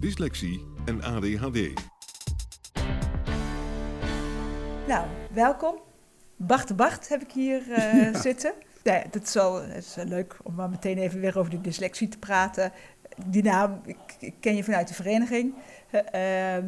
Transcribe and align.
dyslexie 0.00 0.66
en 0.84 1.02
ADHD. 1.02 1.72
Nou, 4.88 5.06
welkom. 5.32 5.74
Bart 6.36 6.68
de 6.68 6.74
Bart 6.74 7.08
heb 7.08 7.22
ik 7.22 7.32
hier 7.32 7.62
uh, 7.78 8.14
zitten. 8.14 8.52
Nee, 8.84 9.02
dat 9.10 9.22
is 9.22 9.34
wel, 9.34 9.62
het 9.62 9.84
is 9.84 9.94
wel 9.94 10.04
leuk 10.04 10.36
om 10.42 10.54
maar 10.54 10.70
meteen 10.70 10.98
even 10.98 11.20
weer 11.20 11.38
over 11.38 11.50
die 11.50 11.60
dyslexie 11.60 12.08
te 12.08 12.18
praten. 12.18 12.72
Die 13.26 13.42
naam, 13.42 13.80
ik, 13.84 13.96
ik 14.18 14.34
ken 14.40 14.56
je 14.56 14.64
vanuit 14.64 14.88
de 14.88 14.94
vereniging. 14.94 15.54
Uh, 15.92 16.00
uh, 16.14 16.64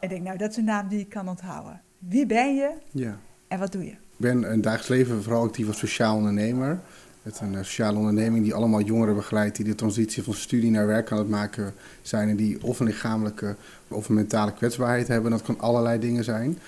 ik 0.00 0.08
denk, 0.08 0.22
nou, 0.22 0.38
dat 0.38 0.50
is 0.50 0.56
een 0.56 0.64
naam 0.64 0.88
die 0.88 1.00
ik 1.00 1.08
kan 1.08 1.28
onthouden. 1.28 1.80
Wie 1.98 2.26
ben 2.26 2.54
je 2.54 2.72
ja. 2.90 3.18
en 3.48 3.58
wat 3.58 3.72
doe 3.72 3.84
je? 3.84 3.90
Ik 3.90 4.28
ben 4.28 4.44
in 4.44 4.50
het 4.50 4.62
dagelijks 4.62 4.88
leven 4.88 5.22
vooral 5.22 5.44
actief 5.44 5.66
als 5.66 5.78
sociaal 5.78 6.16
ondernemer. 6.16 6.80
Met 7.22 7.40
een 7.40 7.54
eh, 7.54 7.62
sociale 7.62 7.98
onderneming 7.98 8.44
die 8.44 8.54
allemaal 8.54 8.80
jongeren 8.80 9.14
begeleidt 9.14 9.56
die 9.56 9.64
de 9.64 9.74
transitie 9.74 10.22
van 10.22 10.34
studie 10.34 10.70
naar 10.70 10.86
werk 10.86 11.12
aan 11.12 11.18
het 11.18 11.28
maken 11.28 11.74
zijn. 12.02 12.28
En 12.28 12.36
die 12.36 12.62
of 12.62 12.80
een 12.80 12.86
lichamelijke 12.86 13.54
of 13.88 14.08
een 14.08 14.14
mentale 14.14 14.52
kwetsbaarheid 14.52 15.08
hebben. 15.08 15.30
Dat 15.30 15.42
kan 15.42 15.60
allerlei 15.60 15.98
dingen 15.98 16.24
zijn. 16.24 16.58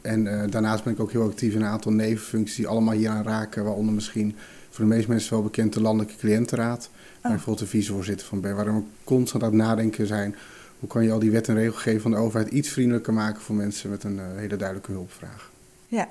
En 0.00 0.24
uh, 0.24 0.42
daarnaast 0.50 0.84
ben 0.84 0.92
ik 0.92 1.00
ook 1.00 1.12
heel 1.12 1.24
actief 1.24 1.54
in 1.54 1.60
een 1.60 1.66
aantal 1.66 1.92
nevenfuncties 1.92 2.56
die 2.56 2.66
allemaal 2.66 2.94
hier 2.94 3.08
aan 3.08 3.24
raken. 3.24 3.64
Waaronder 3.64 3.94
misschien 3.94 4.36
voor 4.70 4.84
de 4.84 4.90
meeste 4.90 5.10
mensen 5.10 5.32
wel 5.32 5.42
bekend 5.42 5.72
de 5.72 5.80
Landelijke 5.80 6.16
Cliëntenraad. 6.16 6.88
Oh. 6.88 6.92
Waar 6.92 7.30
ik 7.32 7.36
bijvoorbeeld 7.36 7.58
de 7.58 7.76
vicevoorzitter 7.76 8.26
van 8.26 8.40
ben. 8.40 8.56
Waar 8.56 8.74
we 8.74 8.82
constant 9.04 9.42
aan 9.42 9.48
het 9.48 9.58
nadenken 9.58 10.06
zijn. 10.06 10.34
Hoe 10.78 10.88
kan 10.88 11.04
je 11.04 11.12
al 11.12 11.18
die 11.18 11.30
wet 11.30 11.48
en 11.48 11.54
regelgeving 11.54 12.02
van 12.02 12.10
de 12.10 12.16
overheid 12.16 12.52
iets 12.52 12.68
vriendelijker 12.68 13.12
maken 13.12 13.42
voor 13.42 13.54
mensen 13.54 13.90
met 13.90 14.04
een 14.04 14.16
uh, 14.16 14.22
hele 14.36 14.56
duidelijke 14.56 14.92
hulpvraag. 14.92 15.50
Ja, 15.86 16.08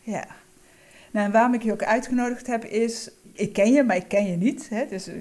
ja. 0.00 0.26
Nou, 1.16 1.28
en 1.28 1.34
waarom 1.34 1.54
ik 1.54 1.62
je 1.62 1.72
ook 1.72 1.82
uitgenodigd 1.82 2.46
heb 2.46 2.64
is, 2.64 3.10
ik 3.32 3.52
ken 3.52 3.72
je, 3.72 3.82
maar 3.82 3.96
ik 3.96 4.08
ken 4.08 4.26
je 4.26 4.36
niet. 4.36 4.68
Hè? 4.68 4.86
Dus, 4.86 5.08
uh, 5.08 5.14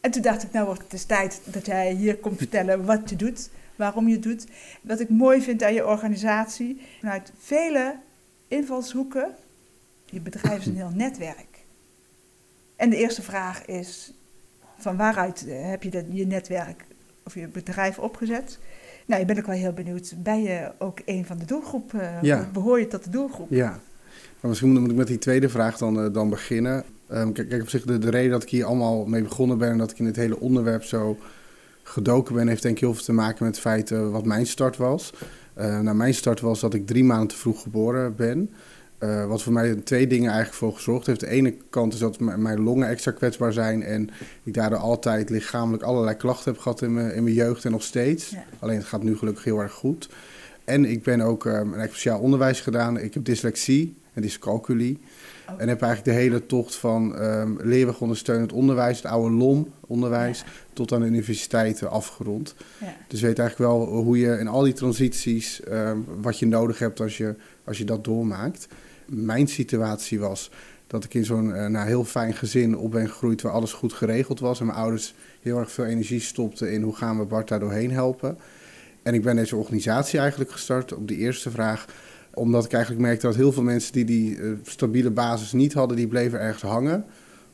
en 0.00 0.10
toen 0.10 0.22
dacht 0.22 0.42
ik, 0.42 0.52
nou 0.52 0.66
wordt 0.66 0.82
het 0.82 0.92
is 0.92 1.04
tijd 1.04 1.40
dat 1.44 1.66
jij 1.66 1.92
hier 1.92 2.16
komt 2.16 2.38
vertellen 2.38 2.84
wat 2.84 3.10
je 3.10 3.16
doet, 3.16 3.50
waarom 3.76 4.08
je 4.08 4.14
het 4.14 4.22
doet. 4.22 4.46
Wat 4.82 5.00
ik 5.00 5.08
mooi 5.08 5.42
vind 5.42 5.62
aan 5.62 5.74
je 5.74 5.86
organisatie, 5.86 6.80
vanuit 6.98 7.32
vele 7.38 7.96
invalshoeken, 8.48 9.34
je 10.04 10.20
bedrijf 10.20 10.58
is 10.58 10.66
een 10.66 10.76
heel 10.76 10.92
netwerk. 10.94 11.58
En 12.76 12.90
de 12.90 12.96
eerste 12.96 13.22
vraag 13.22 13.64
is, 13.64 14.12
van 14.76 14.96
waaruit 14.96 15.46
heb 15.48 15.82
je 15.82 15.90
dat, 15.90 16.04
je 16.10 16.26
netwerk 16.26 16.84
of 17.22 17.34
je 17.34 17.48
bedrijf 17.48 17.98
opgezet? 17.98 18.58
Nou, 19.06 19.20
je 19.20 19.26
ben 19.26 19.36
ik 19.36 19.46
wel 19.46 19.56
heel 19.56 19.72
benieuwd. 19.72 20.14
Ben 20.16 20.42
je 20.42 20.72
ook 20.78 21.00
een 21.04 21.26
van 21.26 21.38
de 21.38 21.44
doelgroep? 21.44 21.92
Uh, 21.92 22.22
ja. 22.22 22.48
Behoor 22.52 22.78
je 22.78 22.86
tot 22.86 23.04
de 23.04 23.10
doelgroep? 23.10 23.50
Ja. 23.50 23.80
Maar 24.40 24.50
misschien 24.50 24.80
moet 24.80 24.90
ik 24.90 24.96
met 24.96 25.06
die 25.06 25.18
tweede 25.18 25.48
vraag 25.48 25.78
dan, 25.78 26.04
uh, 26.04 26.12
dan 26.12 26.30
beginnen. 26.30 26.84
Um, 27.12 27.32
kijk, 27.32 27.48
kijk, 27.48 27.62
op 27.62 27.68
zich 27.68 27.84
de, 27.84 27.98
de 27.98 28.10
reden 28.10 28.30
dat 28.30 28.42
ik 28.42 28.48
hier 28.48 28.64
allemaal 28.64 29.04
mee 29.04 29.22
begonnen 29.22 29.58
ben... 29.58 29.70
en 29.70 29.78
dat 29.78 29.90
ik 29.90 29.98
in 29.98 30.04
dit 30.04 30.16
hele 30.16 30.40
onderwerp 30.40 30.84
zo 30.84 31.18
gedoken 31.82 32.34
ben... 32.34 32.48
heeft 32.48 32.62
denk 32.62 32.74
ik 32.74 32.80
heel 32.80 32.94
veel 32.94 33.04
te 33.04 33.12
maken 33.12 33.44
met 33.44 33.54
het 33.54 33.64
feit 33.64 33.90
uh, 33.90 34.10
wat 34.10 34.24
mijn 34.24 34.46
start 34.46 34.76
was. 34.76 35.12
Uh, 35.58 35.80
nou, 35.80 35.96
mijn 35.96 36.14
start 36.14 36.40
was 36.40 36.60
dat 36.60 36.74
ik 36.74 36.86
drie 36.86 37.04
maanden 37.04 37.28
te 37.28 37.36
vroeg 37.36 37.62
geboren 37.62 38.16
ben... 38.16 38.50
Uh, 39.02 39.26
wat 39.26 39.42
voor 39.42 39.52
mij 39.52 39.74
twee 39.74 40.06
dingen 40.06 40.28
eigenlijk 40.30 40.58
voor 40.58 40.72
gezorgd 40.74 41.06
heeft. 41.06 41.20
De 41.20 41.28
ene 41.28 41.54
kant 41.70 41.92
is 41.92 41.98
dat 41.98 42.20
mijn 42.20 42.60
longen 42.62 42.88
extra 42.88 43.10
kwetsbaar 43.10 43.52
zijn 43.52 43.82
en 43.82 44.10
ik 44.42 44.54
daardoor 44.54 44.78
altijd 44.78 45.30
lichamelijk 45.30 45.82
allerlei 45.82 46.16
klachten 46.16 46.52
heb 46.52 46.60
gehad 46.60 46.82
in 46.82 46.94
mijn, 46.94 47.14
in 47.14 47.22
mijn 47.22 47.34
jeugd 47.34 47.64
en 47.64 47.70
nog 47.70 47.82
steeds. 47.82 48.30
Ja. 48.30 48.44
Alleen 48.58 48.76
het 48.76 48.86
gaat 48.86 49.02
nu 49.02 49.16
gelukkig 49.16 49.44
heel 49.44 49.58
erg 49.58 49.72
goed. 49.72 50.08
En 50.64 50.84
ik 50.84 51.02
ben 51.02 51.20
ook 51.20 51.44
um, 51.44 51.72
een 51.72 51.88
speciaal 51.88 52.20
onderwijs 52.20 52.60
gedaan. 52.60 52.98
Ik 52.98 53.14
heb 53.14 53.24
dyslexie 53.24 53.96
en 54.12 54.22
dyscalculie. 54.22 54.98
Okay. 55.42 55.60
En 55.60 55.68
heb 55.68 55.82
eigenlijk 55.82 56.16
de 56.16 56.22
hele 56.22 56.46
tocht 56.46 56.74
van 56.74 57.22
um, 57.22 57.58
leerweg 57.62 58.00
ondersteunend 58.00 58.52
onderwijs, 58.52 58.96
het 58.96 59.06
oude 59.06 59.34
LOM-onderwijs, 59.34 60.38
ja. 60.38 60.46
tot 60.72 60.92
aan 60.92 61.00
de 61.00 61.06
universiteiten 61.06 61.90
afgerond. 61.90 62.54
Ja. 62.80 62.96
Dus 63.08 63.20
weet 63.20 63.38
eigenlijk 63.38 63.70
wel 63.70 63.86
hoe 63.86 64.18
je 64.18 64.38
in 64.38 64.48
al 64.48 64.62
die 64.62 64.72
transities, 64.72 65.60
um, 65.70 66.04
wat 66.20 66.38
je 66.38 66.46
nodig 66.46 66.78
hebt 66.78 67.00
als 67.00 67.16
je, 67.16 67.34
als 67.64 67.78
je 67.78 67.84
dat 67.84 68.04
doormaakt 68.04 68.68
mijn 69.10 69.48
situatie 69.48 70.20
was 70.20 70.50
dat 70.86 71.04
ik 71.04 71.14
in 71.14 71.24
zo'n 71.24 71.48
uh, 71.48 71.66
nou, 71.66 71.86
heel 71.86 72.04
fijn 72.04 72.34
gezin 72.34 72.76
op 72.78 72.90
ben 72.90 73.08
gegroeid 73.08 73.42
waar 73.42 73.52
alles 73.52 73.72
goed 73.72 73.92
geregeld 73.92 74.40
was. 74.40 74.60
En 74.60 74.66
mijn 74.66 74.78
ouders 74.78 75.14
heel 75.40 75.58
erg 75.58 75.72
veel 75.72 75.84
energie 75.84 76.20
stopten 76.20 76.72
in 76.72 76.82
hoe 76.82 76.96
gaan 76.96 77.18
we 77.18 77.24
Bart 77.24 77.48
daar 77.48 77.60
doorheen 77.60 77.90
helpen. 77.90 78.38
En 79.02 79.14
ik 79.14 79.22
ben 79.22 79.36
deze 79.36 79.56
organisatie 79.56 80.18
eigenlijk 80.18 80.50
gestart 80.50 80.94
op 80.94 81.08
de 81.08 81.16
eerste 81.16 81.50
vraag. 81.50 81.86
Omdat 82.34 82.64
ik 82.64 82.72
eigenlijk 82.72 83.02
merkte 83.02 83.26
dat 83.26 83.36
heel 83.36 83.52
veel 83.52 83.62
mensen 83.62 83.92
die 83.92 84.04
die 84.04 84.36
uh, 84.36 84.52
stabiele 84.62 85.10
basis 85.10 85.52
niet 85.52 85.72
hadden, 85.72 85.96
die 85.96 86.08
bleven 86.08 86.40
ergens 86.40 86.62
hangen. 86.62 87.04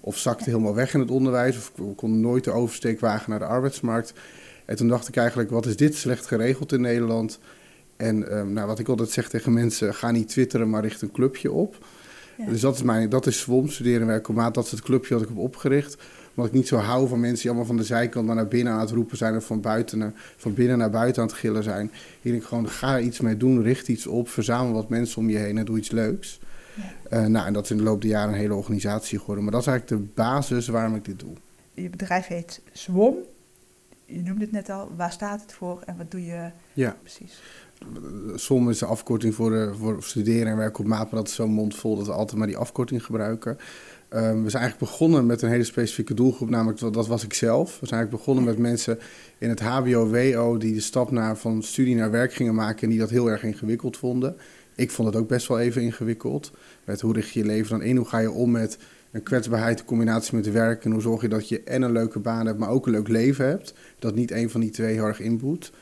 Of 0.00 0.19
zakten 0.19 0.47
helemaal 0.47 0.75
weg 0.75 0.94
in 0.94 1.00
het 1.00 1.10
onderwijs. 1.10 1.56
Of 1.56 1.72
konden 1.97 2.20
nooit 2.20 2.44
de 2.44 2.50
oversteek 2.50 3.00
wagen 3.00 3.31
naar 3.31 3.38
de 3.38 3.44
arbeidsmarkt. 3.44 4.12
En 4.65 4.76
toen 4.76 4.88
dacht 4.88 5.09
ik 5.09 5.16
eigenlijk, 5.16 5.50
wat 5.50 5.66
is 5.66 5.76
dit 5.76 5.94
slecht 5.94 6.26
geregeld 6.26 6.72
in 6.72 6.81
Nederland? 6.81 7.38
En 7.97 8.38
um, 8.38 8.53
nou, 8.53 8.66
wat 8.66 8.78
ik 8.78 8.88
altijd 8.88 9.10
zeg 9.10 9.28
tegen 9.28 9.53
mensen, 9.53 9.94
ga 9.94 10.10
niet 10.10 10.28
twitteren, 10.28 10.70
maar 10.70 10.82
richt 10.82 11.03
een 11.03 11.12
clubje 11.12 11.53
op. 11.53 11.86
Ja. 12.38 12.47
Dus 12.47 12.60
dat 12.60 12.75
is, 12.75 12.82
mijn, 12.82 13.09
dat 13.09 13.26
is 13.26 13.38
SWOM, 13.38 13.69
studeren 13.69 14.00
en 14.00 14.06
werken 14.06 14.31
op 14.31 14.36
maat. 14.36 14.54
Dat 14.54 14.65
is 14.65 14.70
het 14.70 14.82
clubje 14.82 15.15
dat 15.15 15.22
ik 15.22 15.28
heb 15.28 15.38
opgericht. 15.38 15.97
Omdat 16.36 16.52
ik 16.52 16.58
niet 16.58 16.69
zo 16.69 16.76
hou 16.76 17.08
van 17.08 17.20
mensen 17.20 17.38
die 17.38 17.48
allemaal 17.48 17.66
van 17.66 17.76
de 17.76 17.84
zijkant 17.84 18.26
naar 18.26 18.48
binnen 18.48 18.72
aan 18.72 18.80
het 18.80 18.91
roepen 18.91 19.16
zijn... 19.16 19.36
of 19.36 19.44
van, 19.44 19.60
buiten 19.60 19.98
naar, 19.98 20.12
van 20.36 20.54
binnen 20.54 20.78
naar 20.78 20.91
buiten 20.91 21.22
aan 21.22 21.28
het 21.28 21.36
gillen 21.36 21.62
zijn. 21.62 21.91
Hier 22.20 22.32
denk 22.32 22.42
ik 22.42 22.48
gewoon, 22.48 22.69
ga 22.69 22.94
er 22.94 23.00
iets 23.00 23.20
mee 23.20 23.36
doen, 23.36 23.62
richt 23.62 23.88
iets 23.88 24.06
op... 24.06 24.28
verzamel 24.28 24.72
wat 24.72 24.88
mensen 24.88 25.19
om 25.19 25.30
je 25.30 25.36
heen 25.36 25.58
en 25.58 25.64
doe 25.64 25.78
iets 25.78 25.91
leuks. 25.91 26.41
Ja. 26.74 27.22
Uh, 27.22 27.26
nou, 27.26 27.47
en 27.47 27.52
dat 27.52 27.64
is 27.64 27.70
in 27.70 27.76
de 27.76 27.82
loop 27.82 28.00
der 28.00 28.10
jaren 28.10 28.32
een 28.32 28.41
hele 28.41 28.54
organisatie 28.54 29.19
geworden. 29.19 29.44
Maar 29.44 29.52
dat 29.52 29.62
is 29.62 29.66
eigenlijk 29.66 30.02
de 30.02 30.10
basis 30.14 30.69
waarom 30.69 30.94
ik 30.94 31.04
dit 31.04 31.20
doe. 31.20 31.32
Je 31.74 31.91
bedrijf 31.91 32.26
heet 32.26 32.62
SWOM. 32.72 33.16
Je 34.04 34.22
noemde 34.22 34.41
het 34.41 34.53
net 34.53 34.70
al. 34.70 34.91
Waar 34.97 35.12
staat 35.12 35.41
het 35.41 35.53
voor 35.53 35.82
en 35.84 35.97
wat 35.97 36.10
doe 36.10 36.24
je 36.24 36.50
ja. 36.72 36.97
precies? 37.00 37.41
SOM 38.34 38.70
is 38.70 38.78
de 38.78 38.86
afkorting 38.86 39.34
voor, 39.34 39.50
de, 39.50 39.74
voor 39.78 40.03
studeren 40.03 40.47
en 40.47 40.56
werken 40.56 40.84
op 40.84 40.91
maat, 40.91 41.10
maar 41.10 41.20
dat 41.20 41.28
is 41.28 41.34
zo'n 41.34 41.50
mond 41.50 41.74
vol 41.74 41.97
dat 41.97 42.06
we 42.06 42.12
altijd 42.12 42.38
maar 42.38 42.47
die 42.47 42.56
afkorting 42.56 43.04
gebruiken. 43.04 43.58
Um, 44.16 44.43
we 44.43 44.50
zijn 44.50 44.62
eigenlijk 44.62 44.91
begonnen 44.91 45.27
met 45.27 45.43
een 45.43 45.49
hele 45.49 45.65
specifieke 45.65 46.15
doelgroep, 46.15 46.50
namelijk 46.50 46.78
dat 46.78 47.06
was 47.06 47.25
ik 47.25 47.34
zelf. 47.34 47.81
We 47.81 47.87
zijn 47.87 48.00
eigenlijk 48.00 48.25
begonnen 48.25 48.44
met 48.44 48.59
mensen 48.59 48.99
in 49.38 49.49
het 49.49 49.60
HBO-WO 49.60 50.57
die 50.57 50.74
de 50.74 50.80
stap 50.80 51.10
naar, 51.10 51.36
van 51.36 51.63
studie 51.63 51.97
naar 51.97 52.10
werk 52.10 52.34
gingen 52.34 52.54
maken 52.54 52.83
en 52.83 52.89
die 52.89 52.98
dat 52.98 53.10
heel 53.10 53.30
erg 53.30 53.42
ingewikkeld 53.42 53.97
vonden. 53.97 54.36
Ik 54.74 54.91
vond 54.91 55.09
het 55.09 55.16
ook 55.16 55.28
best 55.28 55.48
wel 55.48 55.59
even 55.59 55.83
ingewikkeld. 55.83 56.53
Met 56.84 57.01
hoe 57.01 57.13
richt 57.13 57.33
je 57.33 57.41
je 57.41 57.47
leven 57.47 57.71
dan 57.71 57.83
in? 57.83 57.97
Hoe 57.97 58.07
ga 58.07 58.18
je 58.18 58.30
om 58.30 58.51
met 58.51 58.78
een 59.10 59.22
kwetsbaarheid 59.22 59.78
in 59.78 59.84
combinatie 59.84 60.36
met 60.36 60.53
werk? 60.53 60.84
En 60.84 60.91
hoe 60.91 61.01
zorg 61.01 61.22
je 61.22 61.28
dat 61.28 61.48
je 61.48 61.63
en 61.63 61.83
een 61.83 61.92
leuke 61.92 62.18
baan 62.18 62.47
hebt, 62.47 62.59
maar 62.59 62.68
ook 62.68 62.86
een 62.86 62.92
leuk 62.92 63.09
leven 63.09 63.47
hebt? 63.47 63.74
Dat 63.98 64.15
niet 64.15 64.30
een 64.30 64.51
van 64.51 64.60
die 64.60 64.71
twee 64.71 64.95
heel 64.95 65.04
erg 65.04 65.21
inboet. 65.21 65.72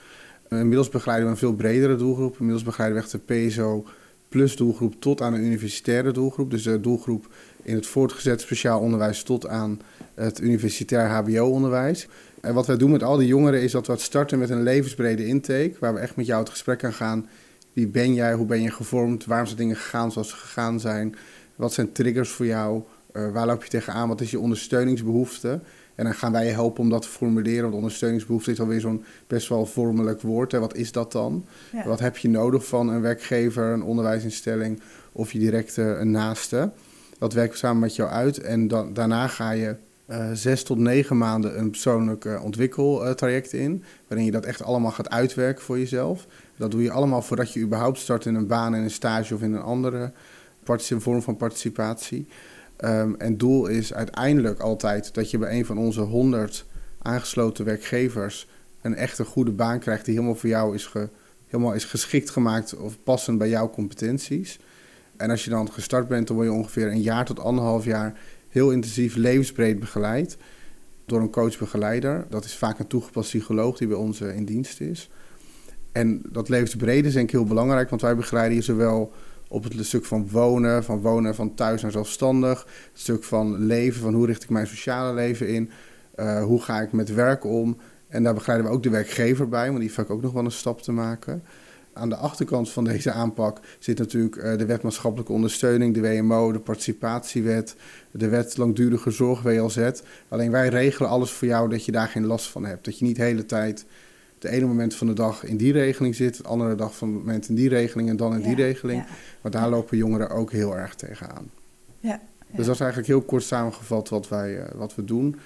Inmiddels 0.49 0.89
begeleiden 0.89 1.27
we 1.27 1.33
een 1.33 1.39
veel 1.39 1.55
bredere 1.55 1.97
doelgroep. 1.97 2.33
Inmiddels 2.33 2.65
begeleiden 2.65 2.99
we 2.99 3.05
echt 3.05 3.27
de 3.27 3.47
PSO 3.47 3.87
plus 4.35 4.57
doelgroep 4.57 4.95
tot 4.99 5.21
aan 5.21 5.35
een 5.35 5.45
universitaire 5.45 6.13
doelgroep. 6.13 6.51
Dus 6.51 6.63
de 6.63 6.81
doelgroep 6.81 7.35
in 7.63 7.75
het 7.75 7.87
voortgezet 7.87 8.41
speciaal 8.41 8.81
onderwijs 8.81 9.23
tot 9.23 9.47
aan 9.49 9.81
het 10.15 10.41
universitair 10.41 11.09
HBO-onderwijs. 11.09 12.09
En 12.41 12.55
wat 12.55 12.67
wij 12.67 12.77
doen 12.77 12.91
met 12.91 13.03
al 13.03 13.17
die 13.17 13.27
jongeren 13.27 13.63
is 13.63 13.73
dat 13.73 13.87
we 13.87 13.97
starten 13.99 14.39
met 14.39 14.51
een 14.51 14.63
levensbrede 14.63 15.27
intake, 15.27 15.73
waar 15.81 15.95
we 15.95 16.01
echt 16.01 16.17
met 16.17 16.27
jou 16.27 16.41
het 16.41 16.51
gesprek 16.51 16.85
aan 16.85 16.93
gaan. 16.93 17.29
Wie 17.73 17.89
ben 17.89 18.15
jij? 18.15 18.35
Hoe 18.35 18.47
ben 18.47 18.63
je 18.63 18.71
gevormd? 18.71 19.25
Waarom 19.25 19.47
zijn 19.47 19.59
dingen 19.59 19.77
gegaan 19.77 20.13
zoals 20.13 20.29
ze 20.29 20.37
gegaan 20.37 20.81
zijn? 20.81 21.15
Wat 21.57 21.73
zijn 21.73 21.93
triggers 21.93 22.31
voor 22.31 22.47
jou? 22.47 22.83
Uh, 23.13 23.33
waar 23.33 23.47
loop 23.47 23.63
je 23.63 23.71
tegenaan? 23.71 24.09
Wat 24.09 24.21
is 24.21 24.31
je 24.31 24.39
ondersteuningsbehoefte? 24.39 25.61
En 25.95 26.05
dan 26.05 26.15
gaan 26.15 26.33
wij 26.33 26.47
je 26.47 26.53
helpen 26.53 26.81
om 26.81 26.91
dat 26.91 27.03
te 27.03 27.09
formuleren. 27.09 27.63
Want 27.63 27.75
ondersteuningsbehoefte 27.75 28.51
is 28.51 28.61
alweer 28.61 28.81
zo'n 28.81 29.05
best 29.27 29.49
wel 29.49 29.67
vormelijk 29.67 30.21
woord. 30.21 30.53
Hè. 30.53 30.59
Wat 30.59 30.77
is 30.77 30.93
dat 30.93 31.13
dan? 31.13 31.47
Ja. 31.73 31.87
Wat 31.87 32.01
heb 32.01 32.17
je 32.17 32.29
nodig 32.29 32.67
van 32.67 32.89
een 32.89 33.01
werkgever, 33.01 33.65
een 33.65 33.83
onderwijsinstelling 33.83 34.81
of 35.13 35.33
je 35.33 35.39
directe 35.39 35.83
een 35.83 36.11
naaste? 36.11 36.71
Dat 37.19 37.33
werken 37.33 37.53
we 37.53 37.59
samen 37.59 37.81
met 37.81 37.97
jou 37.97 38.11
uit. 38.11 38.39
En 38.39 38.69
dan, 38.69 38.93
daarna 38.93 39.27
ga 39.27 39.51
je 39.51 39.77
eh, 40.07 40.31
zes 40.33 40.63
tot 40.63 40.79
negen 40.79 41.19
maanden 41.19 41.59
een 41.59 41.71
persoonlijk 41.71 42.25
eh, 42.25 42.45
ontwikkeltraject 42.45 43.53
in. 43.53 43.85
Waarin 44.09 44.27
je 44.27 44.33
dat 44.33 44.45
echt 44.45 44.63
allemaal 44.63 44.91
gaat 44.91 45.11
uitwerken 45.11 45.65
voor 45.65 45.79
jezelf. 45.79 46.27
Dat 46.57 46.71
doe 46.71 46.83
je 46.83 46.91
allemaal 46.91 47.23
voordat 47.23 47.53
je 47.53 47.61
überhaupt 47.61 47.99
start 47.99 48.27
in 48.27 48.35
een 48.35 48.47
baan, 48.47 48.75
in 48.75 48.83
een 48.83 48.91
stage 48.91 49.35
of 49.35 49.43
in 49.43 49.53
een 49.53 49.63
andere 49.63 50.13
vorm 50.79 51.23
van 51.23 51.37
participatie. 51.37 52.27
Ehm, 52.77 53.15
en 53.19 53.37
doel 53.37 53.67
is 53.67 53.95
uiteindelijk 53.95 54.61
altijd 54.61 55.15
dat 55.15 55.31
je 55.31 55.39
bij 55.39 55.59
een 55.59 55.67
van 55.67 55.79
onze 55.79 56.01
100 56.01 56.67
aangesloten 57.03 57.65
werkgevers 57.65 58.49
een 58.83 58.95
echte 58.95 59.25
goede 59.25 59.51
baan 59.51 59.79
krijgt 59.79 60.05
die 60.05 60.15
helemaal 60.15 60.37
voor 60.37 60.49
jou 60.49 60.75
is, 60.75 60.93
helemaal 61.47 61.75
is 61.75 61.85
geschikt 61.85 62.31
gemaakt 62.31 62.77
of 62.77 63.03
passend 63.03 63.39
bij 63.39 63.49
jouw 63.49 63.71
competenties. 63.71 64.59
En 65.17 65.31
als 65.31 65.45
je 65.45 65.51
dan 65.51 65.73
gestart 65.73 66.09
bent, 66.09 66.27
dan 66.27 66.37
word 66.37 66.49
je 66.49 66.55
ongeveer 66.55 66.87
een 66.87 67.03
jaar 67.03 67.25
tot 67.25 67.41
anderhalf 67.41 67.85
jaar 67.85 68.19
heel 68.49 68.71
intensief 68.71 69.15
levensbreed 69.15 69.81
begeleid 69.81 70.37
door 71.07 71.21
een 71.21 71.31
coach-begeleider. 71.31 72.27
Dat 72.29 72.45
is 72.45 72.57
vaak 72.57 72.79
een 72.79 72.87
toegepast 72.87 73.29
psycholoog 73.29 73.79
die 73.79 73.89
bij 73.89 73.97
ons 73.97 74.21
eh, 74.21 74.37
in 74.37 74.45
dienst 74.45 74.81
is. 74.81 75.11
En 75.93 76.23
dat 76.29 76.49
levensbrede 76.49 77.09
is 77.09 77.15
denk 77.15 77.27
ik 77.27 77.35
heel 77.35 77.45
belangrijk, 77.45 77.91
want 77.91 78.03
wij 78.03 78.17
begeleiden 78.17 78.57
je 78.57 78.63
zowel 78.63 79.13
op 79.55 79.65
het 79.65 79.87
stuk 79.87 80.05
van 80.05 80.29
wonen, 80.31 80.85
van 80.85 81.01
wonen 81.01 81.35
van 81.35 81.55
thuis 81.55 81.83
naar 81.83 81.91
zelfstandig, 81.91 82.61
het 82.93 83.01
stuk 83.01 83.25
van 83.25 83.67
leven, 83.67 84.01
van 84.01 84.15
hoe 84.15 84.27
richt 84.27 84.43
ik 84.43 84.51
mijn 84.51 84.67
sociale 84.67 85.15
leven 85.15 85.49
in, 85.49 85.71
eh, 86.15 86.43
hoe 86.43 86.63
ga 86.63 86.81
ik 86.81 86.93
met 86.93 87.15
werk 87.15 87.45
om. 87.45 87.77
En 88.09 88.23
daar 88.23 88.35
begeleiden 88.35 88.71
we 88.71 88.77
ook 88.77 88.83
de 88.83 88.91
werkgever 88.91 89.49
bij, 89.49 89.65
want 89.65 89.75
die 89.75 89.83
heeft 89.83 89.95
vaak 89.95 90.11
ook 90.11 90.23
nog 90.23 90.33
wel 90.33 90.45
een 90.45 90.51
stap 90.51 90.83
te 90.83 90.93
maken. 90.93 91.43
Aan 91.93 92.09
de 92.09 92.17
achterkant 92.17 92.71
van 92.71 92.85
deze 92.85 93.11
aanpak 93.11 93.61
zit 93.79 93.99
natuurlijk 93.99 94.37
eh, 94.37 94.59
de 94.59 94.67
wet 94.67 94.83
maatschappelijke 94.83 95.33
ondersteuning, 95.33 95.95
de 95.95 96.01
WMO, 96.01 96.53
de 96.53 96.61
participatiewet, 96.61 97.77
de 98.11 98.29
wet 98.29 98.57
langdurige 98.57 99.11
zorg, 99.11 99.43
WLZ. 99.43 99.91
Alleen 100.29 100.51
wij 100.51 100.69
regelen 100.69 101.11
alles 101.11 101.31
voor 101.31 101.49
jou 101.49 101.69
dat 101.69 101.85
je 101.85 101.93
daar 101.93 102.09
geen 102.09 102.27
last 102.27 102.51
van 102.51 102.65
hebt. 102.65 102.85
Dat 102.85 102.99
je 102.99 103.05
niet 103.05 103.17
de 103.17 103.23
hele 103.23 103.47
tijd 103.47 103.87
de 104.45 104.51
ene 104.51 104.67
moment 104.67 104.95
van 104.95 105.07
de 105.07 105.13
dag 105.13 105.45
in 105.45 105.57
die 105.57 105.73
regeling 105.73 106.15
zit, 106.15 106.37
de 106.37 106.43
andere 106.43 106.75
dag 106.75 106.97
van 106.97 107.09
het 107.09 107.19
moment 107.19 107.49
in 107.49 107.55
die 107.55 107.69
regeling 107.69 108.09
en 108.09 108.17
dan 108.17 108.35
in 108.35 108.43
die 108.43 108.55
regeling. 108.55 109.03
Ja. 109.03 109.15
Maar 109.41 109.51
daar 109.51 109.69
lopen 109.69 109.97
jongeren 109.97 110.31
ook 110.31 110.53
heel 110.53 110.77
erg 110.77 110.95
tegenaan. 110.95 111.51
Ja. 112.01 112.21
Dus 112.51 112.67
dat 112.67 112.75
is 112.75 112.81
eigenlijk 112.81 113.11
heel 113.11 113.23
kort 113.23 113.43
samengevat 113.43 114.09
wat, 114.09 114.29
wij, 114.29 114.59
eh, 114.59 114.75
wat 114.75 114.95
we 114.95 115.05
doen. 115.05 115.37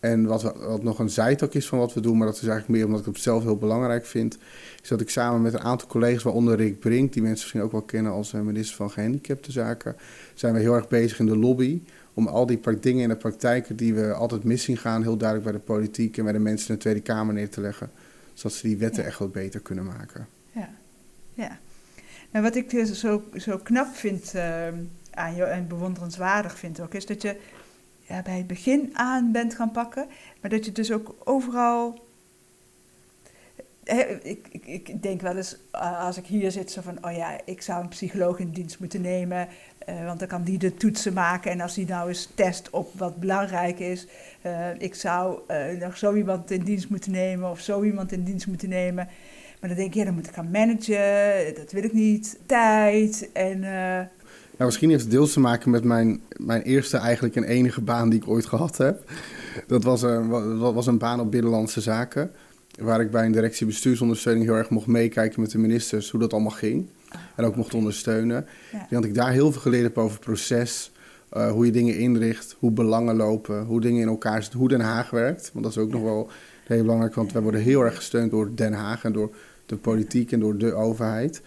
En 0.00 0.26
wat, 0.26 0.42
wat 0.42 0.82
nog 0.82 0.98
een 0.98 1.10
zijtak 1.10 1.54
is 1.54 1.68
van 1.68 1.78
wat 1.78 1.94
we 1.94 2.00
doen, 2.00 2.16
maar 2.16 2.26
dat 2.26 2.36
is 2.36 2.42
eigenlijk 2.42 2.70
meer 2.70 2.84
omdat 2.84 3.00
ik 3.00 3.06
het 3.06 3.22
zelf 3.22 3.42
heel 3.42 3.56
belangrijk 3.56 4.06
vind, 4.06 4.38
is 4.82 4.88
dat 4.88 5.00
ik 5.00 5.10
samen 5.10 5.42
met 5.42 5.52
een 5.52 5.60
aantal 5.60 5.88
collega's, 5.88 6.22
waaronder 6.22 6.56
Rick 6.56 6.78
Brink, 6.78 7.12
die 7.12 7.22
mensen 7.22 7.40
misschien 7.40 7.62
ook 7.62 7.72
wel 7.72 7.82
kennen 7.82 8.12
als 8.12 8.32
eh, 8.32 8.40
minister 8.40 8.76
van 8.76 8.90
Gehandicaptenzaken, 8.90 9.96
zijn 10.34 10.54
we 10.54 10.60
heel 10.60 10.74
erg 10.74 10.88
bezig 10.88 11.18
in 11.18 11.26
de 11.26 11.36
lobby 11.36 11.82
om 12.14 12.26
al 12.26 12.46
die 12.46 12.60
dingen 12.80 13.02
in 13.02 13.08
de 13.08 13.16
praktijken 13.16 13.76
die 13.76 13.94
we 13.94 14.12
altijd 14.12 14.44
mis 14.44 14.62
zien 14.62 14.76
gaan, 14.76 15.02
heel 15.02 15.16
duidelijk 15.16 15.50
bij 15.50 15.58
de 15.58 15.64
politiek 15.64 16.18
en 16.18 16.24
bij 16.24 16.32
de 16.32 16.38
mensen 16.38 16.68
in 16.68 16.74
de 16.74 16.80
Tweede 16.80 17.00
Kamer 17.00 17.34
neer 17.34 17.48
te 17.48 17.60
leggen. 17.60 17.90
Zodat 18.40 18.56
ze 18.56 18.66
die 18.66 18.76
wetten 18.76 19.02
Ja. 19.02 19.08
echt 19.08 19.18
wat 19.18 19.32
beter 19.32 19.60
kunnen 19.60 19.84
maken. 19.84 20.26
Ja, 20.52 20.68
ja. 21.34 21.58
Nou, 22.30 22.44
wat 22.44 22.54
ik 22.54 22.70
dus 22.70 23.00
zo, 23.00 23.22
zo 23.36 23.58
knap 23.58 23.94
vind 23.94 24.34
eh, 24.34 24.68
aan 25.10 25.34
jou 25.34 25.50
en 25.50 25.68
bewonderenswaardig 25.68 26.58
vind 26.58 26.80
ook, 26.80 26.94
is 26.94 27.06
dat 27.06 27.22
je 27.22 27.40
ja, 28.00 28.22
bij 28.22 28.36
het 28.36 28.46
begin 28.46 28.90
aan 28.92 29.32
bent 29.32 29.54
gaan 29.54 29.70
pakken, 29.70 30.06
maar 30.40 30.50
dat 30.50 30.64
je 30.64 30.72
dus 30.72 30.92
ook 30.92 31.14
overal. 31.24 32.08
Ik, 34.22 34.46
ik, 34.64 35.02
denk 35.02 35.20
wel 35.20 35.36
eens, 35.36 35.56
als 36.00 36.18
ik 36.18 36.26
hier 36.26 36.50
zit, 36.50 36.70
zo 36.70 36.80
van, 36.80 37.04
oh 37.04 37.12
ja, 37.12 37.40
ik 37.44 37.62
zou 37.62 37.82
een 37.82 37.88
psycholoog 37.88 38.38
in 38.38 38.50
dienst 38.50 38.78
moeten 38.78 39.00
nemen, 39.00 39.48
eh, 39.78 40.04
want 40.04 40.18
dan 40.18 40.28
kan 40.28 40.42
die 40.42 40.58
de 40.58 40.74
toetsen 40.74 41.12
maken. 41.12 41.50
En 41.50 41.60
als 41.60 41.74
die 41.74 41.86
nou 41.86 42.08
eens 42.08 42.28
test 42.34 42.70
op 42.70 42.90
wat 42.98 43.16
belangrijk 43.16 43.78
is, 43.78 44.06
eh, 44.42 44.68
ik 44.78 44.94
zou 44.94 45.38
eh, 45.46 45.80
nog 45.80 45.96
zo 45.96 46.14
iemand 46.14 46.50
in 46.50 46.62
dienst 46.62 46.88
moeten 46.88 47.12
nemen 47.12 47.50
of 47.50 47.60
zo 47.60 47.82
iemand 47.82 48.12
in 48.12 48.24
dienst 48.24 48.46
moeten 48.46 48.68
nemen. 48.68 49.08
Maar 49.60 49.68
dan 49.68 49.78
denk 49.78 49.88
ik, 49.88 49.94
ja, 49.94 50.04
dan 50.04 50.14
moet 50.14 50.26
ik 50.26 50.34
gaan 50.34 50.50
managen, 50.50 51.54
dat 51.54 51.72
wil 51.72 51.84
ik 51.84 51.92
niet. 51.92 52.38
Tijd 52.46 53.28
en... 53.32 53.60
Ja, 54.60 54.66
misschien 54.66 54.90
heeft 54.90 55.02
het 55.02 55.10
deels 55.10 55.32
te 55.32 55.40
maken 55.40 55.70
met 55.70 55.84
mijn, 55.84 56.20
mijn 56.36 56.62
eerste 56.62 56.96
eigenlijk 56.96 57.36
en 57.36 57.44
enige 57.44 57.80
baan 57.80 58.08
die 58.08 58.20
ik 58.22 58.28
ooit 58.28 58.46
gehad 58.46 58.76
heb. 58.76 59.10
Dat 59.66 59.84
was 59.84 60.02
een, 60.02 60.28
wa- 60.28 60.72
was 60.72 60.86
een 60.86 60.98
baan 60.98 61.20
op 61.20 61.30
Binnenlandse 61.30 61.80
Zaken. 61.80 62.30
Waar 62.78 63.00
ik 63.00 63.10
bij 63.10 63.24
een 63.24 63.32
directie 63.32 63.66
bestuursondersteuning 63.66 64.44
heel 64.46 64.54
erg 64.54 64.70
mocht 64.70 64.86
meekijken 64.86 65.40
met 65.40 65.50
de 65.50 65.58
ministers 65.58 66.10
hoe 66.10 66.20
dat 66.20 66.32
allemaal 66.32 66.50
ging. 66.50 66.88
En 67.36 67.44
ook 67.44 67.56
mocht 67.56 67.74
ondersteunen. 67.74 68.46
Ja. 68.72 68.82
Ik 68.82 68.88
denk 68.88 69.02
dat 69.02 69.04
ik 69.04 69.14
daar 69.14 69.32
heel 69.32 69.52
veel 69.52 69.60
geleerd 69.60 69.82
heb 69.82 69.98
over 69.98 70.18
proces. 70.18 70.92
eh, 71.30 71.50
hoe 71.50 71.66
je 71.66 71.72
dingen 71.72 71.98
inricht, 71.98 72.56
hoe 72.58 72.70
belangen 72.70 73.16
lopen, 73.16 73.64
hoe 73.64 73.80
dingen 73.80 74.00
in 74.00 74.08
elkaar 74.08 74.42
zitten, 74.42 74.60
hoe 74.60 74.68
Den 74.68 74.80
Haag 74.80 75.10
werkt. 75.10 75.50
Want 75.52 75.64
dat 75.64 75.74
is 75.74 75.82
ook 75.82 75.90
nog 75.90 76.02
wel 76.02 76.30
heel 76.64 76.82
belangrijk, 76.82 77.14
want 77.14 77.32
wij 77.32 77.42
worden 77.42 77.60
heel 77.60 77.80
erg 77.80 77.96
gesteund 77.96 78.30
door 78.30 78.50
Den 78.54 78.72
Haag 78.72 79.04
en 79.04 79.12
door 79.12 79.34
de 79.66 79.76
politiek 79.76 80.32
en 80.32 80.40
door 80.40 80.58
de 80.58 80.74
overheid. 80.74 81.42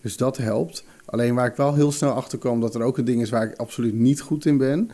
Dus 0.00 0.16
dat 0.16 0.36
helpt. 0.36 0.84
Alleen 1.04 1.34
waar 1.34 1.46
ik 1.46 1.56
wel 1.56 1.74
heel 1.74 1.92
snel 1.92 2.10
achter 2.12 2.38
kwam 2.38 2.60
dat 2.60 2.74
er 2.74 2.82
ook 2.82 2.98
een 2.98 3.04
ding 3.04 3.22
is 3.22 3.30
waar 3.30 3.46
ik 3.46 3.56
absoluut 3.56 3.94
niet 3.94 4.20
goed 4.20 4.46
in 4.46 4.58
ben. 4.58 4.90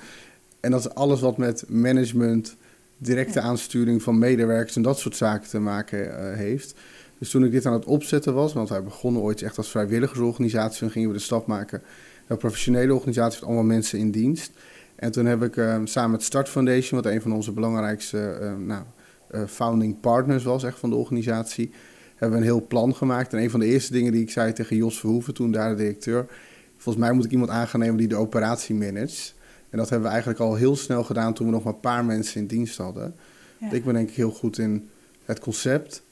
En 0.61 0.71
dat 0.71 0.81
is 0.81 0.94
alles 0.94 1.21
wat 1.21 1.37
met 1.37 1.65
management, 1.69 2.56
directe 3.00 3.41
aansturing 3.41 4.02
van 4.02 4.19
medewerkers 4.19 4.76
en 4.76 4.82
dat 4.82 4.99
soort 4.99 5.17
zaken 5.17 5.49
te 5.49 5.58
maken 5.58 6.19
eh, 6.19 6.37
heeft. 6.37 6.75
Dus 7.19 7.31
toen 7.31 7.44
ik 7.44 7.50
dit 7.50 7.67
aan 7.67 7.73
het 7.73 7.85
opzetten 7.85 8.35
was, 8.35 8.52
want 8.52 8.69
wij 8.69 8.82
begonnen 8.82 9.23
ooit 9.23 9.43
echt 9.43 9.56
als 9.56 9.70
vrijwilligersorganisatie, 9.70 10.81
dan 10.81 10.91
gingen 10.91 11.08
we 11.08 11.14
de 11.14 11.23
stap 11.23 11.47
maken 11.47 11.81
naar 11.82 12.25
een 12.26 12.37
professionele 12.37 12.94
organisatie 12.94 13.38
met 13.38 13.49
allemaal 13.49 13.64
mensen 13.64 13.99
in 13.99 14.11
dienst. 14.11 14.52
En 15.00 15.12
toen 15.12 15.26
heb 15.26 15.43
ik 15.43 15.56
eh, 15.56 15.81
samen 15.85 16.11
met 16.11 16.23
Start 16.23 16.49
Foundation, 16.49 17.02
wat 17.02 17.12
een 17.12 17.20
van 17.20 17.32
onze 17.32 17.52
belangrijkste 17.52 18.31
eh, 18.31 18.52
nou, 18.56 18.82
eh, 19.31 19.43
founding 19.47 20.00
partners 20.00 20.44
was 20.44 20.64
echt 20.64 20.79
van 20.79 20.91
de 20.91 20.97
organisatie, 20.97 21.70
hebben 22.17 22.38
we 22.38 22.44
een 22.44 22.50
heel 22.50 22.67
plan 22.67 22.94
gemaakt. 22.94 23.32
En 23.32 23.43
een 23.43 23.50
van 23.50 23.61
de 23.61 23.67
eerste 23.67 23.93
dingen 23.93 24.12
die 24.12 24.23
ik 24.23 24.31
zei 24.31 24.52
tegen 24.52 24.76
Jos 24.76 25.00
Verhoeven, 25.00 25.35
toen 25.35 25.50
daar 25.50 25.70
de 25.70 25.76
directeur, 25.76 26.26
volgens 26.76 27.05
mij 27.05 27.12
moet 27.12 27.25
ik 27.25 27.31
iemand 27.31 27.50
aan 27.50 27.69
gaan 27.69 27.81
nemen 27.81 27.97
die 27.97 28.08
de 28.08 28.17
operatie 28.17 28.75
managt. 28.75 29.35
En 29.70 29.78
dat 29.78 29.88
hebben 29.88 30.06
we 30.06 30.12
eigenlijk 30.12 30.43
al 30.43 30.55
heel 30.55 30.76
snel 30.76 31.05
gedaan 31.05 31.34
toen 31.34 31.46
we 31.46 31.52
nog 31.52 31.64
maar 31.64 31.72
een 31.72 31.81
paar 31.81 32.05
mensen 32.05 32.40
in 32.40 32.46
dienst 32.46 32.76
hadden. 32.76 33.14
ja. 33.58 33.70
Ik 33.70 33.84
ben 33.84 33.94
denk 33.94 34.08
ik 34.08 34.14
heel 34.14 34.31
goed 34.31 34.58
in 34.58 34.88
het 35.25 35.38
concept, 35.38 36.02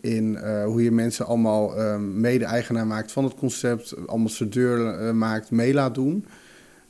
in 0.00 0.36
eh, 0.36 0.64
hoe 0.64 0.82
je 0.82 0.90
mensen 0.90 1.26
allemaal 1.26 1.76
eh, 1.76 1.98
mede-eigenaar 1.98 2.86
maakt 2.86 3.12
van 3.12 3.24
het 3.24 3.34
concept, 3.34 4.06
ambassadeur 4.06 4.98
eh, 4.98 5.12
maakt, 5.12 5.50
mee 5.50 5.74
laat 5.74 5.94
doen. 5.94 6.24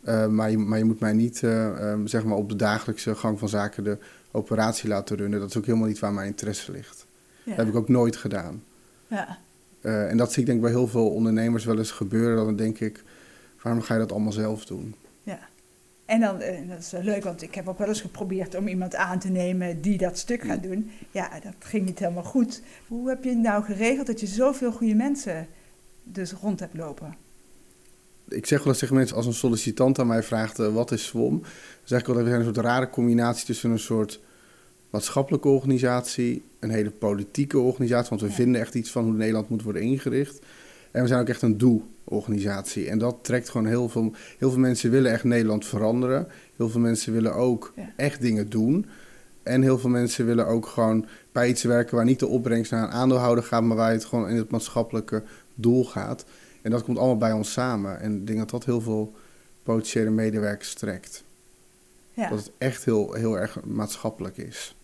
Eh, 0.07 0.27
maar, 0.27 0.51
je, 0.51 0.59
maar 0.59 0.79
je 0.79 0.85
moet 0.85 1.01
mij 1.01 1.13
niet 1.13 1.43
eh, 1.43 1.91
ehm, 1.91 2.07
zeg 2.07 2.25
maar 2.25 2.37
op 2.37 2.49
de 2.49 2.57
dagelijkse 2.57 3.15
gang 3.15 3.39
van 3.39 3.49
zaken 3.49 3.85
de 3.85 3.99
operatie 4.31 4.89
laten 4.89 5.17
runnen. 5.17 5.41
Dat 5.41 5.49
is 5.49 5.57
ook 5.57 5.67
helemaal 5.67 5.89
niet 5.89 5.99
waar 5.99 6.13
mijn 6.13 6.27
interesse 6.27 6.73
ligt. 6.73 7.07
ja. 7.43 7.51
Dat 7.51 7.57
heb 7.57 7.75
ik 7.75 7.81
ook 7.81 7.89
nooit 7.89 8.17
gedaan. 8.17 8.63
ja. 9.07 9.39
En 9.81 10.17
dat 10.17 10.33
zie 10.33 10.41
ik 10.41 10.47
denk 10.47 10.59
ik 10.59 10.65
bij 10.65 10.73
heel 10.75 10.89
veel 10.89 11.11
ondernemers 11.11 11.65
wel 11.65 11.79
eens 11.79 11.91
gebeuren. 11.91 12.45
Dan 12.45 12.57
denk 12.57 12.81
ik, 12.81 13.03
waarom 13.63 13.83
ga 13.83 13.95
je 13.95 14.01
dat 14.01 14.13
allemaal 14.13 14.33
zelf 14.33 14.65
doen? 14.65 14.95
En 16.07 16.21
dan, 16.21 16.41
eh, 16.41 16.69
dat 16.69 16.79
is 16.79 16.91
wel 16.91 17.03
leuk, 17.03 17.25
want 17.25 17.43
ik 17.43 17.55
heb 17.55 17.69
ook 17.69 17.79
wel 17.79 17.89
eens 17.89 18.01
geprobeerd 18.01 18.55
om 18.55 18.69
iemand 18.69 18.95
aan 18.95 19.19
te 19.19 19.29
nemen 19.29 19.81
die 19.81 19.99
dat 19.99 20.19
stuk 20.19 20.43
gaat 20.43 20.63
doen. 20.63 20.91
Ja, 21.11 21.31
dat 21.43 21.55
ging 21.59 21.87
niet 21.87 21.99
helemaal 21.99 22.23
goed. 22.23 22.63
Hoe 22.89 23.09
heb 23.09 23.25
je 23.25 23.31
het 23.31 23.39
nou 23.39 23.65
geregeld 23.65 24.07
dat 24.07 24.21
je 24.21 24.27
zoveel 24.27 24.73
goede 24.73 24.95
mensen 24.95 25.47
dus 26.05 26.33
rond 26.33 26.61
hebt 26.61 26.77
lopen? 26.77 27.15
Ik 28.29 28.47
zeg 28.47 28.59
wel 28.59 28.69
eens 28.69 28.79
tegen 28.79 28.95
mensen, 28.95 29.17
als 29.17 29.27
een 29.27 29.33
sollicitant 29.35 29.99
aan 29.99 30.07
mij 30.07 30.23
vraagt 30.23 30.59
eh, 30.59 30.75
wat 30.75 30.91
is 30.93 31.07
SWOM, 31.07 31.39
dan 31.41 31.49
zeg 31.85 32.01
ik 32.01 32.07
wel 32.07 32.15
dat 32.15 32.25
we 32.25 32.31
zijn 32.31 32.43
een 32.47 32.55
soort 32.55 32.67
rare 32.67 32.91
combinatie 32.91 33.47
tussen 33.47 33.71
een 33.71 33.79
soort 33.79 34.21
maatschappelijke 34.91 35.49
organisatie, 35.49 36.43
een 36.61 36.71
hele 36.71 36.91
politieke 36.91 37.59
organisatie, 37.59 38.09
want 38.09 38.21
we 38.21 38.29
Ja. 38.29 38.35
vinden 38.35 38.61
echt 38.61 38.75
iets 38.75 38.91
van 38.91 39.05
hoe 39.05 39.13
Nederland 39.13 39.49
moet 39.49 39.63
worden 39.63 39.83
ingericht. 39.83 40.39
En 40.97 41.03
we 41.03 41.09
zijn 41.09 41.21
ook 41.21 41.29
echt 41.29 41.43
een 41.43 41.59
doe-organisatie. 41.59 42.89
En 42.89 42.99
dat 42.99 43.17
trekt 43.23 43.49
gewoon 43.49 43.67
heel 43.67 43.89
veel. 43.89 44.13
Heel 44.39 44.51
veel 44.51 44.61
mensen 44.61 44.91
willen 44.91 45.13
echt 45.13 45.25
Nederland 45.25 45.67
veranderen. 45.67 46.29
Heel 46.57 46.69
veel 46.69 46.81
mensen 46.81 47.13
willen 47.13 47.35
ook 47.35 47.73
Ja. 47.77 47.93
echt 47.97 48.21
dingen 48.21 48.49
doen. 48.49 48.87
En 49.43 49.63
heel 49.63 49.79
veel 49.79 49.91
mensen 49.91 50.27
willen 50.27 50.47
ook 50.47 50.67
gewoon 50.67 51.07
bij 51.33 51.49
iets 51.49 51.63
werken 51.63 51.97
waar 51.97 52.05
niet 52.05 52.19
de 52.19 52.27
opbrengst 52.27 52.71
naar 52.71 52.83
een 52.83 52.91
aandeelhouder 52.91 53.45
gaat, 53.45 53.63
maar 53.63 53.77
waar 53.77 53.91
het 53.93 54.05
gewoon 54.05 54.29
in 54.29 54.37
het 54.37 54.51
maatschappelijke 54.51 55.23
doel 55.55 55.85
gaat. 55.85 56.25
En 56.63 56.71
dat 56.71 56.83
komt 56.85 56.99
allemaal 56.99 57.17
bij 57.17 57.33
ons 57.33 57.53
samen. 57.53 58.01
En 58.01 58.17
ik 58.17 58.27
denk 58.27 58.39
dat 58.39 58.51
dat 58.51 58.65
heel 58.65 58.81
veel 58.81 59.15
potentiële 59.63 60.11
medewerkers 60.11 60.75
trekt. 60.75 61.25
Ja. 62.15 62.29
Dat 62.29 62.39
het 62.39 62.51
echt 62.59 62.85
heel, 62.85 63.13
heel 63.13 63.39
erg 63.39 63.65
maatschappelijk 63.65 64.37
is. 64.37 64.77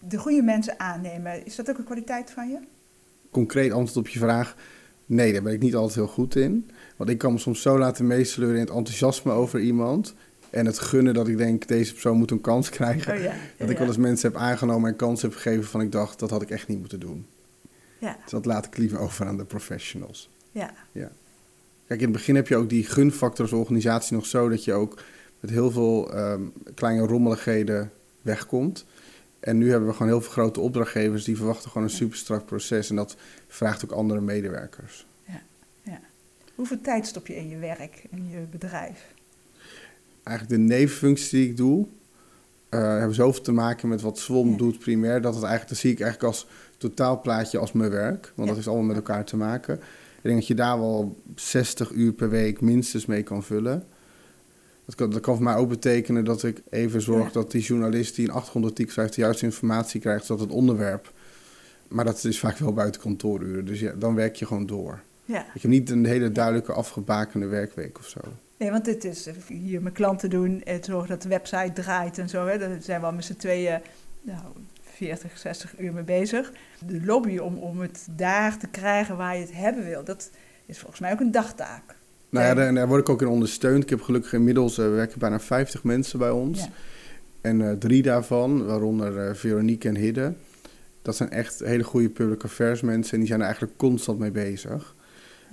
De 0.00 0.18
goede 0.18 0.42
mensen 0.42 0.80
aannemen, 0.80 1.46
is 1.46 1.56
dat 1.56 1.70
ook 1.70 1.78
een 1.78 1.84
kwaliteit 1.84 2.30
van 2.30 2.48
je? 2.48 2.58
Concreet 3.30 3.72
antwoord 3.72 3.96
op 3.96 4.08
je 4.08 4.18
vraag. 4.18 4.56
Nee, 5.10 5.32
daar 5.32 5.42
ben 5.42 5.52
ik 5.52 5.60
niet 5.60 5.74
altijd 5.74 5.94
heel 5.94 6.06
goed 6.06 6.36
in. 6.36 6.70
Want 6.96 7.10
ik 7.10 7.18
kan 7.18 7.32
me 7.32 7.38
soms 7.38 7.62
zo 7.62 7.78
laten 7.78 8.06
meesleuren 8.06 8.56
in 8.56 8.64
het 8.64 8.74
enthousiasme 8.74 9.32
over 9.32 9.60
iemand. 9.60 10.14
En 10.50 10.66
het 10.66 10.78
gunnen 10.78 11.14
dat 11.14 11.28
ik 11.28 11.36
denk, 11.36 11.68
deze 11.68 11.92
persoon 11.92 12.16
moet 12.16 12.30
een 12.30 12.40
kans 12.40 12.68
krijgen. 12.68 13.12
Oh 13.12 13.18
ja, 13.18 13.34
Dat 13.56 13.66
ja, 13.66 13.72
ik 13.72 13.78
wel 13.78 13.86
eens 13.86 13.96
ja. 13.96 14.02
mensen 14.02 14.32
heb 14.32 14.40
aangenomen 14.40 14.90
en 14.90 14.96
kans 14.96 15.22
heb 15.22 15.32
gegeven 15.32 15.64
van 15.64 15.80
ik 15.80 15.92
dacht, 15.92 16.18
dat 16.18 16.30
had 16.30 16.42
ik 16.42 16.50
echt 16.50 16.68
niet 16.68 16.78
moeten 16.78 17.00
doen. 17.00 17.26
Ja, 17.98 18.16
Dus 18.22 18.30
dat 18.30 18.44
laat 18.44 18.66
ik 18.66 18.76
liever 18.76 18.98
over 18.98 19.26
aan 19.26 19.36
de 19.36 19.44
professionals. 19.44 20.30
ja, 20.52 20.72
Kijk, 21.86 22.00
in 22.00 22.08
het 22.08 22.16
begin 22.16 22.34
heb 22.34 22.48
je 22.48 22.56
ook 22.56 22.68
die 22.68 22.84
gunfactor 22.84 23.44
als 23.44 23.54
organisatie 23.54 24.16
nog 24.16 24.26
zo 24.26 24.48
dat 24.48 24.64
je 24.64 24.72
ook 24.72 25.02
met 25.40 25.50
heel 25.50 25.70
veel 25.70 26.12
ehm, 26.12 26.42
kleine 26.74 27.06
rommeligheden 27.06 27.92
wegkomt. 28.22 28.84
En 29.40 29.58
nu 29.58 29.70
hebben 29.70 29.88
we 29.88 29.94
gewoon 29.94 30.08
heel 30.12 30.20
veel 30.20 30.32
grote 30.32 30.60
opdrachtgevers 30.60 31.24
die 31.24 31.36
verwachten 31.36 31.70
gewoon 31.70 31.86
een 31.86 31.94
super 31.94 32.16
strak 32.16 32.46
proces. 32.46 32.90
En 32.90 32.96
dat 32.96 33.16
vraagt 33.48 33.84
ook 33.84 33.90
andere 33.92 34.20
medewerkers. 34.20 35.06
Hoeveel 36.54 36.80
tijd 36.80 37.06
stop 37.06 37.26
je 37.26 37.36
in 37.36 37.48
je 37.48 37.56
werk, 37.56 38.06
in 38.10 38.28
je 38.28 38.38
bedrijf? 38.50 39.12
Eigenlijk 40.22 40.58
de 40.60 40.74
nevenfuncties 40.74 41.28
die 41.28 41.48
ik 41.48 41.56
doe, 41.56 41.86
eh, 42.68 42.80
hebben 42.80 43.14
zoveel 43.14 43.42
te 43.42 43.52
maken 43.52 43.88
met 43.88 44.00
wat 44.00 44.18
SWOM 44.18 44.50
Ja. 44.50 44.56
doet 44.56 44.78
primair. 44.78 45.20
Dat, 45.20 45.34
het 45.34 45.42
eigenlijk, 45.42 45.68
dat 45.68 45.78
zie 45.78 45.92
ik 45.92 46.00
eigenlijk 46.00 46.32
als 46.32 46.46
totaalplaatje 46.76 47.58
als 47.58 47.72
mijn 47.72 47.90
werk. 47.90 48.22
Want 48.22 48.34
Ja. 48.36 48.44
dat 48.44 48.54
heeft 48.54 48.66
allemaal 48.66 48.86
met 48.86 48.96
elkaar 48.96 49.24
te 49.24 49.36
maken. 49.36 49.74
Ik 49.74 49.82
denk 50.22 50.34
dat 50.36 50.46
je 50.46 50.54
daar 50.54 50.78
wel 50.78 51.22
60 51.34 51.90
uur 51.90 52.12
per 52.12 52.30
week 52.30 52.60
minstens 52.60 53.06
mee 53.06 53.22
kan 53.22 53.42
vullen. 53.42 53.86
Dat 54.90 54.98
kan, 54.98 55.10
dat 55.10 55.20
kan 55.20 55.34
voor 55.34 55.44
mij 55.44 55.54
ook 55.54 55.68
betekenen 55.68 56.24
dat 56.24 56.42
ik 56.42 56.62
even 56.70 57.00
zorg 57.02 57.26
Ja. 57.26 57.32
dat 57.32 57.50
die 57.50 57.62
journalist 57.62 58.14
die 58.14 58.28
een 58.28 58.34
achtergrondartikel 58.34 58.92
schrijft 58.92 59.14
de 59.14 59.20
juiste 59.20 59.44
informatie 59.44 60.00
krijgt, 60.00 60.24
zodat 60.24 60.44
het 60.46 60.52
onderwerp. 60.54 61.12
Maar 61.88 62.04
dat 62.04 62.24
is 62.24 62.38
vaak 62.38 62.56
wel 62.58 62.72
buiten 62.72 63.00
kantooruren. 63.00 63.64
Dus 63.64 63.80
ja, 63.80 63.92
dan 63.92 64.14
werk 64.14 64.36
je 64.36 64.46
gewoon 64.46 64.66
door. 64.66 65.00
Ja, 65.24 65.46
Ik 65.54 65.62
heb 65.62 65.70
niet 65.70 65.90
een 65.90 66.04
hele 66.04 66.32
duidelijke 66.32 66.72
afgebakende 66.72 67.46
werkweek 67.46 67.98
of 67.98 68.06
zo. 68.08 68.20
nee, 68.56 68.70
want 68.70 68.84
dit 68.84 69.04
is 69.04 69.26
eh, 69.26 69.34
hier 69.46 69.82
mijn 69.82 69.94
klanten 69.94 70.30
doen, 70.30 70.60
het 70.64 70.84
zorgen 70.84 71.08
dat 71.08 71.22
de 71.22 71.28
website 71.28 71.72
draait 71.72 72.18
en 72.18 72.28
zo. 72.28 72.46
Hè. 72.46 72.58
Daar 72.58 72.76
zijn 72.82 73.00
we 73.00 73.06
al 73.06 73.12
met 73.12 73.24
z'n 73.24 73.34
tweeën 73.36 73.80
nou, 74.22 74.40
40, 74.82 75.38
60 75.38 75.78
uur 75.78 75.92
mee 75.92 76.02
bezig. 76.02 76.52
De 76.86 77.04
lobby 77.04 77.38
om, 77.38 77.56
om 77.58 77.80
het 77.80 78.06
daar 78.16 78.58
te 78.58 78.66
krijgen 78.68 79.16
waar 79.16 79.34
je 79.34 79.40
het 79.40 79.54
hebben 79.54 79.84
wil, 79.84 80.04
dat 80.04 80.30
is 80.66 80.78
volgens 80.78 81.00
mij 81.00 81.12
ook 81.12 81.20
een 81.20 81.30
dagtaak. 81.30 81.98
Nou 82.30 82.46
ja, 82.46 82.54
daar, 82.54 82.74
daar 82.74 82.88
word 82.88 83.00
ik 83.00 83.08
ook 83.08 83.22
in 83.22 83.28
ondersteund. 83.28 83.82
Ik 83.82 83.90
heb 83.90 84.02
gelukkig 84.02 84.32
inmiddels 84.32 84.78
eh, 84.78 84.88
werken 84.88 85.18
bijna 85.18 85.40
50 85.40 85.84
mensen 85.84 86.18
bij 86.18 86.30
ons. 86.30 86.58
Ja. 86.58 86.68
En 87.40 87.68
eh, 87.68 87.72
drie 87.72 88.02
daarvan, 88.02 88.66
waaronder 88.66 89.18
eh, 89.18 89.34
Veronique 89.34 89.88
en 89.88 89.96
Hidde, 89.96 90.32
dat 91.02 91.16
zijn 91.16 91.30
echt 91.30 91.58
hele 91.58 91.82
goede 91.82 92.08
public 92.08 92.44
affairs 92.44 92.80
mensen 92.80 93.12
en 93.12 93.18
die 93.18 93.26
zijn 93.26 93.40
er 93.40 93.46
eigenlijk 93.46 93.76
constant 93.76 94.18
mee 94.18 94.30
bezig. 94.30 94.94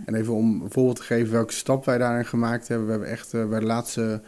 En 0.05 0.15
even 0.15 0.33
om 0.33 0.61
een 0.61 0.71
voorbeeld 0.71 0.95
te 0.95 1.03
geven 1.03 1.31
welke 1.31 1.53
stap 1.53 1.85
wij 1.85 1.97
daarin 1.97 2.25
gemaakt 2.25 2.67
hebben. 2.67 2.85
We 2.85 2.91
hebben 2.91 3.09
echt 3.09 3.31
bij 3.31 3.59
de 3.59 3.65
laatste 3.65 4.21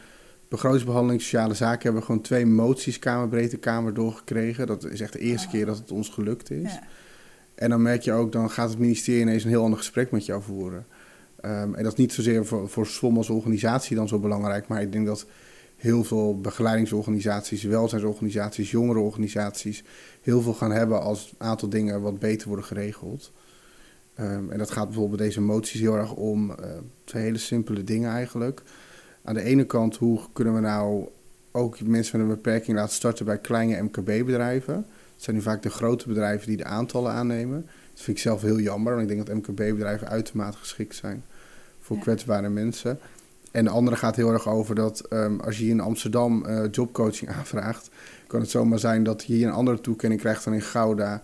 begrotingsbehandeling 0.47 1.21
sociale 1.21 1.53
zaken 1.53 1.83
hebben 1.83 1.99
we 2.01 2.05
gewoon 2.07 2.21
twee 2.21 2.45
moties 2.45 2.99
Kamerbreedte 2.99 3.57
Kamer 3.57 3.93
doorgekregen. 3.93 4.67
Dat 4.67 4.85
is 4.85 5.01
echt 5.01 5.13
de 5.13 5.19
eerste 5.19 5.47
Oh. 5.47 5.53
keer 5.53 5.65
dat 5.65 5.77
het 5.77 5.91
ons 5.91 6.09
gelukt 6.09 6.51
is. 6.51 6.71
Ja. 6.71 6.83
En 7.55 7.69
dan 7.69 7.81
merk 7.81 8.01
je 8.01 8.13
ook, 8.13 8.31
dan 8.31 8.49
gaat 8.49 8.69
het 8.69 8.79
ministerie 8.79 9.21
ineens 9.21 9.43
een 9.43 9.49
heel 9.49 9.63
ander 9.63 9.79
gesprek 9.79 10.11
met 10.11 10.25
jou 10.25 10.41
voeren. 10.41 10.85
Ehm, 11.41 11.73
en 11.73 11.83
dat 11.83 11.91
is 11.91 11.97
niet 11.97 12.13
zozeer 12.13 12.45
voor, 12.45 12.69
voor 12.69 12.85
SWOM 12.85 13.17
als 13.17 13.29
organisatie 13.29 13.95
dan 13.95 14.07
zo 14.07 14.19
belangrijk, 14.19 14.67
maar 14.67 14.81
ik 14.81 14.91
denk 14.91 15.05
dat 15.05 15.25
heel 15.75 16.03
veel 16.03 16.39
begeleidingsorganisaties, 16.39 17.63
welzijnsorganisaties, 17.63 18.71
jongerenorganisaties 18.71 19.83
heel 20.21 20.41
veel 20.41 20.53
gaan 20.53 20.71
hebben 20.71 21.01
als 21.01 21.33
een 21.37 21.47
aantal 21.47 21.69
dingen 21.69 22.01
wat 22.01 22.19
beter 22.19 22.47
worden 22.47 22.65
geregeld. 22.65 23.31
Ehm, 24.15 24.51
en 24.51 24.57
dat 24.57 24.71
gaat 24.71 24.85
bijvoorbeeld 24.85 25.17
bij 25.17 25.27
deze 25.27 25.41
moties 25.41 25.79
heel 25.79 25.95
erg 25.95 26.13
om 26.13 26.51
eh, 26.51 26.69
twee 27.03 27.23
hele 27.23 27.37
simpele 27.37 27.83
dingen 27.83 28.11
eigenlijk. 28.11 28.61
Aan 29.23 29.33
de 29.33 29.43
ene 29.43 29.65
kant, 29.65 29.97
hoe 29.97 30.19
kunnen 30.33 30.53
we 30.53 30.59
nou 30.59 31.07
ook 31.51 31.81
mensen 31.81 32.19
met 32.19 32.29
een 32.29 32.35
beperking 32.35 32.77
laten 32.77 32.95
starten 32.95 33.25
bij 33.25 33.37
kleine 33.37 33.81
MKB-bedrijven? 33.81 34.75
Het 34.75 35.23
zijn 35.23 35.35
nu 35.35 35.41
vaak 35.41 35.61
de 35.61 35.69
grote 35.69 36.07
bedrijven 36.07 36.47
die 36.47 36.57
de 36.57 36.63
aantallen 36.63 37.11
aannemen. 37.11 37.61
Dat 37.93 38.01
vind 38.03 38.17
ik 38.17 38.23
zelf 38.23 38.41
heel 38.41 38.59
jammer, 38.59 38.95
want 38.95 39.09
ik 39.09 39.15
denk 39.15 39.27
dat 39.27 39.35
MKB-bedrijven 39.35 40.07
uitermate 40.07 40.57
geschikt 40.57 40.95
zijn 40.95 41.23
voor 41.89 41.97
Ja. 41.97 42.01
kwetsbare 42.03 42.49
mensen. 42.49 42.99
En 43.51 43.63
de 43.63 43.69
andere 43.69 43.97
gaat 43.97 44.15
heel 44.15 44.31
erg 44.31 44.47
over 44.47 44.75
dat 44.75 44.99
ehm, 44.99 45.39
als 45.39 45.57
je 45.57 45.63
hier 45.63 45.71
in 45.71 45.79
Amsterdam 45.79 46.45
eh, 46.45 46.63
jobcoaching 46.71 47.31
aanvraagt, 47.37 47.89
kan 48.27 48.39
het 48.41 48.49
zomaar 48.49 48.79
zijn 48.79 49.03
dat 49.03 49.23
je 49.23 49.33
hier 49.33 49.47
een 49.47 49.53
andere 49.53 49.81
toekenning 49.81 50.19
krijgt 50.19 50.43
dan 50.43 50.53
in 50.53 50.61
Gouda 50.61 51.21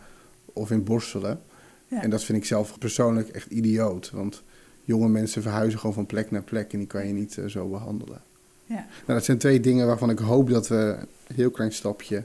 of 0.54 0.72
in 0.72 0.84
Borselen. 0.84 1.42
Ja. 1.88 2.02
En 2.02 2.10
dat 2.10 2.24
vind 2.24 2.38
ik 2.38 2.46
zelf 2.46 2.78
persoonlijk 2.80 3.30
echt 3.30 3.52
idioot, 3.52 4.12
want 4.12 4.44
jonge 4.84 5.08
mensen 5.10 5.42
verhuizen 5.42 5.80
gewoon 5.80 5.96
van 5.96 6.06
plek 6.06 6.32
naar 6.32 6.42
plek 6.42 6.74
en 6.74 6.78
die 6.80 6.88
kan 6.88 7.08
je 7.08 7.14
niet 7.14 7.38
eh, 7.38 7.46
zo 7.46 7.68
behandelen. 7.70 8.22
Ja. 8.66 8.76
Nou, 8.76 8.88
dat 9.06 9.26
zijn 9.26 9.38
twee 9.38 9.60
dingen 9.60 9.88
waarvan 9.88 10.10
ik 10.10 10.20
hoop 10.20 10.50
dat 10.50 10.68
we 10.68 10.98
een 11.28 11.36
heel 11.36 11.52
klein 11.52 11.72
stapje 11.72 12.24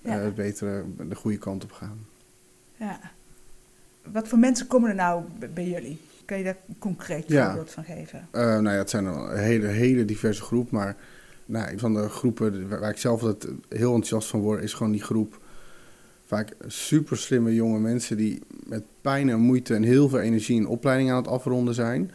Ja. 0.00 0.20
eh, 0.22 0.32
beter 0.32 0.84
de 1.08 1.14
goede 1.14 1.38
kant 1.38 1.64
op 1.64 1.72
gaan. 1.72 2.06
Ja. 2.76 3.00
Wat 4.12 4.28
voor 4.28 4.38
mensen 4.38 4.66
komen 4.66 4.88
er 4.88 4.94
nou 4.94 5.22
bij 5.54 5.68
jullie? 5.68 5.98
Kan 6.32 6.40
je 6.40 6.46
daar 6.46 6.58
een 6.68 6.78
concreet 6.78 7.28
Ja. 7.28 7.46
voorbeeld 7.46 7.70
van 7.70 7.84
geven? 7.84 8.28
Eh, 8.30 8.42
nou 8.42 8.62
ja, 8.62 8.70
het 8.70 8.90
zijn 8.90 9.04
een 9.04 9.38
hele, 9.38 9.66
hele 9.66 10.04
diverse 10.04 10.42
groep. 10.42 10.70
Maar 10.70 10.96
nou, 11.46 11.72
een 11.72 11.78
van 11.78 11.94
de 11.94 12.08
groepen 12.08 12.68
waar 12.68 12.80
waar 12.80 12.90
ik 12.90 12.96
zelf 12.98 13.22
altijd 13.22 13.52
heel 13.68 13.88
enthousiast 13.94 14.28
van 14.28 14.40
word, 14.40 14.62
is 14.62 14.72
gewoon 14.74 14.92
die 14.92 15.02
groep. 15.02 15.40
Vaak 16.26 16.54
super 16.66 17.16
slimme 17.16 17.54
jonge 17.54 17.78
mensen 17.78 18.16
die 18.16 18.42
met 18.66 18.82
pijn 19.00 19.28
en 19.28 19.38
moeite 19.38 19.74
en 19.74 19.82
heel 19.82 20.08
veel 20.08 20.20
energie 20.20 20.60
een 20.60 20.66
opleiding 20.66 21.10
aan 21.10 21.16
het 21.16 21.28
afronden 21.28 21.74
zijn. 21.74 22.10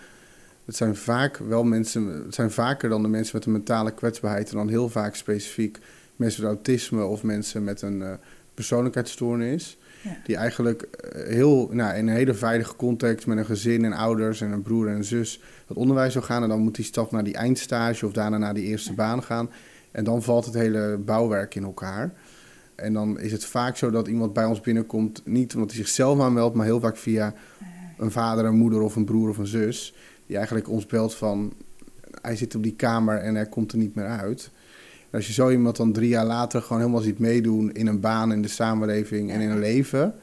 Het 0.66 0.76
zijn 0.76 0.96
vaak 0.96 1.38
wel 1.38 1.64
mensen, 1.64 2.06
het 2.06 2.36
zijn 2.36 2.52
vaker 2.52 2.90
dan 2.90 3.02
de 3.02 3.08
mensen 3.08 3.36
met 3.36 3.46
een 3.46 3.52
mentale 3.52 3.94
kwetsbaarheid 3.94 4.50
en 4.50 4.58
dan 4.58 4.70
heel 4.70 4.90
vaak 4.90 5.16
specifiek 5.16 5.80
mensen 6.16 6.42
met 6.44 6.52
autisme 6.52 7.04
of 7.04 7.24
mensen 7.24 7.64
met 7.64 7.82
een 7.82 8.02
eh, 8.02 8.14
persoonlijkheidsstoornis. 8.54 9.78
Ja. 10.02 10.18
Die 10.24 10.36
eigenlijk 10.36 10.82
eh, 10.82 11.28
heel, 11.28 11.70
nou, 11.72 11.96
in 11.96 12.08
een 12.08 12.16
hele 12.16 12.34
veilige 12.34 12.76
context 12.76 13.28
met 13.28 13.38
een 13.38 13.46
gezin 13.46 13.86
en 13.86 13.94
ouders 13.94 14.42
en 14.42 14.52
een 14.52 14.62
broer 14.62 14.88
en 14.88 14.96
een 14.96 15.04
zus 15.04 15.42
het 15.68 15.78
onderwijs 15.78 16.14
zou 16.14 16.26
gaan. 16.26 16.44
En 16.44 16.50
dan 16.50 16.62
moet 16.62 16.76
die 16.76 16.86
stap 16.86 17.12
naar 17.12 17.24
die 17.24 17.36
eindstage 17.36 18.06
of 18.06 18.12
daarna 18.12 18.38
naar 18.38 18.54
die 18.54 18.64
eerste 18.64 18.94
baan 18.94 19.24
gaan. 19.24 19.50
En 19.92 20.04
dan 20.04 20.24
valt 20.24 20.46
het 20.46 20.54
hele 20.54 20.98
bouwwerk 20.98 21.56
in 21.56 21.64
elkaar. 21.64 22.14
En 22.76 22.94
dan 22.94 23.20
is 23.20 23.32
het 23.32 23.46
vaak 23.46 23.78
zo 23.78 23.90
dat 23.90 24.08
iemand 24.08 24.34
bij 24.34 24.46
ons 24.46 24.62
binnenkomt, 24.62 25.22
niet 25.26 25.54
omdat 25.54 25.70
hij 25.70 25.80
zichzelf 25.80 26.20
aanmeldt, 26.20 26.56
maar 26.56 26.66
heel 26.66 26.80
vaak 26.80 26.98
via 26.98 27.34
een 27.98 28.12
vader, 28.12 28.46
een 28.46 28.58
moeder 28.58 28.82
of 28.82 28.96
een 28.96 29.06
broer 29.06 29.30
of 29.30 29.38
een 29.38 29.48
zus. 29.48 29.94
Die 30.26 30.36
eigenlijk 30.36 30.70
ons 30.70 30.86
belt 30.86 31.16
van, 31.16 31.54
hij 32.22 32.36
zit 32.36 32.56
op 32.56 32.64
die 32.64 32.76
kamer 32.76 33.18
en 33.18 33.36
hij 33.36 33.46
komt 33.46 33.72
er 33.72 33.78
niet 33.78 33.96
meer 33.96 34.06
uit. 34.06 34.52
Als 35.12 35.28
je 35.28 35.34
zo 35.34 35.50
iemand 35.50 35.76
dan 35.78 35.92
drie 35.92 36.10
jaar 36.10 36.26
later 36.26 36.62
gewoon 36.62 36.82
helemaal 36.82 37.02
ziet 37.02 37.20
meedoen 37.20 37.72
in 37.72 37.88
een 37.88 38.00
baan, 38.00 38.32
in 38.32 38.42
de 38.42 38.48
samenleving 38.48 39.32
en 39.32 39.42
in 39.42 39.50
een 39.50 39.60
leven. 39.60 40.14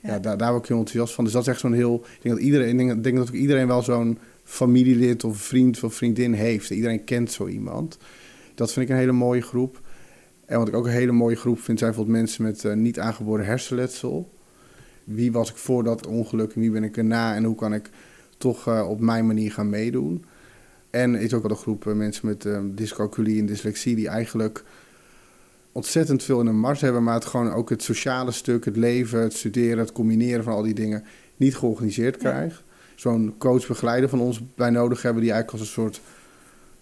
Ja, 0.00 0.10
Ja. 0.12 0.18
daar, 0.18 0.36
daar 0.36 0.50
word 0.50 0.62
ik 0.62 0.68
heel 0.68 0.78
enthousiast 0.78 1.14
van. 1.14 1.24
Dus 1.24 1.32
dat 1.32 1.42
is 1.42 1.48
echt 1.48 1.60
zo'n 1.60 1.72
heel. 1.72 1.94
Ik 1.94 2.22
denk 2.22 2.34
dat 2.34 2.44
iedereen, 2.44 2.80
ik 2.80 3.02
denk, 3.02 3.16
dat 3.16 3.28
ook 3.28 3.34
iedereen 3.34 3.66
wel 3.66 3.82
zo'n 3.82 4.18
familielid 4.44 5.24
of 5.24 5.36
vriend 5.38 5.82
of 5.82 5.94
vriendin 5.94 6.32
heeft. 6.32 6.70
Iedereen 6.70 7.04
kent 7.04 7.32
zo 7.32 7.46
iemand. 7.46 7.98
Dat 8.54 8.72
vind 8.72 8.86
ik 8.86 8.92
een 8.92 8.98
hele 9.00 9.12
mooie 9.12 9.42
groep. 9.42 9.80
En 10.46 10.58
wat 10.58 10.68
ik 10.68 10.74
ook 10.74 10.84
een 10.84 10.90
hele 10.92 11.12
mooie 11.12 11.36
groep 11.36 11.60
vind, 11.60 11.78
zijn 11.78 11.90
bijvoorbeeld 11.90 12.18
mensen 12.20 12.42
met 12.42 12.64
eh, 12.64 12.72
niet 12.74 12.98
aangeboren 12.98 13.46
hersenletsel. 13.46 14.32
Wie 15.04 15.32
was 15.32 15.50
ik 15.50 15.56
voor 15.56 15.84
dat 15.84 16.06
ongeluk 16.06 16.52
en 16.52 16.60
wie 16.60 16.70
ben 16.70 16.84
ik 16.84 16.96
erna 16.96 17.34
en 17.34 17.44
hoe 17.44 17.54
kan 17.54 17.74
ik 17.74 17.90
toch 18.38 18.68
eh, 18.68 18.88
op 18.88 19.00
mijn 19.00 19.26
manier 19.26 19.52
gaan 19.52 19.70
meedoen? 19.70 20.24
En 20.94 21.14
is 21.14 21.34
ook 21.34 21.42
wel 21.42 21.50
een 21.50 21.56
groep 21.56 21.86
eh, 21.86 21.92
mensen 21.92 22.26
met 22.26 22.44
eh, 22.44 22.58
dyscalculie 22.64 23.40
en 23.40 23.46
dyslexie 23.46 23.94
die 23.96 24.08
eigenlijk 24.08 24.64
ontzettend 25.72 26.22
veel 26.22 26.40
in 26.40 26.46
een 26.46 26.58
mars 26.58 26.80
hebben, 26.80 27.02
maar 27.02 27.14
het 27.14 27.24
gewoon 27.24 27.52
ook 27.52 27.70
het 27.70 27.82
sociale 27.82 28.30
stuk, 28.30 28.64
het 28.64 28.76
leven, 28.76 29.20
het 29.20 29.32
studeren, 29.32 29.78
het 29.78 29.92
combineren 29.92 30.44
van 30.44 30.52
al 30.52 30.62
die 30.62 30.74
dingen 30.74 31.04
niet 31.36 31.56
georganiseerd 31.56 32.22
Ja. 32.22 32.30
krijgt. 32.30 32.62
Zo'n 32.94 33.34
coach-begeleider 33.38 34.08
van 34.08 34.20
ons 34.20 34.40
bij 34.54 34.70
nodig 34.70 35.02
hebben, 35.02 35.22
die 35.22 35.32
eigenlijk 35.32 35.60
als 35.60 35.68
een 35.68 35.82
soort 35.82 36.00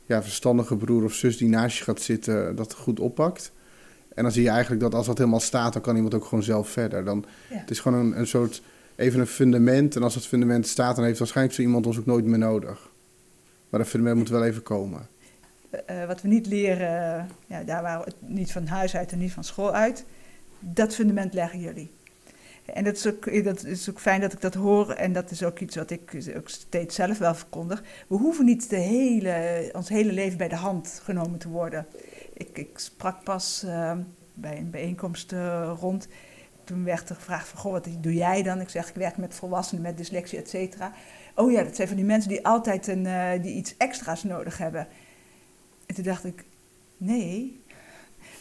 ja, 0.06 0.22
verstandige 0.22 0.76
broer 0.76 1.04
of 1.04 1.14
zus 1.14 1.36
die 1.36 1.48
naast 1.48 1.78
je 1.78 1.84
gaat 1.84 2.00
zitten, 2.00 2.56
dat 2.56 2.74
goed 2.74 3.00
oppakt. 3.00 3.52
En 4.14 4.22
dan 4.22 4.32
zie 4.32 4.42
je 4.42 4.48
eigenlijk 4.48 4.80
dat 4.80 4.94
als 4.94 5.06
dat 5.06 5.18
helemaal 5.18 5.40
staat, 5.40 5.72
dan 5.72 5.82
kan 5.82 5.96
iemand 5.96 6.14
ook 6.14 6.24
gewoon 6.24 6.44
zelf 6.44 6.68
verder. 6.68 7.04
Dan, 7.04 7.24
Ja. 7.50 7.56
Het 7.56 7.70
is 7.70 7.80
gewoon 7.80 7.98
een, 7.98 8.18
een 8.18 8.26
soort, 8.26 8.62
even 8.96 9.20
een 9.20 9.26
fundament. 9.26 9.96
En 9.96 10.02
als 10.02 10.14
dat 10.14 10.26
fundament 10.26 10.66
staat, 10.66 10.96
dan 10.96 11.04
heeft 11.04 11.18
waarschijnlijk 11.18 11.56
zo 11.56 11.62
iemand 11.62 11.86
ons 11.86 11.98
ook 11.98 12.06
nooit 12.06 12.24
meer 12.24 12.38
nodig. 12.38 12.90
Maar 13.72 13.80
dat 13.80 13.90
fundament 13.90 14.18
moet 14.18 14.28
wel 14.28 14.44
even 14.44 14.62
komen. 14.62 15.08
Eh, 15.86 16.06
wat 16.06 16.22
we 16.22 16.28
niet 16.28 16.46
leren, 16.46 17.18
eh, 17.18 17.24
ja, 17.46 17.62
daar 17.64 17.82
waren 17.82 18.04
we 18.04 18.12
niet 18.20 18.52
van 18.52 18.66
huis 18.66 18.96
uit 18.96 19.12
en 19.12 19.18
niet 19.18 19.32
van 19.32 19.44
school 19.44 19.74
uit. 19.74 20.04
Dat 20.58 20.94
fundament 20.94 21.34
leggen 21.34 21.60
jullie. 21.60 21.90
En 22.64 22.84
dat 22.84 22.96
is, 22.96 23.06
ook, 23.06 23.44
dat 23.44 23.64
is 23.64 23.90
ook 23.90 24.00
fijn 24.00 24.20
dat 24.20 24.32
ik 24.32 24.40
dat 24.40 24.54
hoor. 24.54 24.90
En 24.90 25.12
dat 25.12 25.30
is 25.30 25.42
ook 25.42 25.58
iets 25.58 25.76
wat 25.76 25.90
ik 25.90 26.32
ook 26.36 26.48
steeds 26.48 26.94
zelf 26.94 27.18
wel 27.18 27.34
verkondig. 27.34 27.82
We 28.06 28.16
hoeven 28.16 28.44
niet 28.44 28.70
de 28.70 28.76
hele, 28.76 29.70
ons 29.72 29.88
hele 29.88 30.12
leven 30.12 30.38
bij 30.38 30.48
de 30.48 30.56
hand 30.56 31.00
genomen 31.02 31.38
te 31.38 31.48
worden. 31.48 31.86
Ik, 32.32 32.58
ik 32.58 32.78
sprak 32.78 33.24
pas 33.24 33.62
eh, 33.66 33.96
bij 34.34 34.56
een 34.56 34.70
bijeenkomst 34.70 35.32
eh, 35.32 35.72
rond. 35.80 36.08
Toen 36.64 36.84
werd 36.84 37.08
er 37.08 37.14
gevraagd 37.14 37.48
van, 37.48 37.58
goh, 37.58 37.72
wat 37.72 37.88
doe 38.00 38.14
jij 38.14 38.42
dan? 38.42 38.60
Ik 38.60 38.68
zeg, 38.68 38.88
ik 38.88 38.94
werk 38.94 39.16
met 39.16 39.34
volwassenen 39.34 39.82
met 39.82 39.96
dyslexie, 39.96 40.38
et 40.38 40.48
cetera. 40.48 40.92
Oh 41.34 41.52
ja, 41.52 41.62
dat 41.62 41.76
zijn 41.76 41.88
van 41.88 41.96
die 41.96 42.06
mensen 42.06 42.28
die 42.30 42.46
altijd 42.46 42.86
een, 42.86 43.06
eh, 43.06 43.42
die 43.42 43.54
iets 43.54 43.76
extra's 43.76 44.24
nodig 44.24 44.58
hebben. 44.58 44.86
En 45.86 45.94
toen 45.94 46.04
dacht 46.04 46.24
ik, 46.24 46.44
Nee, 47.04 47.60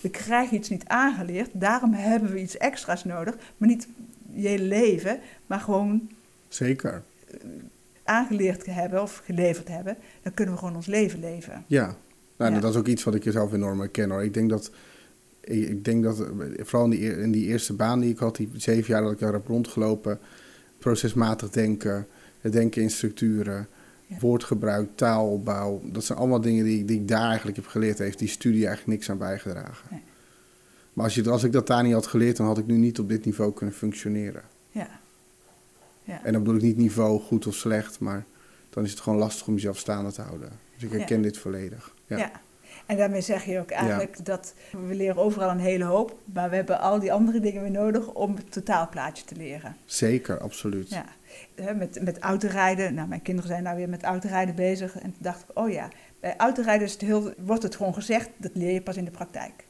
we 0.02 0.10
krijgen 0.10 0.58
iets 0.58 0.70
niet 0.70 0.88
aangeleerd, 0.88 1.50
daarom 1.54 1.94
hebben 1.94 2.32
we 2.32 2.42
iets 2.42 2.58
extra's 2.58 3.04
nodig. 3.04 3.36
Maar 3.58 3.70
niet 3.70 3.88
je 4.34 4.48
hele 4.48 4.64
leven, 4.64 5.20
maar 5.48 5.60
gewoon 5.60 6.10
Zeker. 6.48 7.04
aangeleerd 8.04 8.66
hebben 8.66 9.02
of 9.02 9.22
geleverd 9.26 9.68
hebben. 9.68 9.98
Dan 10.24 10.34
kunnen 10.34 10.54
we 10.54 10.60
gewoon 10.60 10.76
ons 10.76 10.86
leven 10.86 11.20
leven. 11.20 11.64
Ja. 11.68 11.96
Nou, 12.38 12.54
Ja. 12.54 12.60
dat 12.60 12.72
is 12.72 12.78
ook 12.78 12.88
iets 12.88 13.04
wat 13.04 13.16
ik 13.16 13.24
zelf 13.26 13.54
enorm 13.54 13.80
herken 13.80 14.10
hoor. 14.10 14.24
Ik 14.24 14.34
denk 14.34 14.50
dat, 14.50 14.72
ik, 15.42 15.86
denk 15.86 16.04
dat 16.04 16.20
eh, 16.20 16.28
vooral 16.58 16.92
in 16.92 17.00
die, 17.00 17.18
in 17.18 17.32
die 17.32 17.46
eerste 17.48 17.74
baan 17.74 18.00
die 18.00 18.10
ik 18.12 18.18
had, 18.18 18.36
die 18.36 18.50
zeven 18.54 18.94
jaar 18.94 19.02
dat 19.02 19.12
ik 19.12 19.20
daar 19.20 19.34
heb 19.34 19.48
rondgelopen, 19.48 20.20
procesmatig 20.78 21.50
denken, 21.50 22.08
het 22.42 22.52
denken 22.52 22.82
in 22.82 22.90
structuren, 22.90 23.68
Ja. 24.08 24.18
woordgebruik, 24.20 24.90
taalopbouw, 24.96 25.82
dat 25.84 26.04
zijn 26.04 26.18
allemaal 26.18 26.42
dingen 26.42 26.64
die, 26.64 26.86
die 26.86 27.00
ik 27.00 27.08
daar 27.08 27.28
eigenlijk 27.28 27.58
heb 27.58 27.68
geleerd. 27.68 27.98
Heeft 27.98 28.20
die 28.20 28.28
studie 28.28 28.66
eigenlijk 28.66 28.98
niks 28.98 29.10
aan 29.10 29.18
bijgedragen. 29.18 29.88
Nee. 29.90 30.02
Maar 30.94 31.06
als, 31.06 31.16
je, 31.16 31.30
als 31.30 31.44
ik 31.44 31.52
dat 31.52 31.68
daar 31.68 31.84
niet 31.84 31.94
had 31.94 32.08
geleerd, 32.08 32.38
dan 32.38 32.46
had 32.46 32.58
ik 32.58 32.66
nu 32.66 32.78
niet 32.78 33.00
op 33.00 33.10
dit 33.10 33.26
niveau 33.26 33.54
kunnen 33.54 33.76
functioneren. 33.76 34.42
Ja. 34.70 34.88
Ja. 36.04 36.24
En 36.24 36.34
dan 36.34 36.44
bedoel 36.44 36.58
ik 36.58 36.64
niet 36.64 36.78
niveau 36.78 37.20
goed 37.20 37.48
of 37.48 37.56
slecht, 37.56 38.00
maar 38.00 38.26
dan 38.70 38.84
is 38.84 38.92
het 38.92 39.00
gewoon 39.00 39.20
lastig 39.20 39.48
om 39.48 39.54
jezelf 39.54 39.78
staande 39.78 40.12
te 40.12 40.22
houden. 40.22 40.50
Dus 40.74 40.84
ik 40.84 40.92
herken 40.92 41.22
dit 41.22 41.38
volledig. 41.38 41.94
Ja. 42.06 42.18
Ja. 42.18 42.32
En 42.86 42.98
daarmee 42.98 43.22
zeg 43.22 43.46
je 43.46 43.60
ook 43.60 43.72
eigenlijk 43.72 44.26
dat 44.26 44.54
we 44.88 44.96
leren 44.96 45.18
overal 45.18 45.50
een 45.50 45.60
hele 45.60 45.84
hoop, 45.84 46.18
maar 46.34 46.50
we 46.50 46.56
hebben 46.56 46.80
al 46.80 47.00
die 47.00 47.14
andere 47.14 47.40
dingen 47.40 47.62
weer 47.62 47.72
nodig 47.72 48.08
om 48.08 48.36
het 48.36 48.52
totaalplaatje 48.52 49.26
te 49.26 49.36
leren. 49.36 49.76
Zeker, 49.86 50.40
absoluut. 50.40 50.90
Ja. 50.90 51.06
Hè, 51.56 51.74
Met, 51.74 52.02
met 52.04 52.20
autorijden, 52.20 52.94
nou 52.94 53.08
mijn 53.08 53.22
kinderen 53.22 53.50
zijn 53.50 53.64
nou 53.64 53.78
weer 53.78 53.90
met 53.90 54.04
autorijden 54.04 54.56
bezig 54.56 54.96
en 54.96 55.02
toen 55.02 55.16
dacht 55.18 55.42
ik, 55.42 55.60
oh 55.60 55.70
ja, 55.70 55.90
bij 56.20 56.36
autorijden 56.38 56.88
is 56.88 56.94
het 56.94 57.02
heel, 57.02 57.34
wordt 57.38 57.64
het 57.64 57.76
gewoon 57.76 57.94
gezegd, 57.94 58.30
dat 58.38 58.52
leer 58.54 58.74
je 58.74 58.82
pas 58.82 58.98
in 58.98 59.06
de 59.06 59.12
praktijk. 59.12 59.66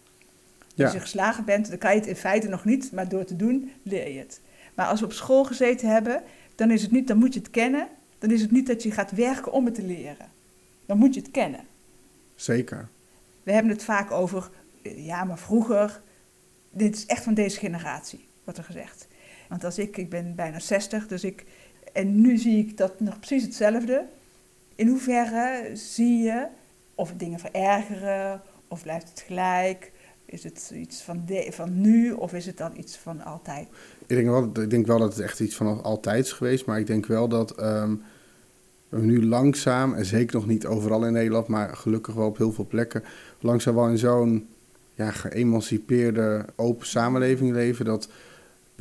Ja. 0.76 0.84
Als 0.84 0.94
je 0.94 1.00
geslagen 1.00 1.46
bent, 1.46 1.70
dan 1.70 1.78
kan 1.78 1.92
je 1.92 2.00
het 2.00 2.08
in 2.08 2.16
feite 2.16 2.48
nog 2.48 2.66
niet, 2.66 2.92
maar 2.92 3.10
door 3.10 3.24
te 3.24 3.36
doen 3.36 3.72
leer 3.84 4.12
je 4.12 4.20
het. 4.20 4.42
Maar 4.74 4.88
als 4.88 5.00
we 5.00 5.06
op 5.06 5.14
school 5.14 5.44
gezeten 5.44 5.90
hebben, 5.90 6.24
dan 6.56 6.72
is 6.72 6.82
het 6.82 6.92
niet, 6.92 7.08
dan 7.08 7.18
moet 7.18 7.34
je 7.34 7.40
het 7.40 7.50
kennen. 7.50 7.88
Dan 8.20 8.32
is 8.32 8.42
het 8.42 8.52
niet 8.52 8.68
dat 8.68 8.84
je 8.84 8.92
gaat 8.92 9.12
werken 9.12 9.52
om 9.52 9.66
het 9.66 9.76
te 9.76 9.84
leren. 9.84 10.30
Dan 10.86 10.98
moet 10.98 11.14
je 11.14 11.22
het 11.22 11.32
kennen. 11.32 11.60
Zeker. 12.36 12.88
We 13.44 13.52
hebben 13.52 13.72
het 13.72 13.84
vaak 13.84 14.12
over, 14.12 14.50
ja, 14.82 15.24
maar 15.24 15.40
vroeger, 15.40 16.02
dit 16.70 16.96
is 16.96 17.06
echt 17.06 17.24
van 17.24 17.34
deze 17.34 17.60
generatie, 17.60 18.28
wordt 18.44 18.60
er 18.60 18.66
gezegd. 18.66 19.08
Want 19.52 19.64
als 19.64 19.78
ik, 19.78 19.98
ik 19.98 20.10
ben 20.10 20.36
bijna 20.36 20.60
60, 20.60 21.08
dus 21.08 21.24
ik, 21.24 21.46
en 21.94 22.22
nu 22.22 22.38
zie 22.38 22.58
ik 22.58 22.78
dat 22.78 23.00
nog 23.00 23.20
precies 23.20 23.44
hetzelfde. 23.44 24.06
In 24.76 24.88
hoeverre 24.88 25.70
zie 25.74 26.18
je 26.18 26.48
of 26.96 27.14
dingen 27.18 27.40
verergeren, 27.40 28.42
of 28.68 28.82
blijft 28.82 29.10
het 29.10 29.20
gelijk? 29.20 29.92
Is 30.26 30.44
het 30.44 30.72
iets 30.74 31.02
van, 31.02 31.24
de, 31.26 31.48
van 31.50 31.82
nu, 31.82 32.12
of 32.12 32.34
is 32.34 32.46
het 32.46 32.58
dan 32.58 32.72
iets 32.78 32.98
van 32.98 33.24
altijd? 33.24 33.68
Ik 34.08 34.16
denk, 34.16 34.28
wel, 34.28 34.64
ik 34.64 34.70
denk 34.70 34.88
wel 34.88 35.00
dat 35.00 35.16
het 35.16 35.24
echt 35.24 35.40
iets 35.40 35.56
van 35.56 35.84
altijd 35.84 36.26
is 36.26 36.32
geweest. 36.32 36.66
Maar 36.66 36.80
ik 36.80 36.88
denk 36.88 37.06
wel 37.06 37.28
dat 37.28 37.52
ehm, 37.52 37.96
we 38.90 39.02
nu 39.02 39.26
langzaam, 39.26 39.94
en 39.94 40.06
zeker 40.06 40.36
nog 40.36 40.48
niet 40.48 40.66
overal 40.66 41.06
in 41.06 41.14
Nederland, 41.14 41.48
maar 41.48 41.76
gelukkig 41.76 42.14
wel 42.14 42.28
op 42.28 42.38
heel 42.38 42.52
veel 42.52 42.68
plekken, 42.68 43.04
langzaam 43.40 43.76
wel 43.76 43.88
in 43.88 43.98
zo'n 43.98 44.48
ja, 44.94 45.12
geëmancipeerde, 45.12 46.46
open 46.56 46.88
samenleving 46.88 47.52
leven. 47.52 47.86
Dat 47.86 48.10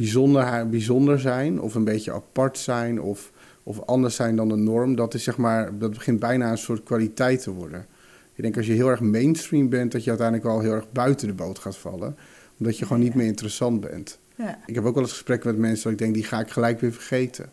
bijzonder, 0.00 0.69
bijzonder 0.69 1.21
zijn, 1.21 1.61
of 1.61 1.75
een 1.75 1.85
beetje 1.85 2.12
apart 2.12 2.59
zijn, 2.59 3.00
of, 3.00 3.33
of 3.62 3.80
anders 3.80 4.14
zijn 4.14 4.37
dan 4.37 4.49
de 4.49 4.57
norm, 4.57 4.95
dat, 4.95 5.14
is 5.14 5.25
zeg 5.25 5.37
maar, 5.37 5.78
dat 5.78 5.90
begint 5.90 6.21
bijna 6.21 6.50
een 6.50 6.59
soort 6.59 6.83
kwaliteit 6.83 7.42
te 7.42 7.50
worden. 7.50 7.87
Ik 8.35 8.42
denk 8.42 8.57
als 8.57 8.66
je 8.66 8.73
heel 8.73 8.88
erg 8.88 9.00
mainstream 9.00 9.69
bent, 9.69 9.92
dat 9.92 10.04
je 10.04 10.09
uiteindelijk 10.09 10.49
wel 10.49 10.61
heel 10.61 10.73
erg 10.73 10.92
buiten 10.92 11.26
de 11.26 11.35
boot 11.35 11.59
gaat 11.59 11.76
vallen. 11.76 12.16
Omdat 12.59 12.78
je 12.78 12.87
gewoon 12.87 13.02
niet 13.02 13.14
meer 13.14 13.26
interessant 13.26 13.80
bent. 13.80 14.19
Ja, 14.35 14.59
Ik 14.66 14.75
heb 14.75 14.85
ook 14.85 14.95
wel 14.95 15.02
eens 15.02 15.12
gesprekken 15.12 15.50
met 15.50 15.59
mensen 15.59 15.83
dat 15.83 15.92
ik 15.92 15.99
denk, 15.99 16.14
die 16.14 16.25
ga 16.25 16.40
ik 16.40 16.50
gelijk 16.50 16.80
weer 16.80 16.92
vergeten. 16.92 17.50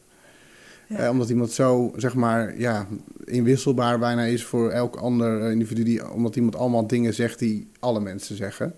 ja. 0.88 0.98
Eh, 0.98 1.10
omdat 1.10 1.30
iemand 1.30 1.52
zo, 1.52 1.94
zeg 1.96 2.14
maar, 2.14 2.60
ja, 2.60 2.88
inwisselbaar 3.26 4.00
bijna 4.00 4.24
is 4.24 4.44
voor 4.44 4.70
elk 4.70 4.96
ander 4.96 5.42
eh, 5.42 5.52
individu. 5.52 5.84
Die, 5.84 6.12
omdat 6.12 6.36
iemand 6.36 6.56
allemaal 6.56 6.88
dingen 6.88 7.14
zegt 7.14 7.40
die 7.40 7.68
alle 7.80 8.00
mensen 8.00 8.36
zeggen. 8.36 8.76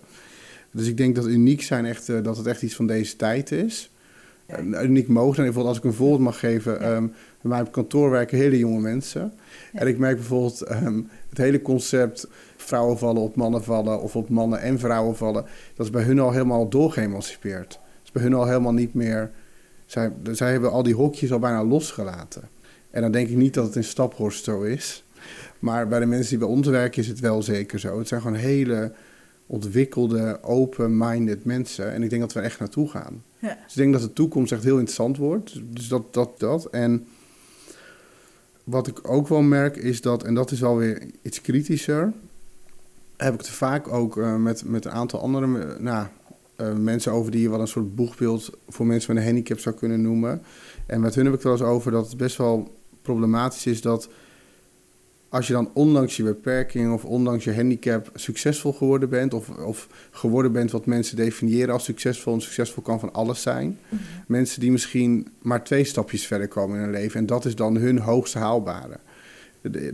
Dus 0.72 0.86
ik 0.86 0.96
denk 0.96 1.14
dat 1.14 1.26
uniek 1.26 1.62
zijn 1.62 1.86
echt, 1.86 2.08
eh, 2.08 2.22
dat 2.22 2.36
het 2.36 2.46
echt 2.46 2.62
iets 2.62 2.74
van 2.74 2.86
deze 2.86 3.16
tijd 3.16 3.52
is. 3.52 3.90
Ja. 4.46 4.56
Eh, 4.56 4.82
uniek 4.82 5.08
mogen 5.08 5.34
zijn. 5.34 5.46
Bijvoorbeeld 5.46 5.76
als 5.76 5.84
ik 5.84 5.90
een 5.90 5.98
voorbeeld 5.98 6.20
mag 6.20 6.38
geven. 6.38 6.72
Ja. 6.72 6.78
ehm, 6.78 7.06
bij 7.40 7.50
mij 7.50 7.60
op 7.60 7.72
kantoor 7.72 8.10
werken 8.10 8.38
hele 8.38 8.58
jonge 8.58 8.80
mensen. 8.80 9.32
Ja. 9.72 9.80
En 9.80 9.86
ik 9.86 9.98
merk 9.98 10.16
bijvoorbeeld 10.16 10.60
ehm, 10.60 11.00
het 11.28 11.38
hele 11.38 11.62
concept 11.62 12.28
vrouwen 12.56 12.98
vallen 12.98 13.22
op 13.22 13.36
mannen 13.36 13.64
vallen. 13.64 14.00
Of 14.00 14.16
op 14.16 14.28
mannen 14.28 14.60
en 14.60 14.78
vrouwen 14.78 15.16
vallen. 15.16 15.44
Dat 15.74 15.86
is 15.86 15.92
bij 15.92 16.02
hun 16.02 16.18
al 16.18 16.32
helemaal 16.32 16.68
doorgeëmancipeerd. 16.68 17.68
Dat 17.68 18.04
is 18.04 18.10
bij 18.10 18.22
hun 18.22 18.34
al 18.34 18.46
helemaal 18.46 18.72
niet 18.72 18.94
meer... 18.94 19.30
Zij, 19.86 20.12
zij 20.32 20.50
hebben 20.50 20.70
al 20.70 20.82
die 20.82 20.94
hokjes 20.94 21.32
al 21.32 21.38
bijna 21.38 21.64
losgelaten. 21.64 22.48
En 22.90 23.02
dan 23.02 23.12
denk 23.12 23.28
ik 23.28 23.36
niet 23.36 23.54
dat 23.54 23.66
het 23.66 23.76
in 23.76 23.84
Staphorst 23.84 24.44
zo 24.44 24.62
is. 24.62 25.04
Maar 25.58 25.88
bij 25.88 26.00
de 26.00 26.06
mensen 26.06 26.28
die 26.28 26.38
bij 26.38 26.56
ons 26.56 26.68
werken 26.68 27.02
is 27.02 27.08
het 27.08 27.20
wel 27.20 27.42
zeker 27.42 27.78
zo. 27.78 27.98
Het 27.98 28.08
zijn 28.08 28.20
gewoon 28.20 28.36
hele 28.36 28.92
ontwikkelde, 29.50 30.38
open-minded 30.42 31.44
mensen. 31.44 31.92
En 31.92 32.02
ik 32.02 32.10
denk 32.10 32.22
dat 32.22 32.32
we 32.32 32.38
er 32.38 32.44
echt 32.44 32.58
naartoe 32.58 32.88
gaan. 32.88 33.22
Ja. 33.38 33.58
Dus 33.64 33.72
ik 33.72 33.82
denk 33.82 33.92
dat 33.92 34.02
de 34.02 34.12
toekomst 34.12 34.52
echt 34.52 34.62
heel 34.62 34.78
interessant 34.78 35.16
wordt. 35.16 35.60
Dus 35.64 35.88
dat, 35.88 36.14
dat, 36.14 36.38
dat. 36.38 36.66
En 36.66 37.06
wat 38.64 38.86
ik 38.86 39.10
ook 39.10 39.28
wel 39.28 39.42
merk 39.42 39.76
is 39.76 40.00
dat, 40.00 40.22
en 40.22 40.34
dat 40.34 40.50
is 40.50 40.60
wel 40.60 40.76
weer 40.76 41.02
iets 41.22 41.40
kritischer, 41.40 42.12
heb 43.16 43.32
ik 43.32 43.40
het 43.40 43.48
vaak 43.48 43.92
ook 43.92 44.16
eh, 44.16 44.36
met, 44.36 44.64
met 44.64 44.84
een 44.84 44.90
aantal 44.90 45.20
andere 45.20 45.58
eh, 45.58 45.80
nou, 45.80 46.06
eh, 46.56 46.74
mensen 46.74 47.12
over 47.12 47.30
die 47.30 47.40
je 47.40 47.50
wel 47.50 47.60
een 47.60 47.68
soort 47.68 47.94
boegbeeld 47.94 48.50
voor 48.68 48.86
mensen 48.86 49.14
met 49.14 49.22
een 49.22 49.28
handicap 49.28 49.58
zou 49.58 49.74
kunnen 49.74 50.02
noemen. 50.02 50.42
En 50.86 51.00
met 51.00 51.14
hun 51.14 51.24
heb 51.24 51.34
ik 51.34 51.42
het 51.42 51.48
wel 51.48 51.58
eens 51.58 51.76
over 51.76 51.90
dat 51.90 52.08
het 52.08 52.16
best 52.16 52.36
wel 52.36 52.74
problematisch 53.02 53.66
is 53.66 53.80
dat 53.80 54.08
als 55.30 55.46
je 55.46 55.52
dan 55.52 55.70
ondanks 55.74 56.16
je 56.16 56.22
beperking 56.22 56.92
of 56.92 57.04
ondanks 57.04 57.44
je 57.44 57.54
handicap 57.54 58.10
succesvol 58.14 58.72
geworden 58.72 59.08
bent, 59.08 59.34
of, 59.34 59.48
of 59.48 59.88
geworden 60.10 60.52
bent 60.52 60.70
wat 60.70 60.86
mensen 60.86 61.16
definiëren 61.16 61.72
als 61.74 61.84
succesvol, 61.84 62.32
en 62.34 62.40
succesvol 62.40 62.82
kan 62.82 63.00
van 63.00 63.12
alles 63.12 63.42
zijn. 63.42 63.78
Mhm. 63.88 64.02
Mensen 64.26 64.60
die 64.60 64.70
misschien 64.70 65.28
maar 65.42 65.64
twee 65.64 65.84
stapjes 65.84 66.26
verder 66.26 66.48
komen 66.48 66.76
in 66.76 66.82
hun 66.82 66.92
leven 66.92 67.20
en 67.20 67.26
dat 67.26 67.44
is 67.44 67.54
dan 67.54 67.76
hun 67.76 67.98
hoogste 67.98 68.38
haalbare. 68.38 68.96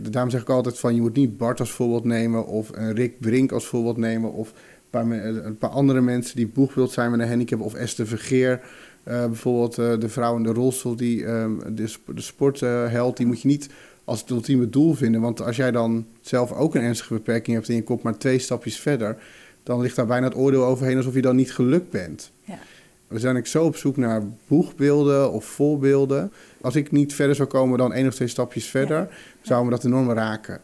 Daarom 0.01 0.31
zeg 0.31 0.41
ik 0.41 0.49
altijd 0.49 0.79
van 0.79 0.95
je 0.95 1.01
moet 1.01 1.15
niet 1.15 1.37
Bart 1.37 1.59
als 1.59 1.71
voorbeeld 1.71 2.03
nemen 2.03 2.45
of 2.45 2.69
een 2.73 2.93
Rick 2.95 3.19
Brink 3.19 3.51
als 3.51 3.65
voorbeeld 3.65 3.97
nemen 3.97 4.33
of 4.33 4.49
een 4.49 4.55
paar, 4.89 5.11
een 5.45 5.57
paar 5.57 5.69
andere 5.69 6.01
mensen 6.01 6.35
die 6.35 6.47
boegbeeld 6.47 6.91
zijn 6.91 7.11
met 7.11 7.19
een 7.19 7.27
handicap 7.27 7.61
of 7.61 7.73
Esther 7.73 8.07
Vergeer. 8.07 8.61
eh, 9.03 9.25
bijvoorbeeld 9.25 9.77
eh, 9.77 9.99
de 9.99 10.09
vrouw 10.09 10.37
in 10.37 10.43
de 10.43 10.53
rolstoel, 10.53 10.95
die, 10.95 11.25
ehm, 11.25 11.51
de, 11.75 11.87
sp- 11.87 12.15
de 12.15 12.21
sportheld, 12.21 13.17
die 13.17 13.25
moet 13.25 13.41
je 13.41 13.47
niet 13.47 13.69
als 14.07 14.21
het 14.21 14.29
ultieme 14.29 14.69
doel 14.69 14.93
vinden. 14.93 15.21
Want 15.21 15.41
als 15.41 15.55
jij 15.55 15.71
dan 15.71 16.05
zelf 16.21 16.51
ook 16.51 16.75
een 16.75 16.81
ernstige 16.81 17.13
beperking 17.13 17.55
hebt 17.55 17.69
en 17.69 17.75
je 17.75 17.83
komt 17.83 18.01
maar 18.01 18.17
twee 18.17 18.39
stapjes 18.39 18.79
verder, 18.79 19.23
dan 19.63 19.81
ligt 19.81 19.95
daar 19.95 20.05
bijna 20.05 20.27
het 20.27 20.35
oordeel 20.35 20.65
overheen 20.65 20.97
alsof 20.97 21.13
je 21.13 21.21
dan 21.21 21.35
niet 21.35 21.53
gelukt 21.53 21.89
bent. 21.89 22.31
Ja. 22.43 22.59
We 23.07 23.19
zijn 23.19 23.35
ik 23.35 23.45
zo 23.45 23.65
op 23.65 23.75
zoek 23.75 23.97
naar 23.97 24.23
boegbeelden 24.47 25.31
of 25.31 25.45
voorbeelden. 25.45 26.31
Als 26.61 26.75
ik 26.75 26.91
niet 26.91 27.13
verder 27.13 27.35
zou 27.35 27.47
komen 27.47 27.77
dan 27.77 27.93
één 27.93 28.07
of 28.07 28.15
twee 28.15 28.27
stapjes 28.27 28.67
verder, 28.67 29.17
zou 29.41 29.63
me 29.63 29.69
dat 29.69 29.85
enorm 29.85 30.11
raken. 30.11 30.61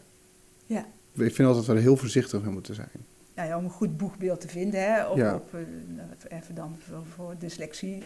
Ja. 0.66 0.86
Ik 1.12 1.34
vind 1.34 1.48
altijd 1.48 1.56
dat 1.56 1.66
we 1.66 1.72
er 1.72 1.86
heel 1.88 1.96
voorzichtig 1.96 2.42
mee 2.42 2.52
moeten 2.52 2.74
zijn. 2.74 2.90
Nou 3.34 3.48
ja, 3.48 3.56
om 3.56 3.64
een 3.64 3.70
goed 3.70 3.96
boegbeeld 3.96 4.40
te 4.40 4.48
vinden, 4.48 4.80
hè, 4.92 5.04
op, 5.06 5.16
Ja. 5.16 5.34
op, 5.34 5.54
eh, 5.54 6.38
even 6.38 6.54
dan 6.54 6.76
voor, 6.88 7.02
voor 7.14 7.34
dyslexie. 7.38 8.02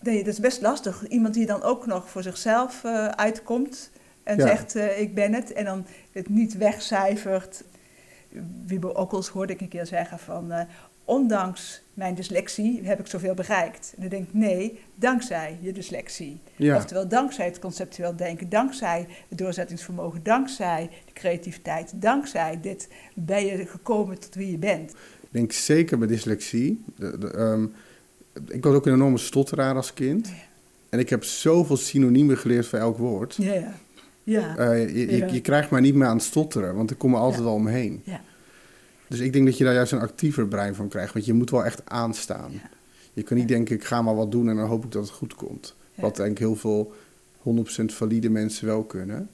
Nee, 0.00 0.24
dat 0.24 0.32
is 0.32 0.40
best 0.40 0.60
lastig. 0.60 1.08
Iemand 1.08 1.34
die 1.34 1.46
dan 1.46 1.62
ook 1.62 1.86
nog 1.86 2.08
voor 2.10 2.22
zichzelf 2.22 2.84
eh, 2.84 3.06
uitkomt 3.06 3.90
en 4.30 4.38
Ja. 4.38 4.46
zegt 4.46 4.74
eh, 4.76 5.00
ik 5.00 5.14
ben 5.14 5.34
het 5.34 5.52
en 5.52 5.64
dan 5.64 5.86
het 6.12 6.28
niet 6.28 6.56
wegcijfert. 6.56 7.64
Wiebo 8.66 8.88
Okkels 8.88 9.28
hoorde 9.28 9.52
ik 9.52 9.60
een 9.60 9.68
keer 9.68 9.86
zeggen 9.86 10.18
van 10.18 10.52
eh, 10.52 10.60
ondanks 11.04 11.82
mijn 11.94 12.14
dyslexie 12.14 12.80
heb 12.84 12.98
ik 13.00 13.06
zoveel 13.06 13.34
bereikt. 13.34 13.92
En 13.96 14.00
dan 14.00 14.10
denk 14.10 14.26
ik 14.28 14.34
nee, 14.34 14.78
dankzij 14.94 15.58
je 15.60 15.72
dyslexie. 15.72 16.40
Ja, 16.56 16.76
Oftewel 16.76 17.08
dankzij 17.08 17.44
het 17.44 17.58
conceptueel 17.58 18.16
denken, 18.16 18.48
dankzij 18.48 19.06
het 19.28 19.38
doorzettingsvermogen, 19.38 20.22
dankzij 20.22 20.90
de 21.06 21.12
creativiteit, 21.12 21.92
dankzij 21.94 22.58
dit 22.60 22.88
ben 23.14 23.46
je 23.46 23.66
gekomen 23.66 24.18
tot 24.18 24.34
wie 24.34 24.50
je 24.50 24.58
bent. 24.58 24.90
ik 25.20 25.28
denk 25.30 25.52
zeker 25.52 25.98
bij 25.98 26.08
dyslexie. 26.08 26.84
De, 26.96 27.18
de, 27.18 27.30
ehm, 27.30 27.66
ik 28.48 28.64
was 28.64 28.74
ook 28.74 28.86
een 28.86 28.94
enorme 28.94 29.18
stotteraar 29.18 29.74
als 29.74 29.94
kind. 29.94 30.26
Ja. 30.28 30.34
En 30.90 30.98
ik 30.98 31.10
heb 31.10 31.24
zoveel 31.24 31.76
synoniemen 31.76 32.38
geleerd 32.38 32.66
voor 32.66 32.78
elk 32.78 32.98
woord. 32.98 33.34
Ja, 33.38 33.52
ja. 33.52 33.74
Ja, 34.22 34.56
Eh, 34.56 34.88
je, 34.88 35.10
je, 35.10 35.16
Ja. 35.16 35.26
je 35.26 35.40
krijgt 35.40 35.70
mij 35.70 35.80
niet 35.80 35.94
meer 35.94 36.06
aan 36.08 36.16
het 36.16 36.24
stotteren, 36.24 36.74
want 36.74 36.90
ik 36.90 36.98
kom 36.98 37.12
er 37.14 37.18
altijd 37.20 37.38
Ja. 37.38 37.44
wel 37.44 37.54
omheen. 37.54 38.00
Ja. 38.04 38.20
Dus 39.08 39.18
ik 39.18 39.32
denk 39.32 39.46
dat 39.46 39.58
je 39.58 39.64
daar 39.64 39.74
juist 39.74 39.92
een 39.92 40.00
actiever 40.00 40.46
brein 40.48 40.74
van 40.74 40.88
krijgt, 40.88 41.12
want 41.12 41.24
je 41.24 41.32
moet 41.32 41.50
wel 41.50 41.64
echt 41.64 41.82
aanstaan. 41.90 42.50
Je 43.12 43.22
kan 43.22 43.36
niet 43.36 43.48
denken, 43.48 43.74
ik 43.76 43.84
ga 43.84 44.02
maar 44.02 44.14
wat 44.16 44.30
doen 44.32 44.48
en 44.48 44.56
dan 44.56 44.66
hoop 44.68 44.84
ik 44.84 44.92
dat 44.92 45.02
het 45.02 45.12
goed 45.12 45.34
komt. 45.34 45.74
Wat 45.94 46.16
denk 46.16 46.30
ik 46.30 46.38
heel 46.38 46.56
veel 46.56 46.92
100% 47.42 47.94
valide 47.94 48.28
mensen 48.30 48.66
wel 48.66 48.82
kunnen. 48.82 49.30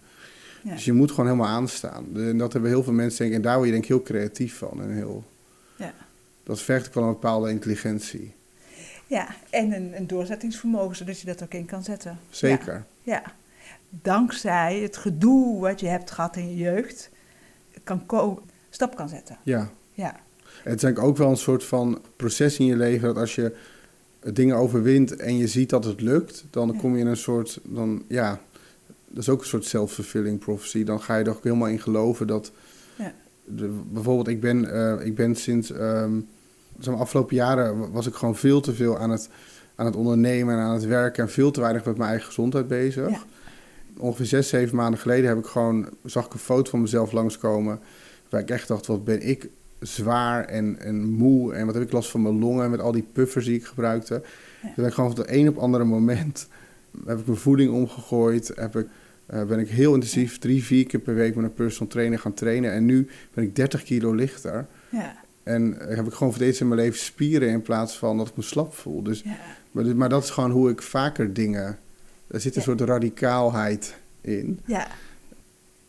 Ja. 0.62 0.72
Dus 0.72 0.84
je 0.84 0.92
moet 0.92 1.10
gewoon 1.10 1.26
helemaal 1.26 1.48
aanstaan. 1.50 2.06
En 2.16 2.38
dat 2.38 2.52
hebben 2.52 2.70
heel 2.70 2.82
veel 2.82 2.92
mensen 2.92 3.18
denken. 3.18 3.36
En 3.36 3.42
daar 3.42 3.54
word 3.54 3.66
je 3.66 3.72
denk 3.72 3.82
ik 3.84 3.88
heel 3.90 4.02
creatief 4.02 4.56
van. 4.56 4.82
En 4.82 4.90
heel, 4.90 5.24
Ja. 5.76 5.94
dat 6.42 6.60
vergt 6.62 6.86
ook 6.88 6.94
wel 6.94 7.04
een 7.04 7.12
bepaalde 7.12 7.50
intelligentie. 7.50 8.34
ja, 9.06 9.28
en 9.50 9.72
een, 9.72 9.96
een 9.96 10.06
doorzettingsvermogen, 10.06 10.96
zodat 10.96 11.20
je 11.20 11.26
dat 11.26 11.42
ook 11.42 11.52
in 11.54 11.64
kan 11.66 11.82
zetten. 11.84 12.18
Zeker. 12.30 12.84
Ja. 13.02 13.22
Dankzij 14.02 14.78
het 14.82 14.96
gedoe 14.96 15.60
wat 15.60 15.80
je 15.80 15.86
hebt 15.86 16.10
gehad 16.10 16.36
in 16.36 16.48
je 16.48 16.56
jeugd, 16.56 17.10
kan 17.84 18.06
ko- 18.06 18.42
stap 18.70 18.96
kan 18.96 19.08
zetten. 19.08 19.38
Ja. 19.42 19.70
Ja, 19.92 20.16
Het 20.62 20.82
is 20.82 20.96
ook 20.96 21.16
wel 21.16 21.30
een 21.30 21.36
soort 21.36 21.64
van 21.64 22.00
proces 22.16 22.58
in 22.58 22.66
je 22.66 22.76
leven. 22.76 23.08
Dat 23.08 23.16
als 23.16 23.34
je 23.34 23.56
dingen 24.32 24.56
overwint 24.56 25.16
en 25.16 25.36
je 25.36 25.46
ziet 25.46 25.70
dat 25.70 25.84
het 25.84 26.00
lukt, 26.00 26.44
dan 26.50 26.70
Ja. 26.72 26.78
kom 26.80 26.94
je 26.94 27.00
in 27.00 27.06
een 27.06 27.16
soort. 27.16 27.60
Dan, 27.64 28.02
ja, 28.08 28.40
dat 29.08 29.22
is 29.22 29.28
ook 29.28 29.40
een 29.40 29.46
soort 29.46 29.64
self-fulfilling 29.64 30.38
prophecy. 30.38 30.84
Dan 30.84 31.00
ga 31.00 31.16
je 31.16 31.24
er 31.24 31.30
ook 31.30 31.44
helemaal 31.44 31.68
in 31.68 31.80
geloven 31.80 32.26
dat. 32.26 32.52
Ja. 32.96 33.12
De, 33.44 33.80
bijvoorbeeld, 33.92 34.28
ik 34.28 34.40
ben, 34.40 34.72
eh, 34.72 35.06
ik 35.06 35.14
ben 35.14 35.34
sinds. 35.36 35.70
ehm 35.72 36.12
zeg 36.78 36.92
maar, 36.92 37.02
afgelopen 37.02 37.36
jaren 37.36 37.92
was 37.92 38.06
ik 38.06 38.14
gewoon 38.14 38.36
veel 38.36 38.60
te 38.60 38.74
veel 38.74 38.98
aan 38.98 39.10
het, 39.10 39.28
aan 39.74 39.86
het 39.86 39.96
ondernemen 39.96 40.54
en 40.54 40.60
aan 40.60 40.74
het 40.74 40.84
werken. 40.84 41.22
En 41.24 41.30
veel 41.30 41.50
te 41.50 41.60
weinig 41.60 41.84
met 41.84 41.96
mijn 41.96 42.08
eigen 42.08 42.26
gezondheid 42.26 42.68
bezig. 42.68 43.10
Ja. 43.10 43.22
Ongeveer 43.98 44.26
zes, 44.26 44.48
zeven 44.48 44.76
maanden 44.76 45.00
geleden 45.00 45.28
heb 45.28 45.38
ik 45.38 45.46
gewoon, 45.46 45.88
zag 46.04 46.26
ik 46.26 46.32
een 46.32 46.38
foto 46.38 46.70
van 46.70 46.80
mezelf 46.80 47.12
langskomen. 47.12 47.78
Waar 48.28 48.40
ik 48.40 48.50
echt 48.50 48.68
dacht, 48.68 48.86
wat 48.86 49.04
ben 49.04 49.28
ik 49.28 49.48
zwaar 49.80 50.44
en, 50.44 50.78
en 50.78 51.04
moe. 51.10 51.52
En 51.54 51.66
wat 51.66 51.74
heb 51.74 51.84
ik 51.84 51.92
last 51.92 52.10
van 52.10 52.22
mijn 52.22 52.38
longen 52.38 52.70
met 52.70 52.80
al 52.80 52.92
die 52.92 53.06
puffers 53.12 53.44
die 53.44 53.54
ik 53.56 53.64
gebruikte. 53.64 54.14
Ja. 54.14 54.20
Toen 54.62 54.72
ben 54.76 54.86
ik 54.86 54.92
gewoon 54.92 55.10
van 55.10 55.20
het 55.20 55.30
een 55.30 55.48
op 55.48 55.56
andere 55.56 55.84
moment... 55.84 56.48
heb 57.06 57.18
ik 57.18 57.26
mijn 57.26 57.38
voeding 57.38 57.72
omgegooid. 57.72 58.52
Heb 58.54 58.76
ik, 58.76 58.86
eh, 59.26 59.44
ben 59.44 59.58
ik 59.58 59.68
heel 59.68 59.94
intensief 59.94 60.38
drie, 60.38 60.64
vier 60.64 60.86
keer 60.86 61.00
per 61.00 61.14
week 61.14 61.34
met 61.34 61.44
een 61.44 61.52
personal 61.54 61.88
trainer 61.88 62.18
gaan 62.18 62.34
trainen. 62.34 62.72
En 62.72 62.84
nu 62.84 63.08
ben 63.34 63.44
ik 63.44 63.56
30 63.56 63.82
kilo 63.82 64.12
lichter. 64.12 64.66
ja, 64.90 65.16
En 65.42 65.80
eh, 65.88 65.96
heb 65.96 66.06
ik 66.06 66.12
gewoon 66.12 66.32
voor 66.32 66.42
eerst 66.42 66.60
in 66.60 66.68
mijn 66.68 66.80
leven 66.80 66.98
spieren 66.98 67.48
in 67.48 67.62
plaats 67.62 67.98
van 67.98 68.16
dat 68.16 68.28
ik 68.28 68.36
me 68.36 68.42
slap 68.42 68.74
voel. 68.74 69.02
Dus, 69.02 69.20
ja. 69.24 69.36
maar, 69.70 69.84
dit- 69.84 69.96
maar 69.96 70.08
dat 70.08 70.22
is 70.24 70.30
gewoon 70.30 70.50
hoe 70.50 70.70
ik 70.70 70.82
vaker 70.82 71.32
dingen... 71.32 71.78
Er 72.26 72.40
zit 72.40 72.56
een 72.56 72.62
Ja. 72.64 72.66
soort 72.66 72.80
radicaalheid 72.80 73.94
in. 74.20 74.60
ja. 74.64 74.86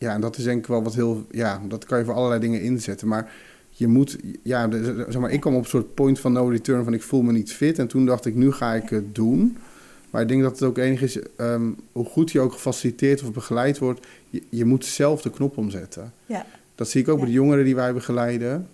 Ja, 0.00 0.14
en 0.14 0.20
dat 0.20 0.38
is 0.38 0.44
denk 0.44 0.58
ik 0.58 0.66
wel 0.66 0.82
wat 0.82 0.94
heel... 0.94 1.26
Ja, 1.30 1.60
dat 1.68 1.84
kan 1.84 1.98
je 1.98 2.04
voor 2.04 2.14
allerlei 2.14 2.40
dingen 2.40 2.60
inzetten. 2.62 3.08
Maar 3.08 3.32
je 3.70 3.86
moet... 3.86 4.18
Ja, 4.42 4.68
de- 4.68 5.04
zeg 5.08 5.20
maar, 5.20 5.30
ik 5.30 5.40
kwam 5.40 5.54
op 5.54 5.62
een 5.62 5.68
soort 5.68 5.94
point 5.94 6.20
van 6.20 6.32
no 6.32 6.46
return 6.48 6.84
van 6.84 6.94
ik 6.94 7.02
voel 7.02 7.22
me 7.22 7.32
niet 7.32 7.52
fit. 7.52 7.78
En 7.78 7.86
toen 7.88 8.06
dacht 8.06 8.24
ik, 8.26 8.34
nu 8.34 8.52
ga 8.52 8.74
ik 8.74 8.88
het 8.88 9.14
doen. 9.14 9.56
Maar 10.10 10.22
ik 10.22 10.28
denk 10.28 10.42
dat 10.42 10.52
het 10.52 10.62
ook 10.62 10.78
enig 10.78 11.02
is... 11.02 11.18
ehm, 11.36 11.70
hoe 11.92 12.04
goed 12.04 12.30
je 12.32 12.40
ook 12.40 12.52
gefaciliteerd 12.52 13.22
of 13.22 13.32
begeleid 13.32 13.78
wordt... 13.78 14.06
Je, 14.30 14.42
je 14.48 14.64
moet 14.64 14.84
zelf 14.84 15.22
de 15.22 15.30
knop 15.30 15.56
omzetten. 15.56 16.12
ja. 16.26 16.46
Dat 16.74 16.88
zie 16.88 17.00
ik 17.00 17.08
ook 17.08 17.14
Ja. 17.18 17.20
bij 17.24 17.30
de 17.32 17.36
jongeren 17.38 17.64
die 17.64 17.74
wij 17.74 17.94
begeleiden. 17.94 18.68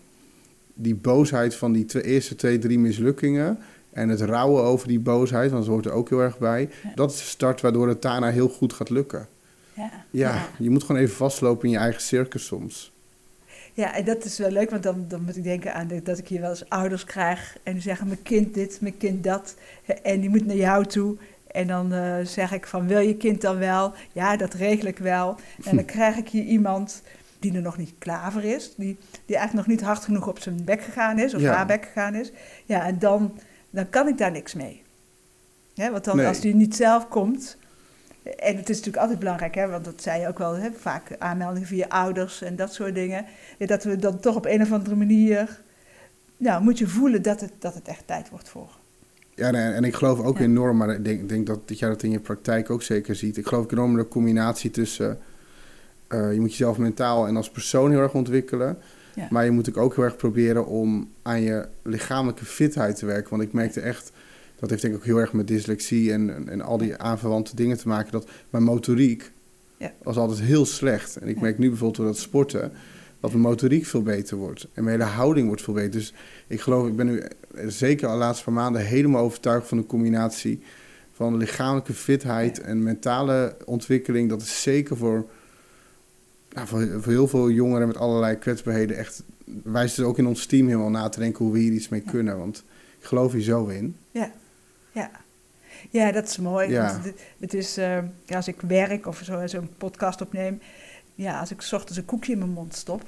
Die 0.75 0.95
boosheid 0.95 1.55
van 1.55 1.73
die 1.73 1.85
twee, 1.85 2.03
eerste 2.03 2.35
twee, 2.37 2.59
drie 2.59 2.79
mislukkingen... 2.79 3.59
En 3.95 4.09
het 4.09 4.21
rouwen 4.21 4.63
over 4.63 4.89
die 4.89 5.01
boosheid, 5.01 5.51
want 5.51 5.65
dat 5.65 5.73
hoort 5.73 5.87
er 5.87 5.93
ook 5.93 6.09
heel 6.09 6.21
erg 6.21 6.39
bij. 6.39 6.69
Ja. 6.83 6.91
Dat 6.95 7.11
is 7.13 7.17
de 7.19 7.25
start 7.25 7.61
waardoor 7.61 7.89
het 7.89 8.03
daarna 8.03 8.31
heel 8.31 8.49
goed 8.49 8.73
gaat 8.73 8.91
lukken. 8.91 9.29
Ja, 9.75 9.91
Ja, 10.11 10.47
je 10.59 10.71
moet 10.71 10.83
gewoon 10.85 11.01
even 11.01 11.17
vastlopen 11.17 11.65
in 11.67 11.71
je 11.71 11.79
eigen 11.79 12.03
circus 12.03 12.47
soms. 12.47 12.93
Ja, 13.73 13.95
en 13.95 14.05
dat 14.05 14.25
is 14.25 14.39
wel 14.39 14.51
leuk, 14.51 14.71
want 14.71 14.83
dan, 14.83 15.05
dan 15.09 15.23
moet 15.25 15.37
ik 15.37 15.43
denken 15.43 15.75
aan 15.75 15.87
de- 15.87 16.03
dat 16.03 16.19
ik 16.19 16.29
hier 16.29 16.41
wel 16.41 16.51
eens 16.51 16.69
ouders 16.69 17.05
krijg 17.05 17.57
en 17.63 17.73
die 17.73 17.83
zeggen 17.83 18.07
mijn 18.07 18.23
kind 18.23 18.55
dit, 18.55 18.79
mijn 18.81 18.97
kind 18.97 19.25
dat. 19.25 19.55
En 20.03 20.21
die 20.21 20.29
moet 20.31 20.47
naar 20.47 20.57
jou 20.57 20.85
toe. 20.87 21.17
En 21.47 21.67
dan 21.67 21.93
eh, 21.93 22.15
zeg 22.23 22.53
ik 22.53 22.67
van 22.67 22.87
wil 22.87 22.99
je 23.01 23.17
kind 23.17 23.41
dan 23.41 23.59
wel? 23.59 23.93
Ja, 24.13 24.37
dat 24.37 24.55
regel 24.55 24.87
ik 24.89 24.99
wel. 24.99 25.37
En 25.65 25.77
dan 25.77 25.85
krijg 25.95 26.17
ik 26.17 26.29
hier 26.29 26.45
iemand 26.45 27.03
die 27.39 27.55
er 27.55 27.63
nog 27.63 27.77
niet 27.77 27.93
klaar 27.99 28.33
voor 28.33 28.43
is. 28.43 28.75
Die, 28.77 28.97
die 29.27 29.37
eigenlijk 29.37 29.67
nog 29.69 29.77
niet 29.77 29.87
hard 29.87 30.05
genoeg 30.05 30.29
op 30.29 30.39
zijn 30.39 30.65
bek 30.65 30.83
gegaan 30.83 31.19
is 31.19 31.35
of 31.35 31.41
Ja. 31.41 31.53
haar 31.55 31.67
bek 31.67 31.85
gegaan 31.85 32.15
is. 32.15 32.33
Ja, 32.65 32.87
en 32.87 32.99
dan, 32.99 33.39
dan 33.75 33.91
kan 33.91 34.09
ik 34.09 34.19
daar 34.19 34.31
niks 34.31 34.55
mee. 34.55 34.83
Ja, 35.75 35.91
want 35.91 36.05
dan 36.05 36.17
Nee. 36.17 36.27
als 36.27 36.41
die 36.41 36.55
niet 36.55 36.77
zelf 36.77 37.09
komt... 37.09 37.57
En 38.39 38.57
het 38.57 38.69
is 38.69 38.77
natuurlijk 38.77 39.03
altijd 39.03 39.19
belangrijk, 39.19 39.55
hè, 39.55 39.69
want 39.69 39.85
dat 39.85 40.03
zei 40.03 40.21
je 40.21 40.29
ook 40.29 40.39
wel, 40.39 40.55
hè, 40.55 40.71
vaak 40.73 41.17
aanmeldingen 41.19 41.69
via 41.69 41.87
ouders 41.89 42.43
en 42.43 42.57
dat 42.57 42.73
soort 42.75 42.95
dingen. 42.95 43.25
Dat 43.59 43.85
we 43.85 43.97
dan 43.97 44.21
toch 44.21 44.37
op 44.37 44.47
een 44.47 44.63
of 44.63 44.73
andere 44.73 44.95
manier, 44.95 45.63
nou, 46.37 46.63
moet 46.63 46.79
je 46.79 46.87
voelen 46.89 47.23
dat 47.23 47.41
het, 47.41 47.53
dat 47.59 47.75
het 47.75 47.89
echt 47.89 48.07
tijd 48.07 48.31
wordt 48.31 48.49
voor. 48.49 48.69
Ja, 49.35 49.51
nee, 49.51 49.73
en 49.73 49.85
ik 49.85 49.95
geloof 49.95 50.21
ook 50.21 50.39
Ja. 50.39 50.45
enorm, 50.45 50.77
maar 50.77 50.91
ik 50.95 51.05
denk, 51.05 51.29
denk 51.29 51.47
dat, 51.47 51.69
dat 51.69 51.79
jij 51.79 51.89
dat 51.89 52.03
in 52.03 52.11
je 52.11 52.21
praktijk 52.21 52.71
ook 52.71 52.83
zeker 52.83 53.15
ziet. 53.15 53.37
Ik 53.37 53.47
geloof 53.47 53.73
enorm 53.73 53.91
in 53.91 53.97
de 53.97 54.09
combinatie 54.09 54.71
tussen, 54.71 55.19
eh, 56.09 56.33
je 56.33 56.41
moet 56.41 56.51
jezelf 56.51 56.79
mentaal 56.79 57.27
en 57.27 57.37
als 57.37 57.51
persoon 57.51 57.91
heel 57.91 58.01
erg 58.01 58.15
ontwikkelen. 58.15 58.79
Ja. 59.15 59.27
Maar 59.31 59.45
je 59.45 59.51
moet 59.51 59.69
ook, 59.69 59.77
ook 59.77 59.95
heel 59.95 60.05
erg 60.05 60.17
proberen 60.17 60.67
om 60.67 61.11
aan 61.23 61.41
je 61.43 61.69
lichamelijke 61.83 62.45
fitheid 62.45 62.97
te 62.97 63.07
werken. 63.07 63.31
Want 63.31 63.43
ik 63.43 63.53
merkte 63.53 63.81
echt, 63.81 64.13
dat 64.59 64.71
heeft 64.71 64.83
denk 64.83 64.95
ik 64.95 65.01
ook 65.01 65.07
heel 65.07 65.17
erg 65.19 65.33
met 65.33 65.47
dyslexie 65.49 66.13
en, 66.13 66.35
en, 66.35 66.49
en 66.49 66.61
al 66.61 66.79
die 66.79 66.97
aanverwante 66.97 67.57
dingen 67.57 67.79
te 67.79 67.89
maken, 67.89 68.13
dat 68.13 68.29
mijn 68.51 68.65
motoriek 68.65 69.33
Ja. 69.77 69.93
was 70.03 70.17
altijd 70.17 70.41
heel 70.41 70.67
slecht. 70.67 71.17
En 71.17 71.29
ik 71.29 71.41
merk 71.41 71.59
nu 71.59 71.69
bijvoorbeeld 71.69 71.97
door 71.97 72.07
dat 72.07 72.19
sporten, 72.19 72.73
dat 73.21 73.31
mijn 73.31 73.43
motoriek 73.43 73.87
veel 73.87 74.03
beter 74.03 74.37
wordt. 74.37 74.69
En 74.73 74.85
mijn 74.85 75.01
hele 75.01 75.11
houding 75.11 75.47
wordt 75.47 75.63
veel 75.63 75.75
beter. 75.75 75.91
Dus 75.91 76.15
ik 76.47 76.61
geloof, 76.61 76.87
ik 76.87 76.97
ben 76.97 77.07
nu 77.07 77.23
zeker 77.67 78.09
de 78.09 78.15
laatste 78.15 78.45
paar 78.45 78.55
maanden 78.55 78.83
helemaal 78.87 79.23
overtuigd 79.23 79.69
van 79.69 79.79
de 79.79 79.87
combinatie 79.87 80.61
van 81.13 81.37
lichamelijke 81.37 81.93
fitheid 81.93 82.61
en 82.61 82.83
mentale 82.83 83.57
ontwikkeling. 83.65 84.29
Dat 84.29 84.43
is 84.43 84.63
zeker 84.63 84.97
voor, 84.97 85.27
nou, 86.55 86.67
voor, 86.67 86.89
voor 87.03 87.13
heel 87.13 87.29
veel 87.29 87.51
jongeren 87.51 87.87
met 87.87 87.97
allerlei 87.97 88.37
kwetsbaarheden 88.37 88.97
echt 88.97 89.23
wijst 89.63 89.97
het 89.97 90.07
ook 90.07 90.19
in 90.19 90.27
ons 90.27 90.47
team 90.47 90.67
helemaal 90.67 90.91
na 90.91 91.09
te 91.09 91.19
denken 91.19 91.45
hoe 91.45 91.53
we 91.55 91.59
hier 91.61 91.73
iets 91.73 91.89
mee 91.89 92.03
Ja. 92.05 92.11
kunnen. 92.11 92.39
Want 92.39 92.65
ik 92.99 93.05
geloof 93.05 93.33
hier 93.33 93.43
zo 93.43 93.67
in. 93.67 93.97
Ja, 94.11 94.33
ja. 94.93 95.11
Ja, 95.91 96.13
dat 96.13 96.29
is 96.29 96.39
mooi. 96.39 96.69
Ja. 96.71 97.01
Het, 97.03 97.15
het 97.39 97.55
is, 97.55 97.77
eh, 97.77 97.99
ja, 98.25 98.37
als 98.37 98.49
ik 98.49 98.61
werk 98.61 99.07
of 99.07 99.21
zo, 99.25 99.47
zo'n 99.47 99.69
podcast 99.79 100.21
opneem, 100.21 100.61
ja, 101.15 101.41
als 101.41 101.51
ik 101.51 101.61
's 101.61 101.73
ochtends 101.73 101.97
een 101.99 102.05
koekje 102.05 102.33
in 102.33 102.39
mijn 102.39 102.51
mond 102.51 102.75
stop, 102.75 103.03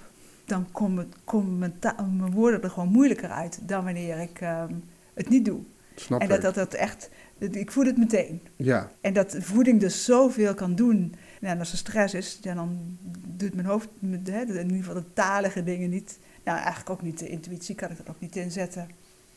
dan 0.44 0.66
komen 0.72 1.58
mijn, 1.58 2.32
woorden 2.32 2.62
er 2.62 2.70
gewoon 2.70 2.88
moeilijker 2.88 3.28
uit 3.30 3.58
dan 3.68 3.84
wanneer 3.84 4.18
ik 4.20 4.40
ehm, 4.40 4.72
het 5.14 5.28
niet 5.28 5.44
doe. 5.44 5.60
Snap 5.94 6.20
en 6.20 6.28
dat, 6.28 6.42
dat 6.42 6.54
dat 6.54 6.74
echt, 6.74 7.10
dat- 7.38 7.54
ik 7.54 7.70
voel 7.72 7.84
het 7.84 7.96
meteen. 7.98 8.40
Ja, 8.56 8.90
En 9.00 9.12
dat 9.12 9.36
voeding 9.40 9.80
dus 9.80 10.04
zoveel 10.04 10.54
kan 10.54 10.74
doen. 10.74 11.14
Nou, 11.40 11.52
en 11.54 11.58
als 11.58 11.72
er 11.72 11.78
stress 11.78 12.14
is, 12.14 12.38
ja, 12.42 12.54
dan 12.54 12.98
doet 13.38 13.54
mijn 13.54 13.66
hoofd, 13.66 13.88
hè, 14.24 14.40
in 14.40 14.56
ieder 14.62 14.76
geval 14.76 14.94
de 14.94 15.04
talige 15.12 15.62
dingen 15.64 15.90
niet. 15.90 16.18
Nou, 16.44 16.58
eigenlijk 16.58 16.90
ook 16.90 17.02
niet 17.02 17.18
de 17.18 17.28
intuïtie, 17.28 17.74
kan 17.74 17.90
ik 17.90 17.98
er 17.98 18.04
ook 18.08 18.20
niet 18.20 18.36
inzetten. 18.36 18.88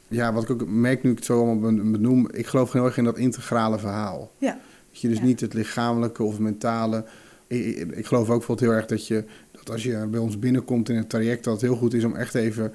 ja, 0.07 0.33
wat 0.33 0.43
ik 0.43 0.49
ook 0.49 0.67
merk 0.67 1.03
nu 1.03 1.09
ik 1.09 1.15
het 1.15 1.25
zo 1.25 1.37
allemaal 1.45 1.59
ben- 1.73 1.91
benoem, 1.91 2.29
ik 2.31 2.47
geloof 2.47 2.71
heel 2.71 2.85
erg 2.85 2.97
in 2.97 3.03
dat 3.03 3.17
integrale 3.17 3.79
verhaal. 3.79 4.31
Ja, 4.37 4.59
Dat 4.91 5.01
je 5.01 5.07
dus 5.07 5.17
Ja. 5.17 5.23
niet 5.23 5.39
het 5.39 5.53
lichamelijke 5.53 6.23
of 6.23 6.39
mentale. 6.39 7.05
Ik, 7.47 7.65
ik, 7.65 7.91
ik 7.91 8.05
geloof 8.05 8.29
ook 8.29 8.37
bijvoorbeeld 8.37 8.59
heel 8.69 8.77
erg 8.77 8.85
dat 8.85 9.07
je 9.07 9.23
dat 9.51 9.69
als 9.71 9.83
je 9.83 10.07
bij 10.07 10.19
ons 10.19 10.39
binnenkomt 10.39 10.89
in 10.89 10.95
het 10.95 11.09
traject, 11.09 11.43
dat 11.43 11.53
het 11.53 11.61
heel 11.61 11.75
goed 11.75 11.93
is 11.93 12.03
om 12.03 12.15
echt 12.15 12.35
even. 12.35 12.63
Het 12.63 12.73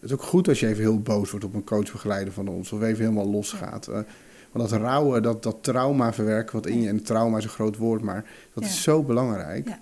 is 0.00 0.12
ook 0.12 0.22
goed 0.22 0.48
als 0.48 0.60
je 0.60 0.66
even 0.66 0.82
heel 0.82 1.00
boos 1.00 1.30
wordt 1.30 1.44
op 1.46 1.54
een 1.54 1.64
coachbegeleider 1.64 2.32
van 2.32 2.48
ons, 2.48 2.72
of 2.72 2.82
even 2.82 3.04
helemaal 3.04 3.30
losgaat. 3.30 3.86
Eh, 3.86 3.94
want 4.52 4.70
dat 4.70 4.80
rouwen, 4.80 5.22
dat, 5.22 5.42
dat 5.42 5.56
trauma 5.60 6.12
verwerken 6.12 6.54
wat 6.54 6.66
in 6.66 6.80
je, 6.80 6.88
en 6.88 7.02
trauma 7.02 7.38
is 7.38 7.44
een 7.44 7.50
groot 7.50 7.76
woord, 7.76 8.02
maar 8.02 8.24
dat 8.54 8.64
Ja. 8.64 8.68
is 8.70 8.82
zo 8.82 9.02
belangrijk. 9.02 9.68
Ja. 9.68 9.80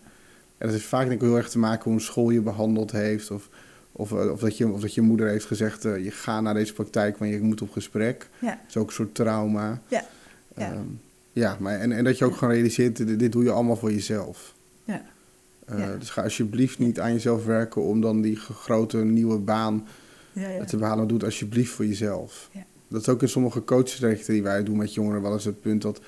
En 0.59 0.66
dat 0.66 0.71
heeft 0.71 0.88
vaak 0.88 1.09
denk 1.09 1.21
ik 1.21 1.27
heel 1.27 1.37
erg 1.37 1.49
te 1.51 1.59
maken 1.59 1.85
hoe 1.85 1.92
een 1.92 2.01
school 2.01 2.31
je 2.31 2.40
behandeld 2.40 2.92
heeft, 2.92 3.31
of, 3.31 3.49
of, 3.92 4.12
eh, 4.12 4.31
of, 4.31 4.40
dat, 4.40 4.57
je, 4.57 4.68
of 4.68 4.81
dat 4.81 4.94
je 4.94 5.01
moeder 5.01 5.29
heeft 5.29 5.44
gezegd, 5.47 5.85
eh, 5.85 6.05
je 6.05 6.11
gaat 6.11 6.42
naar 6.42 6.55
deze 6.55 6.73
praktijk, 6.73 7.18
want 7.18 7.31
je 7.31 7.40
moet 7.40 7.62
op 7.62 7.71
gesprek. 7.71 8.29
ja, 8.38 8.49
Dat 8.49 8.59
is 8.68 8.77
ook 8.77 8.87
een 8.87 8.92
soort 8.92 9.14
trauma. 9.14 9.81
Ja, 9.88 10.05
ja. 10.57 10.73
Ehm, 10.73 10.83
ja 11.33 11.57
maar 11.61 11.81
en, 11.81 11.92
en 11.92 12.05
dat 12.05 12.18
je 12.18 12.25
ook 12.25 12.37
gewoon 12.37 12.55
realiseert, 12.55 12.97
dit, 12.97 13.18
dit 13.18 13.33
doe 13.33 13.44
je 13.44 13.51
allemaal 13.51 13.77
voor 13.77 13.92
jezelf. 13.92 14.55
ja. 14.85 15.03
Eh, 15.66 15.79
Ja. 15.79 15.97
Dus 15.97 16.11
ga 16.11 16.23
alsjeblieft 16.23 16.79
niet 16.79 17.01
aan 17.01 17.12
jezelf 17.12 17.44
werken 17.44 17.83
om 17.83 18.01
dan 18.01 18.21
die 18.21 18.37
grote 18.37 18.97
nieuwe 18.97 19.38
baan 19.38 19.87
ja, 20.33 20.49
ja. 20.49 20.64
te 20.64 20.77
behalen. 20.77 21.09
Doe 21.09 21.16
het 21.16 21.27
alsjeblieft 21.27 21.73
voor 21.73 21.87
jezelf. 21.87 22.49
Ja. 22.53 22.64
Dat 22.88 23.01
is 23.01 23.09
ook 23.09 23.23
in 23.23 23.29
sommige 23.29 23.64
coachtrajecten 23.64 24.33
die 24.33 24.42
wij 24.42 24.62
doen 24.62 24.77
met 24.77 24.94
jongeren 24.94 25.23
wel 25.23 25.33
eens 25.33 25.44
het 25.44 25.61
punt 25.61 25.83
dat 25.83 26.01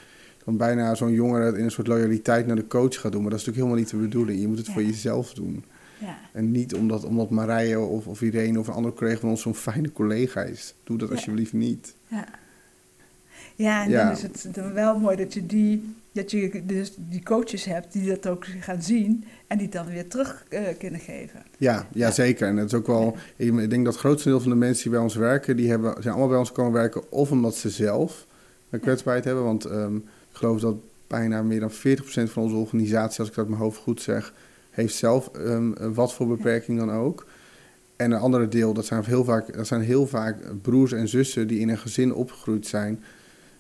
dan 0.51 0.59
bijna 0.69 0.95
zo'n 0.95 1.13
jongere 1.13 1.59
in 1.59 1.65
een 1.65 1.71
soort 1.71 1.87
loyaliteit 1.87 2.47
naar 2.47 2.57
de 2.57 2.67
coach 2.67 3.01
gaat 3.01 3.13
doen. 3.13 3.21
Maar 3.23 3.31
dat 3.31 3.41
is 3.41 3.47
natuurlijk 3.47 3.57
helemaal 3.57 3.77
niet 3.77 3.91
de 3.91 3.97
bedoeling. 4.09 4.41
Je 4.41 4.49
moet 4.49 4.59
het 4.59 4.67
Ja. 4.67 4.73
voor 4.73 4.83
jezelf 4.83 5.33
doen. 5.35 5.65
ja. 5.99 6.19
En 6.33 6.51
niet 6.51 6.75
omdat, 6.75 7.05
omdat 7.05 7.31
Marije 7.31 7.79
of, 7.79 8.07
of 8.07 8.23
Irene 8.23 8.59
of 8.59 8.69
een 8.69 8.75
andere 8.75 8.95
collega 8.95 9.21
van 9.21 9.29
ons 9.29 9.43
zo'n 9.43 9.55
fijne 9.55 9.93
collega 9.93 10.43
is. 10.43 10.75
Doe 10.85 10.99
dat 10.99 11.09
Ja. 11.09 11.15
alsjeblieft 11.15 11.53
niet. 11.53 11.95
Ja, 12.09 12.25
ja 13.57 13.85
en 13.85 13.91
Ja. 13.91 14.05
dan 14.05 14.13
is 14.13 14.23
het 14.23 14.49
dan 14.55 14.73
wel 14.73 14.99
mooi 14.99 15.17
dat 15.17 15.35
je 15.35 15.47
die, 15.47 15.95
dat 16.13 16.31
je 16.31 16.63
dus 16.67 16.93
die 16.97 17.23
coaches 17.23 17.65
hebt 17.65 17.93
die 17.93 18.09
dat 18.09 18.27
ook 18.27 18.47
gaan 18.61 18.83
zien 18.83 19.25
en 19.47 19.59
die 19.59 19.69
dan 19.69 19.87
weer 19.87 20.09
terug 20.09 20.45
eh, 20.49 20.63
kunnen 20.79 21.01
geven. 21.01 21.43
Ja, 21.59 21.87
ja, 21.93 22.11
zeker. 22.11 22.49
En 22.49 22.57
het 22.57 22.67
is 22.73 22.79
ook 22.79 22.87
wel. 22.87 23.17
Ik 23.37 23.55
ik 23.55 23.71
denk 23.71 23.85
dat 23.85 23.93
het 23.93 24.03
grootste 24.03 24.29
deel 24.29 24.41
van 24.41 24.51
de 24.51 24.57
mensen 24.57 24.83
die 24.83 24.93
bij 24.93 25.01
ons 25.01 25.15
werken, 25.15 25.57
die 25.57 25.69
hebben, 25.71 25.93
zijn 25.99 26.09
allemaal 26.09 26.29
bij 26.29 26.39
ons 26.39 26.53
komen 26.53 26.73
werken. 26.73 27.13
Of 27.13 27.31
omdat 27.31 27.55
ze 27.57 27.71
zelf 27.71 28.27
een 28.71 28.81
kwetsbaarheid 28.81 29.25
hebben. 29.25 29.45
Want 29.45 29.65
ehm, 29.65 29.99
ik 30.31 30.37
geloof 30.37 30.61
dat 30.61 30.77
bijna 31.07 31.43
meer 31.43 31.61
dan 31.61 31.71
40% 31.71 31.75
van 32.05 32.43
onze 32.43 32.57
organisatie, 32.57 33.19
als 33.19 33.29
ik 33.29 33.35
dat 33.35 33.45
uit 33.45 33.49
mijn 33.49 33.61
hoofd 33.61 33.79
goed 33.79 34.01
zeg, 34.03 34.33
heeft 34.71 34.95
zelf 34.95 35.29
ehm, 35.29 35.93
wat 35.93 36.15
voor 36.15 36.27
beperking 36.27 36.79
dan 36.79 36.91
ook. 36.91 37.27
En 37.97 38.11
een 38.11 38.19
andere 38.21 38.49
deel, 38.49 38.73
dat 38.75 38.87
zijn, 38.87 39.05
heel 39.05 39.25
vaak, 39.25 39.55
dat 39.57 39.67
zijn 39.67 39.81
heel 39.81 40.07
vaak 40.07 40.37
broers 40.63 40.93
en 40.93 41.09
zussen 41.09 41.47
die 41.47 41.59
in 41.61 41.69
een 41.69 41.79
gezin 41.79 42.15
opgegroeid 42.15 42.67
zijn 42.67 43.03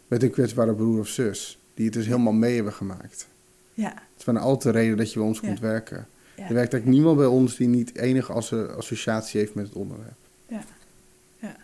met 0.08 0.22
een 0.22 0.30
kwetsbare 0.30 0.74
broer 0.74 0.98
of 0.98 1.08
zus. 1.08 1.58
Die 1.74 1.84
het 1.84 1.94
dus 1.94 2.06
helemaal 2.06 2.32
mee 2.32 2.54
hebben 2.54 2.72
gemaakt. 2.72 3.26
Ja. 3.74 3.88
Het 3.88 4.18
is 4.18 4.24
bijna 4.24 4.40
altijd 4.40 4.74
de 4.74 4.80
reden 4.80 4.96
dat 4.96 5.12
je 5.12 5.18
bij 5.18 5.28
ons 5.28 5.40
Ja. 5.40 5.46
komt 5.46 5.60
werken. 5.60 5.96
Ja. 6.36 6.46
Er 6.48 6.54
werkt 6.54 6.72
eigenlijk 6.72 6.86
niemand 6.86 7.16
bij 7.16 7.26
ons 7.26 7.56
die 7.56 7.68
niet 7.68 7.96
enige 7.96 8.32
asso- 8.32 8.64
associatie 8.66 9.40
heeft 9.40 9.54
met 9.54 9.66
het 9.66 9.74
onderwerp. 9.74 10.16
Ja, 11.38 11.56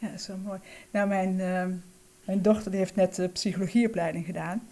dat 0.00 0.10
is 0.14 0.24
zo 0.24 0.36
mooi. 0.44 0.58
Nou, 0.90 1.08
mijn, 1.08 1.40
ehm, 1.40 1.70
mijn 2.24 2.42
dochter 2.42 2.70
die 2.70 2.80
heeft 2.80 2.94
net 2.94 3.14
de 3.14 3.28
psychologieopleiding 3.28 4.24
gedaan. 4.24 4.68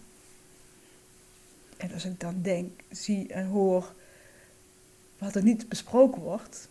En 1.77 1.93
als 1.93 2.05
ik 2.05 2.19
dan 2.19 2.41
denk, 2.41 2.69
zie 2.89 3.27
en 3.27 3.45
hoor 3.45 3.93
wat 5.17 5.35
er 5.35 5.43
niet 5.43 5.69
besproken 5.69 6.21
wordt, 6.21 6.69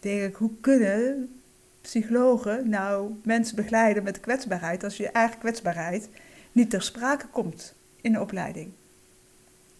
denk 0.00 0.22
ik, 0.22 0.34
hoe 0.34 0.50
kunnen 0.60 1.30
psychologen 1.80 2.68
nou 2.68 3.14
mensen 3.24 3.56
begeleiden 3.56 4.02
met 4.02 4.20
kwetsbaarheid 4.20 4.84
als 4.84 4.96
je 4.96 5.10
eigen 5.10 5.38
kwetsbaarheid 5.38 6.08
niet 6.52 6.70
ter 6.70 6.82
sprake 6.82 7.26
komt 7.26 7.74
in 8.00 8.12
de 8.12 8.20
opleiding? 8.20 8.70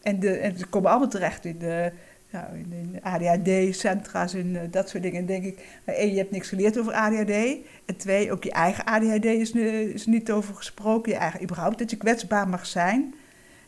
En, 0.03 0.21
de, 0.21 0.31
en 0.31 0.59
ze 0.59 0.67
komen 0.67 0.91
allemaal 0.91 1.09
terecht 1.09 1.45
in 1.45 1.59
de 1.59 1.93
nou, 2.31 2.45
in, 2.59 2.99
ADHD-centra's 3.03 4.35
en 4.35 4.57
eh, 4.57 4.63
dat 4.71 4.89
soort 4.89 5.03
dingen. 5.03 5.21
En 5.21 5.27
denk 5.27 5.45
ik, 5.45 5.59
nou, 5.87 5.99
één, 5.99 6.11
je 6.13 6.19
hebt 6.19 6.31
niks 6.31 6.49
geleerd 6.49 6.79
over 6.79 6.93
ADHD. 6.93 7.31
En 7.85 7.97
twee, 7.97 8.33
ook 8.33 8.45
je 8.45 8.51
eigen 8.53 8.85
ADHD 8.85 9.25
is, 9.25 9.53
nu- 9.53 9.69
is 9.93 10.07
niet 10.07 10.31
over 10.31 10.55
gesproken. 10.55 11.13
Je 11.13 11.19
eigen, 11.19 11.43
überhaupt, 11.43 11.79
dat 11.79 11.91
je 11.91 11.97
kwetsbaar 11.97 12.49
mag 12.49 12.67
zijn. 12.67 13.15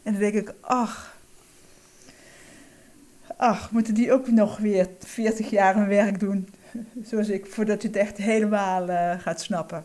En 0.02 0.12
dan 0.12 0.20
denk 0.20 0.34
ik, 0.34 0.54
ach, 0.60 1.18
ach, 3.36 3.70
moeten 3.70 3.94
die 3.94 4.12
ook 4.12 4.30
nog 4.30 4.58
weer 4.58 4.86
40 4.98 5.50
jaar 5.50 5.74
hun 5.74 5.88
werk 5.88 6.20
doen? 6.20 6.48
Zoals 7.08 7.28
ik, 7.28 7.46
voordat 7.46 7.82
je 7.82 7.88
het 7.88 7.96
echt 7.96 8.16
helemaal 8.16 8.88
eh, 8.88 9.20
gaat 9.20 9.40
snappen. 9.40 9.84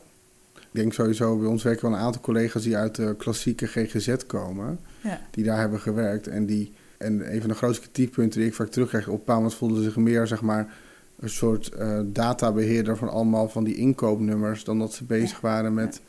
Ik 0.56 0.82
denk 0.82 0.94
sowieso, 0.94 1.38
bij 1.38 1.48
ons 1.48 1.64
werken 1.64 1.90
wel 1.90 2.00
een 2.00 2.06
aantal 2.06 2.22
collega's 2.22 2.64
die 2.64 2.78
uit 2.78 2.96
de 2.96 3.16
klassieke 3.18 3.68
GGZ 3.68 4.16
komen. 4.28 4.80
Ja, 5.02 5.22
Die 5.32 5.44
daar 5.44 5.60
hebben 5.60 5.80
gewerkt. 5.80 6.28
En, 6.28 6.46
die, 6.46 6.74
en 6.98 7.34
een 7.34 7.40
van 7.40 7.50
de 7.50 7.56
grootste 7.56 7.82
kritiekpunten 7.82 8.40
die 8.40 8.50
ik 8.50 8.56
vaak 8.56 8.70
terugkrijg, 8.70 9.08
op 9.08 9.52
voelden 9.54 9.78
ze 9.78 9.84
zich 9.84 9.96
meer, 9.96 10.28
zeg 10.28 10.42
maar, 10.42 10.74
een 11.20 11.30
soort 11.30 11.70
eh, 11.70 12.00
databeheerder 12.06 12.98
van 12.98 13.10
allemaal 13.10 13.50
van 13.50 13.64
die 13.64 13.76
inkoopnummers, 13.76 14.64
dan 14.64 14.80
dat 14.80 14.94
ze 14.94 15.04
bezig 15.04 15.42
waren 15.42 15.74
met, 15.74 16.02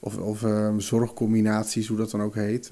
of, 0.00 0.16
of 0.16 0.42
eh, 0.42 0.74
zorgcombinaties, 0.76 1.88
hoe 1.88 1.96
dat 1.96 2.10
dan 2.10 2.22
ook 2.22 2.34
heet. 2.34 2.70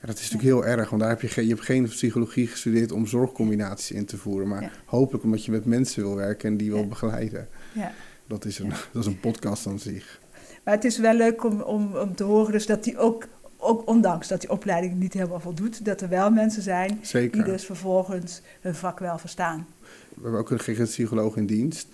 Ja, 0.00 0.06
dat 0.06 0.18
is 0.18 0.30
natuurlijk 0.30 0.64
heel 0.64 0.76
erg, 0.78 0.88
want 0.90 1.00
daar 1.02 1.10
heb 1.10 1.20
je, 1.20 1.28
geen, 1.28 1.44
je 1.46 1.50
hebt 1.54 1.64
geen 1.64 1.88
psychologie 1.88 2.46
gestudeerd 2.46 2.92
om 2.92 3.06
zorgcombinaties 3.06 3.90
in 3.90 4.04
te 4.04 4.16
voeren. 4.16 4.48
Maar 4.48 4.62
Ja. 4.62 4.70
hopelijk 4.84 5.24
omdat 5.24 5.44
je 5.44 5.50
met 5.50 5.64
mensen 5.64 6.02
wil 6.02 6.14
werken 6.16 6.48
en 6.50 6.56
die 6.56 6.70
wil 6.70 6.88
begeleiden. 6.88 7.48
ja. 7.72 7.92
Dat 8.26 8.44
is, 8.44 8.58
een, 8.58 8.68
dat 8.92 9.02
is 9.02 9.06
een 9.06 9.20
podcast 9.20 9.66
aan 9.66 9.78
zich. 9.78 10.20
Maar 10.64 10.74
het 10.74 10.84
is 10.84 10.98
wel 10.98 11.14
leuk 11.14 11.44
om, 11.44 11.60
om, 11.60 11.96
om 11.96 12.14
te 12.14 12.24
horen 12.24 12.52
dus 12.52 12.66
dat 12.66 12.84
die 12.84 12.98
ook, 12.98 13.26
ook, 13.70 13.88
ondanks 13.88 14.28
dat 14.28 14.40
die 14.40 14.50
opleiding 14.50 14.94
niet 14.94 15.12
helemaal 15.12 15.40
voldoet, 15.40 15.84
dat 15.84 16.00
er 16.00 16.08
wel 16.08 16.30
mensen 16.30 16.62
zijn 16.62 17.00
die 17.12 17.42
dus 17.42 17.64
vervolgens 17.64 18.40
hun 18.60 18.74
vak 18.74 18.98
wel 18.98 19.18
verstaan. 19.18 19.66
We 20.14 20.22
hebben 20.22 20.40
ook 20.40 20.50
een 20.50 20.58
GGZ-psycholoog 20.58 21.36
in 21.36 21.46
dienst. 21.46 21.88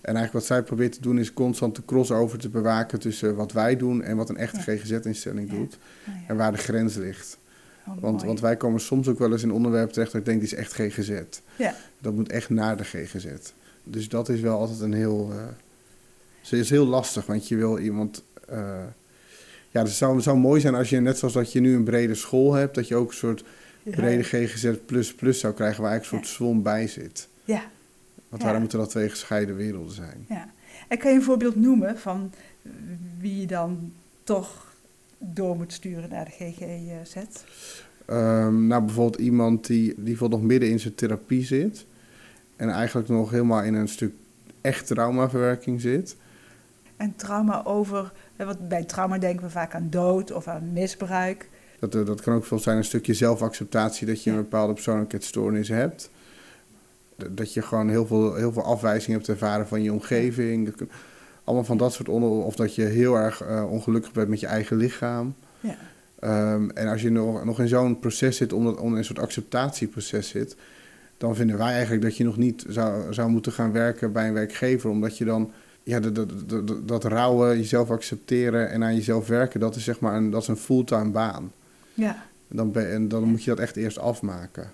En 0.00 0.14
eigenlijk 0.16 0.32
wat 0.32 0.44
zij 0.44 0.62
probeert 0.62 0.92
te 0.92 1.00
doen 1.00 1.18
is 1.18 1.32
constant 1.32 1.76
de 1.76 1.84
crossover 1.84 2.38
te 2.38 2.48
bewaken 2.48 2.98
tussen 3.00 3.34
wat 3.34 3.52
wij 3.52 3.76
doen 3.76 4.02
en 4.02 4.16
wat 4.16 4.28
een 4.28 4.36
echte 4.36 4.56
Ja. 4.72 4.76
GGZ-instelling 4.78 5.50
Ja. 5.50 5.56
doet. 5.56 5.78
Nou 6.06 6.18
ja, 6.18 6.24
En 6.28 6.36
waar 6.36 6.52
de 6.52 6.58
grens 6.58 6.94
ligt. 6.94 7.38
oh, 7.88 7.94
Want, 8.00 8.22
want 8.22 8.40
wij 8.40 8.56
komen 8.56 8.80
soms 8.80 9.08
ook 9.08 9.18
wel 9.18 9.32
eens 9.32 9.42
in 9.42 9.52
onderwerpen 9.52 9.92
terecht 9.92 10.12
dat 10.12 10.20
ik 10.20 10.26
denk, 10.26 10.40
die 10.40 10.48
is 10.48 10.54
echt 10.54 10.72
GGZ. 10.72 11.20
Ja. 11.56 11.74
Dat 11.98 12.14
moet 12.14 12.30
echt 12.32 12.50
naar 12.50 12.76
de 12.76 12.84
GGZ. 12.84 13.26
Dus 13.84 14.08
dat 14.08 14.28
is 14.28 14.40
wel 14.40 14.58
altijd 14.58 14.80
een 14.80 14.92
heel... 14.94 15.30
eh 15.32 15.38
het 16.40 16.52
is 16.52 16.70
heel 16.70 16.86
lastig, 16.86 17.26
want 17.26 17.48
je 17.48 17.56
wil 17.56 17.78
iemand... 17.78 18.24
eh, 18.48 18.78
ja, 19.70 19.82
het 19.82 19.90
zou, 19.90 20.14
het 20.14 20.24
zou 20.24 20.38
mooi 20.38 20.60
zijn 20.60 20.74
als 20.74 20.90
je, 20.90 21.00
net 21.00 21.18
zoals 21.18 21.34
dat 21.34 21.52
je 21.52 21.60
nu 21.60 21.74
een 21.74 21.84
brede 21.84 22.14
school 22.14 22.52
hebt, 22.52 22.74
dat 22.74 22.88
je 22.88 22.94
ook 22.96 23.08
een 23.08 23.16
soort 23.16 23.44
Ja. 23.82 23.90
brede 23.96 24.22
GGZ 24.22 24.70
plus 24.86 25.14
plus 25.14 25.40
zou 25.40 25.54
krijgen, 25.54 25.82
waar 25.82 25.90
eigenlijk 25.90 26.22
een 26.22 26.28
soort 26.28 26.38
zwom 26.40 26.62
bij 26.62 26.86
zit. 26.86 27.28
Ja, 27.44 27.62
Want 28.28 28.42
waarom 28.42 28.60
moeten 28.60 28.78
dat 28.78 28.90
twee 28.90 29.08
gescheiden 29.08 29.56
werelden 29.56 29.94
zijn? 29.94 30.24
ja. 30.28 30.48
En 30.88 30.98
kan 30.98 31.10
je 31.10 31.16
een 31.16 31.22
voorbeeld 31.22 31.56
noemen 31.56 31.98
van 31.98 32.32
wie 33.18 33.40
je 33.40 33.46
dan 33.46 33.92
toch 34.24 34.74
door 35.18 35.56
moet 35.56 35.72
sturen 35.72 36.08
naar 36.10 36.24
de 36.24 36.30
GGZ? 36.30 37.16
Ehm, 38.06 38.66
nou, 38.66 38.84
bijvoorbeeld 38.84 39.20
iemand 39.22 39.66
die, 39.66 39.94
die 39.96 40.16
nog 40.28 40.42
midden 40.42 40.70
in 40.70 40.80
zijn 40.80 40.94
therapie 40.94 41.44
zit. 41.44 41.86
En 42.56 42.68
eigenlijk 42.68 43.08
nog 43.08 43.30
helemaal 43.30 43.62
in 43.62 43.74
een 43.74 43.88
stuk 43.88 44.12
echt 44.60 44.86
traumaverwerking 44.86 45.80
zit. 45.80 46.16
En 46.96 47.16
trauma 47.16 47.64
over, 47.64 48.12
want 48.46 48.68
bij 48.68 48.84
trauma 48.84 49.18
denken 49.18 49.44
we 49.44 49.50
vaak 49.50 49.74
aan 49.74 49.90
dood 49.90 50.32
of 50.32 50.48
aan 50.48 50.72
misbruik. 50.72 51.48
Dat, 51.78 51.94
eh, 51.94 52.06
dat 52.06 52.20
kan 52.20 52.34
ook 52.34 52.44
veel 52.44 52.58
zijn 52.58 52.76
een 52.76 52.84
stukje 52.84 53.14
zelfacceptatie 53.14 54.06
dat 54.06 54.22
je 54.22 54.30
een 54.30 54.36
bepaalde 54.36 54.72
persoonlijkheidsstoornis 54.72 55.68
hebt. 55.68 56.10
Dat 57.30 57.54
je 57.54 57.62
gewoon 57.62 57.88
heel 57.88 58.06
veel, 58.06 58.34
heel 58.34 58.52
veel 58.52 58.64
afwijzing 58.64 59.16
hebt 59.16 59.28
ervaren 59.28 59.68
van 59.68 59.82
je 59.82 59.92
omgeving. 59.92 60.74
Allemaal 61.44 61.64
van 61.64 61.76
dat 61.76 61.92
soort 61.92 62.08
onder... 62.08 62.28
Of 62.28 62.56
dat 62.56 62.74
je 62.74 62.82
heel 62.82 63.14
erg 63.14 63.42
eh, 63.42 63.70
ongelukkig 63.70 64.12
bent 64.12 64.28
met 64.28 64.40
je 64.40 64.46
eigen 64.46 64.76
lichaam. 64.76 65.34
Ja, 65.60 65.76
Ehm, 66.20 66.68
en 66.68 66.88
als 66.88 67.02
je 67.02 67.10
nog, 67.10 67.44
nog 67.44 67.60
in 67.60 67.68
zo'n 67.68 67.98
proces 67.98 68.36
zit, 68.36 68.52
omdat 68.52 68.80
om 68.80 68.92
in 68.92 68.98
een 68.98 69.04
soort 69.04 69.18
acceptatieproces 69.18 70.28
zit, 70.28 70.56
dan 71.16 71.36
vinden 71.36 71.58
wij 71.58 71.72
eigenlijk 71.72 72.02
dat 72.02 72.16
je 72.16 72.24
nog 72.24 72.36
niet 72.36 72.64
zou, 72.68 73.14
zou 73.14 73.30
moeten 73.30 73.52
gaan 73.52 73.72
werken 73.72 74.12
bij 74.12 74.28
een 74.28 74.34
werkgever, 74.34 74.90
omdat 74.90 75.18
je 75.18 75.24
dan 75.24 75.52
ja, 75.82 76.00
dat, 76.00 76.14
dat, 76.14 76.48
dat, 76.48 76.88
dat 76.88 77.04
rouwen, 77.04 77.56
jezelf 77.56 77.90
accepteren 77.90 78.70
en 78.70 78.84
aan 78.84 78.94
jezelf 78.94 79.26
werken, 79.26 79.60
dat 79.60 79.76
is 79.76 79.84
zeg 79.84 80.00
maar 80.00 80.14
een, 80.14 80.30
dat 80.30 80.42
is 80.42 80.48
een 80.48 80.56
fulltime 80.56 81.10
baan. 81.10 81.52
ja, 81.94 82.26
Dan, 82.48 82.72
ben, 82.72 82.90
en 82.90 83.08
dan 83.08 83.24
moet 83.24 83.44
je 83.44 83.50
dat 83.50 83.58
echt 83.58 83.76
eerst 83.76 83.98
afmaken. 83.98 84.72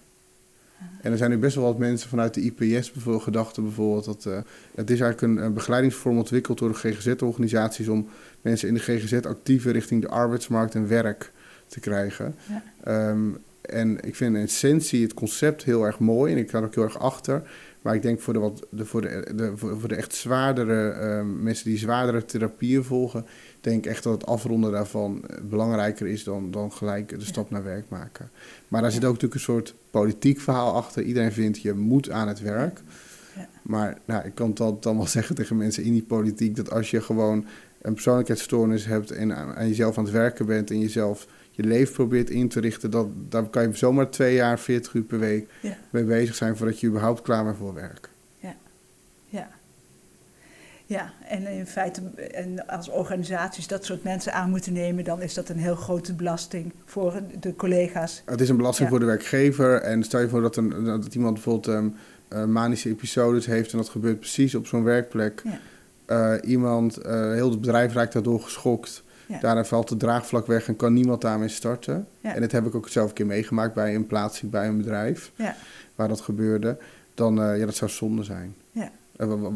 En 1.00 1.12
er 1.12 1.18
zijn 1.18 1.30
nu 1.30 1.38
best 1.38 1.54
wel 1.56 1.64
wat 1.64 1.78
mensen 1.78 2.08
vanuit 2.08 2.34
de 2.34 2.40
IPS 2.40 2.92
bijvoorbeeld, 2.92 3.24
gedachten 3.24 3.62
bijvoorbeeld. 3.62 4.04
Dat, 4.04 4.26
eh, 4.26 4.38
het 4.74 4.90
is 4.90 5.00
eigenlijk 5.00 5.20
een, 5.20 5.44
een 5.44 5.54
begeleidingsvorm 5.54 6.18
ontwikkeld 6.18 6.58
door 6.58 6.68
de 6.68 6.74
GGZ-organisaties 6.74 7.88
om 7.88 8.08
mensen 8.42 8.68
in 8.68 8.74
de 8.74 8.80
GGZ 8.80 9.12
actiever 9.12 9.72
richting 9.72 10.02
de 10.02 10.08
arbeidsmarkt 10.08 10.74
en 10.74 10.88
werk 10.88 11.32
te 11.66 11.80
krijgen. 11.80 12.34
ja, 12.48 12.62
Ehm, 12.82 13.30
en 13.60 14.00
ik 14.04 14.16
vind 14.16 14.36
in 14.36 14.42
essentie 14.42 15.02
het 15.02 15.14
concept 15.14 15.64
heel 15.64 15.84
erg 15.84 15.98
mooi 15.98 16.32
en 16.32 16.38
ik 16.38 16.48
sta 16.48 16.58
er 16.58 16.64
ook 16.64 16.74
heel 16.74 16.84
erg 16.84 16.98
achter. 16.98 17.42
Maar 17.86 17.94
ik 17.94 18.02
denk 18.02 18.20
voor 18.20 18.32
de, 18.32 18.38
wat, 18.38 18.66
de, 18.70 18.84
voor 18.84 19.00
de, 19.00 19.32
de, 19.34 19.56
voor 19.56 19.80
voor 19.80 19.88
de 19.88 19.94
echt 19.94 20.14
zwaardere 20.14 20.90
ehm, 20.90 21.42
mensen 21.42 21.64
die 21.70 21.78
zwaardere 21.78 22.24
therapieën 22.24 22.84
volgen, 22.84 23.26
denk 23.60 23.84
ik 23.84 23.90
echt 23.90 24.02
dat 24.02 24.12
het 24.12 24.26
afronden 24.26 24.72
daarvan 24.72 25.24
eh, 25.26 25.36
belangrijker 25.42 26.06
is 26.06 26.24
dan, 26.24 26.50
dan 26.50 26.72
gelijk 26.72 27.18
de 27.18 27.24
stap 27.24 27.50
naar 27.50 27.64
werk 27.64 27.88
maken. 27.88 28.30
Maar 28.68 28.82
daar 28.82 28.90
zit 28.90 29.04
ook 29.04 29.12
natuurlijk 29.12 29.34
een 29.34 29.40
soort 29.40 29.74
politiek 29.90 30.40
verhaal 30.40 30.74
achter. 30.74 31.02
Iedereen 31.02 31.32
vindt 31.32 31.62
je 31.62 31.72
moet 31.72 32.10
aan 32.10 32.28
het 32.28 32.40
werk. 32.40 32.80
Ja. 33.36 33.48
Maar 33.62 33.98
nou, 34.04 34.26
ik 34.26 34.34
kan 34.34 34.54
dan, 34.54 34.76
dan 34.80 34.96
wel 34.96 35.06
zeggen 35.18 35.34
tegen 35.34 35.56
mensen 35.56 35.82
in 35.82 35.92
die 35.92 36.04
politiek 36.04 36.56
dat 36.56 36.70
als 36.70 36.90
je 36.90 37.00
gewoon 37.00 37.44
een 37.82 37.94
persoonlijkheidsstoornis 37.94 38.86
hebt 38.86 39.10
en 39.10 39.36
aan, 39.36 39.54
aan 39.54 39.68
jezelf 39.68 39.98
aan 39.98 40.04
het 40.04 40.12
werken 40.12 40.46
bent 40.46 40.70
en 40.70 40.80
jezelf 40.80 41.26
je 41.56 41.62
leven 41.62 41.94
probeert 41.94 42.30
in 42.30 42.48
te 42.48 42.60
richten, 42.60 42.90
dat, 42.90 43.06
daar 43.28 43.48
kan 43.48 43.62
je 43.62 43.76
zomaar 43.76 44.10
twee 44.10 44.34
jaar, 44.34 44.58
40 44.58 44.94
uur 44.94 45.02
per 45.02 45.18
week 45.18 45.48
ja, 45.60 45.76
mee 45.90 46.04
bezig 46.04 46.34
zijn 46.34 46.56
voordat 46.56 46.80
je 46.80 46.86
überhaupt 46.86 47.22
klaar 47.22 47.44
bent 47.44 47.56
voor 47.56 47.74
werk. 47.74 48.08
ja. 49.28 49.48
Ja, 50.88 51.12
en 51.28 51.46
in 51.46 51.66
feite, 51.66 52.00
en 52.32 52.66
als 52.66 52.88
organisaties 52.88 53.66
dat 53.66 53.84
soort 53.84 54.02
mensen 54.02 54.32
aan 54.32 54.50
moeten 54.50 54.72
nemen, 54.72 55.04
dan 55.04 55.22
is 55.22 55.34
dat 55.34 55.48
een 55.48 55.58
heel 55.58 55.74
grote 55.74 56.14
belasting 56.14 56.72
voor 56.84 57.12
de 57.40 57.56
collega's. 57.56 58.22
Het 58.24 58.40
is 58.40 58.48
een 58.48 58.56
belasting 58.56 58.84
Ja. 58.88 58.90
voor 58.90 59.00
de 59.00 59.10
werkgever 59.10 59.80
en 59.80 60.02
stel 60.02 60.20
je 60.20 60.28
voor 60.28 60.40
dat, 60.40 60.56
een, 60.56 60.84
dat 60.84 61.14
iemand 61.14 61.34
bijvoorbeeld 61.34 61.92
eh, 62.28 62.44
manische 62.44 62.88
episodes 62.88 63.46
heeft 63.46 63.72
en 63.72 63.78
dat 63.78 63.88
gebeurt 63.88 64.18
precies 64.18 64.54
op 64.54 64.66
zo'n 64.66 64.84
werkplek. 64.84 65.42
Ja. 65.44 65.58
Eh, 66.06 66.50
iemand, 66.50 66.96
eh, 66.96 67.32
heel 67.32 67.50
het 67.50 67.60
bedrijf 67.60 67.92
raakt 67.92 68.12
daardoor 68.12 68.40
geschokt. 68.40 69.04
Ja. 69.26 69.38
Daarna 69.40 69.64
valt 69.64 69.90
het 69.90 69.98
draagvlak 69.98 70.46
weg 70.46 70.68
en 70.68 70.76
kan 70.76 70.92
niemand 70.92 71.20
daarmee 71.20 71.48
starten. 71.48 72.06
Ja. 72.20 72.34
En 72.34 72.40
dat 72.40 72.52
heb 72.52 72.66
ik 72.66 72.74
ook 72.74 72.88
zelf 72.88 73.08
een 73.08 73.14
keer 73.14 73.26
meegemaakt 73.26 73.74
bij 73.74 73.94
een 73.94 74.06
plaatsing 74.06 74.50
bij 74.50 74.66
een 74.68 74.76
bedrijf 74.76 75.32
Ja, 75.34 75.54
waar 75.94 76.08
dat 76.08 76.20
gebeurde. 76.20 76.78
Dan, 77.14 77.42
eh, 77.42 77.58
ja, 77.58 77.64
dat 77.64 77.74
zou 77.74 77.90
zonde 77.90 78.22
zijn. 78.22 78.54
ja. 78.72 78.90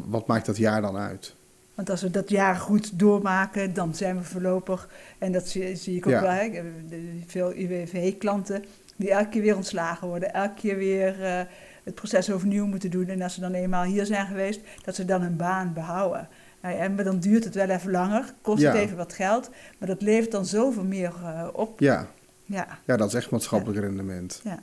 Wat 0.07 0.27
maakt 0.27 0.47
dat 0.47 0.57
jaar 0.57 0.81
dan 0.83 0.97
uit? 0.97 1.35
Want 1.75 1.91
als 1.91 2.03
we 2.03 2.11
dat 2.11 2.31
jaar 2.31 2.57
goed 2.57 2.99
doormaken, 2.99 3.75
dan 3.75 3.95
zijn 3.95 4.17
we 4.17 4.23
voorlopig, 4.25 4.89
en 5.19 5.33
dat 5.33 5.49
zie, 5.49 5.77
zie 5.77 5.97
ik 5.97 6.07
ook 6.07 6.13
wel, 6.21 6.31
hè, 6.31 6.43
ik 6.43 6.55
heb 6.55 6.65
de- 6.89 7.21
veel 7.27 7.53
UWV-klanten 7.55 8.65
die 8.97 9.11
elke 9.11 9.29
keer 9.29 9.43
weer 9.43 9.57
ontslagen 9.57 10.09
worden, 10.09 10.33
elke 10.35 10.55
keer 10.55 10.77
weer 10.77 11.25
eh, 11.25 11.41
het 11.85 11.95
proces 11.95 12.31
overnieuw 12.31 12.67
moeten 12.67 12.91
doen. 12.91 13.07
En 13.09 13.23
als 13.23 13.35
ze 13.35 13.41
dan 13.41 13.53
eenmaal 13.53 13.85
hier 13.85 14.07
zijn 14.07 14.27
geweest, 14.27 14.61
dat 14.85 14.95
ze 14.95 15.05
dan 15.05 15.23
hun 15.23 15.37
baan 15.37 15.73
behouden. 15.73 16.29
Nou 16.63 16.77
ja, 16.77 16.89
maar 16.89 17.05
dan 17.05 17.19
duurt 17.19 17.45
het 17.45 17.55
wel 17.55 17.69
even 17.69 17.91
langer, 17.91 18.25
kost 18.43 18.63
het 18.63 18.75
even 18.75 18.97
wat 18.97 19.13
geld, 19.13 19.51
maar 19.79 19.89
dat 19.89 20.03
levert 20.03 20.31
dan 20.31 20.47
zoveel 20.47 20.85
meer 20.85 21.13
eh, 21.23 21.49
op. 21.53 21.81
Ja, 21.81 22.09
Ja, 22.45 22.79
Ja, 22.85 22.97
dat 22.97 23.09
is 23.09 23.15
echt 23.15 23.31
maatschappelijk 23.31 23.81
rendement. 23.81 24.41
ja. 24.45 24.59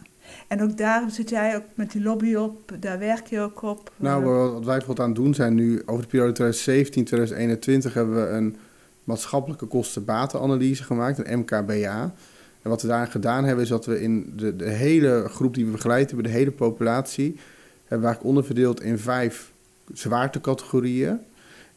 En 0.47 0.61
ook 0.63 0.77
daar 0.77 1.11
zit 1.11 1.29
jij 1.29 1.55
ook 1.55 1.63
met 1.75 1.91
die 1.91 2.01
lobby 2.01 2.35
op, 2.35 2.71
daar 2.79 2.99
werk 2.99 3.27
je 3.27 3.39
ook 3.39 3.61
op. 3.61 3.91
Nou, 3.95 4.23
Eh, 4.23 4.53
wat 4.53 4.65
wij 4.65 4.77
bijvoorbeeld 4.77 4.99
aan 4.99 5.13
het 5.13 5.15
doen 5.15 5.33
zijn 5.33 5.53
nu, 5.53 5.81
over 5.85 6.01
de 6.01 6.07
periode 6.07 6.33
2017-2021 6.33 7.93
hebben 7.93 8.15
we 8.15 8.29
een 8.29 8.55
maatschappelijke 9.03 9.65
kosten-batenanalyse 9.65 10.83
gemaakt, 10.83 11.27
een 11.27 11.39
MKBA. 11.39 12.13
En 12.61 12.69
wat 12.69 12.81
we 12.81 12.87
daarin 12.87 13.11
gedaan 13.11 13.43
hebben, 13.43 13.63
is 13.63 13.69
dat 13.69 13.85
we 13.85 14.01
in 14.01 14.33
de, 14.35 14.55
de 14.55 14.69
hele 14.69 15.25
groep 15.29 15.53
die 15.53 15.65
we 15.65 15.71
begeleid 15.71 16.07
hebben, 16.07 16.31
de 16.31 16.37
hele 16.37 16.51
populatie, 16.51 17.25
hebben 17.85 17.99
we 17.99 18.05
eigenlijk 18.05 18.23
onderverdeeld 18.23 18.81
in 18.81 18.97
vijf 18.97 19.51
zwaartecategorieën. 19.93 21.19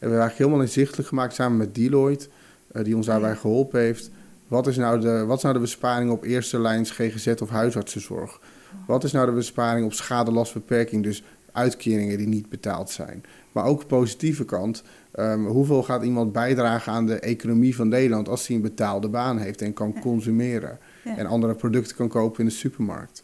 En 0.01 0.07
we 0.07 0.13
hebben 0.13 0.27
eigenlijk 0.27 0.37
helemaal 0.37 0.61
inzichtelijk 0.61 1.07
gemaakt 1.07 1.33
samen 1.33 1.57
met 1.57 1.75
Deloitte, 1.75 2.27
eh, 2.71 2.83
die 2.83 2.95
ons 2.95 3.05
daarbij 3.05 3.35
geholpen 3.35 3.79
heeft. 3.79 4.11
Wat 4.47 4.67
is, 4.67 4.77
nou 4.77 4.99
de, 4.99 5.25
wat 5.25 5.37
is 5.37 5.43
nou 5.43 5.55
de 5.55 5.61
besparing 5.61 6.11
op 6.11 6.23
eerste 6.23 6.59
lijns 6.59 6.91
GGZ 6.91 7.27
of 7.41 7.49
huisartsenzorg? 7.49 8.39
Wat 8.87 9.03
is 9.03 9.11
nou 9.11 9.25
de 9.25 9.31
besparing 9.31 9.85
op 9.85 9.93
schadelastbeperking, 9.93 11.03
dus 11.03 11.23
uitkeringen 11.51 12.17
die 12.17 12.27
niet 12.27 12.49
betaald 12.49 12.89
zijn? 12.89 13.23
Maar 13.51 13.65
ook 13.65 13.79
de 13.79 13.85
positieve 13.85 14.45
kant, 14.45 14.83
ehm, 15.11 15.45
hoeveel 15.45 15.83
gaat 15.83 16.03
iemand 16.03 16.31
bijdragen 16.31 16.91
aan 16.91 17.05
de 17.05 17.19
economie 17.19 17.75
van 17.75 17.87
Nederland 17.87 18.29
als 18.29 18.47
hij 18.47 18.55
een 18.55 18.61
betaalde 18.61 19.09
baan 19.09 19.37
heeft 19.37 19.61
en 19.61 19.73
kan 19.73 19.99
consumeren? 19.99 20.79
Ja. 21.03 21.17
En 21.17 21.25
andere 21.25 21.53
producten 21.55 21.95
kan 21.95 22.07
kopen 22.07 22.39
in 22.39 22.45
de 22.45 22.51
supermarkt. 22.51 23.23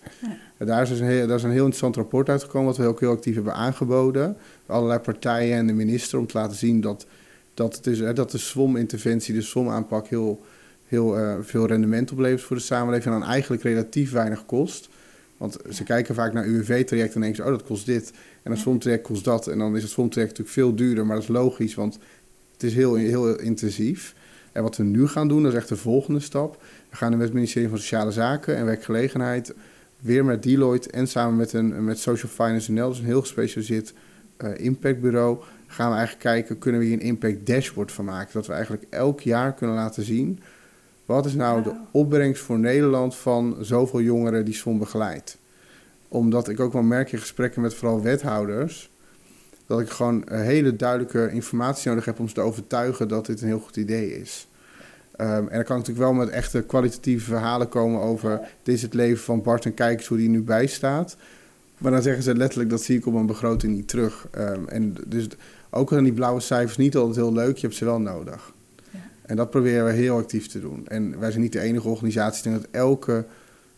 Ja. 0.57 0.65
Daar, 0.65 0.81
is 0.81 0.89
dus 0.89 0.99
een 0.99 1.05
heel, 1.05 1.27
daar 1.27 1.37
is 1.37 1.43
een 1.43 1.49
heel 1.49 1.57
interessant 1.57 1.95
rapport 1.95 2.29
uitgekomen, 2.29 2.67
wat 2.67 2.77
we 2.77 2.85
ook 2.85 2.99
heel 2.99 3.11
actief 3.11 3.35
hebben 3.35 3.53
aangeboden. 3.53 4.37
Allerlei 4.65 4.99
partijen 4.99 5.57
en 5.57 5.67
de 5.67 5.73
minister 5.73 6.19
om 6.19 6.27
te 6.27 6.37
laten 6.37 6.57
zien 6.57 6.81
dat, 6.81 7.05
dat, 7.53 7.75
het 7.75 7.87
is, 7.87 7.99
hè, 7.99 8.13
dat 8.13 8.31
de 8.31 8.37
SWOM-interventie, 8.37 9.33
de 9.33 9.41
SWOM-aanpak, 9.41 10.07
heel, 10.07 10.41
heel 10.85 11.17
eh, 11.17 11.35
veel 11.41 11.67
rendement 11.67 12.11
oplevert 12.11 12.41
voor 12.41 12.55
de 12.55 12.61
samenleving 12.61 13.13
en 13.13 13.19
dan 13.19 13.29
eigenlijk 13.29 13.63
relatief 13.63 14.11
weinig 14.11 14.45
kost. 14.45 14.89
Want 15.37 15.57
ze 15.69 15.83
kijken 15.83 16.15
vaak 16.15 16.33
naar 16.33 16.45
UWV-traject 16.45 17.15
en 17.15 17.21
denken 17.21 17.43
ze, 17.43 17.43
oh 17.43 17.57
dat 17.57 17.63
kost 17.63 17.85
dit. 17.85 18.11
En 18.43 18.51
een. 18.51 18.57
SWOM-traject 18.57 19.03
kost 19.03 19.23
dat. 19.23 19.47
En 19.47 19.57
dan 19.57 19.75
is 19.75 19.81
het 19.81 19.91
SWOM-traject 19.91 20.37
natuurlijk 20.37 20.57
veel 20.57 20.75
duurder, 20.75 21.05
maar 21.05 21.15
dat 21.15 21.23
is 21.23 21.29
logisch, 21.29 21.75
want 21.75 21.99
het 22.53 22.63
is 22.63 22.73
heel, 22.73 22.95
heel 22.95 23.39
intensief. 23.39 24.15
En 24.57 24.63
wat 24.63 24.77
we 24.77 24.83
nu 24.83 25.07
gaan 25.07 25.27
doen, 25.27 25.43
dat 25.43 25.51
is 25.51 25.57
echt 25.57 25.69
de 25.69 25.75
volgende 25.75 26.19
stap. 26.19 26.61
We 26.89 26.95
gaan 26.95 27.11
met 27.11 27.21
het 27.21 27.33
ministerie 27.33 27.69
van 27.69 27.77
Sociale 27.77 28.11
Zaken 28.11 28.55
en 28.55 28.65
Werkgelegenheid 28.65 29.53
weer 29.99 30.25
met 30.25 30.43
Deloitte 30.43 30.89
en 30.89 31.07
samen 31.07 31.35
met, 31.35 31.53
een, 31.53 31.83
met 31.83 31.99
Social 31.99 32.31
Finance 32.31 32.71
NL, 32.71 32.87
dus 32.87 32.99
een 32.99 33.05
heel 33.05 33.21
gespecialiseerd 33.21 33.93
eh, 34.37 34.49
impactbureau, 34.57 35.37
gaan 35.67 35.89
we 35.89 35.95
eigenlijk 35.95 36.25
kijken, 36.25 36.57
kunnen 36.57 36.81
we 36.81 36.87
hier 36.87 36.95
een 36.95 37.01
impact 37.01 37.45
dashboard 37.45 37.91
van 37.91 38.05
maken? 38.05 38.33
Dat 38.33 38.47
we 38.47 38.53
eigenlijk 38.53 38.83
elk 38.89 39.21
jaar 39.21 39.53
kunnen 39.53 39.75
laten 39.75 40.03
zien, 40.03 40.39
wat 41.05 41.25
is 41.25 41.33
nou 41.33 41.63
de 41.63 41.75
opbrengst 41.91 42.41
voor 42.41 42.59
Nederland 42.59 43.15
van 43.15 43.57
zoveel 43.61 44.01
jongeren 44.01 44.45
die 44.45 44.53
SWOM 44.53 44.79
begeleidt? 44.79 45.37
Omdat 46.07 46.49
ik 46.49 46.59
ook 46.59 46.73
wel 46.73 46.81
merk 46.81 47.11
in 47.11 47.19
gesprekken 47.19 47.61
met 47.61 47.73
vooral 47.73 48.01
wethouders, 48.01 48.91
dat 49.67 49.79
ik 49.79 49.89
gewoon 49.89 50.21
een 50.25 50.41
hele 50.41 50.75
duidelijke 50.75 51.31
informatie 51.31 51.89
nodig 51.89 52.05
heb 52.05 52.19
om 52.19 52.27
ze 52.27 52.33
te 52.33 52.41
overtuigen 52.41 53.07
dat 53.07 53.25
dit 53.25 53.41
een 53.41 53.47
heel 53.47 53.59
goed 53.59 53.75
idee 53.75 54.19
is. 54.19 54.47
Ehm, 55.15 55.29
en 55.29 55.55
dan 55.55 55.63
kan 55.63 55.77
ik 55.77 55.87
natuurlijk 55.87 55.97
wel 55.97 56.13
met 56.13 56.29
echte 56.29 56.61
kwalitatieve 56.61 57.25
verhalen 57.25 57.69
komen 57.69 58.01
over 58.01 58.39
dit 58.63 58.75
is 58.75 58.81
het 58.81 58.93
leven 58.93 59.23
van 59.23 59.41
Bart 59.41 59.65
en 59.65 59.73
kijk 59.73 59.97
eens 59.97 60.07
hoe 60.07 60.17
die 60.17 60.29
nu 60.29 60.41
bijstaat. 60.41 61.17
Maar 61.77 61.91
dan 61.91 62.01
zeggen 62.01 62.23
ze 62.23 62.35
letterlijk 62.35 62.69
dat 62.69 62.81
zie 62.81 62.97
ik 62.97 63.05
op 63.05 63.13
mijn 63.13 63.25
begroting 63.25 63.75
niet 63.75 63.87
terug. 63.87 64.27
Ehm, 64.31 64.67
en 64.67 64.95
dus 65.05 65.27
ook 65.69 65.93
aan 65.93 66.03
die 66.03 66.13
blauwe 66.13 66.39
cijfers 66.39 66.77
niet 66.77 66.95
altijd 66.95 67.15
heel 67.15 67.33
leuk, 67.33 67.55
je 67.55 67.65
hebt 67.65 67.77
ze 67.77 67.85
wel 67.85 67.99
nodig. 67.99 68.53
Ja. 68.91 68.99
En 69.21 69.35
dat 69.35 69.49
proberen 69.49 69.85
we 69.85 69.91
heel 69.91 70.17
actief 70.17 70.47
te 70.47 70.59
doen. 70.59 70.87
En 70.87 71.19
wij 71.19 71.29
zijn 71.29 71.43
niet 71.43 71.53
de 71.53 71.59
enige 71.59 71.87
organisatie. 71.87 72.37
Ik 72.37 72.51
denk 72.51 72.55
dat 72.55 72.81
elke 72.81 73.25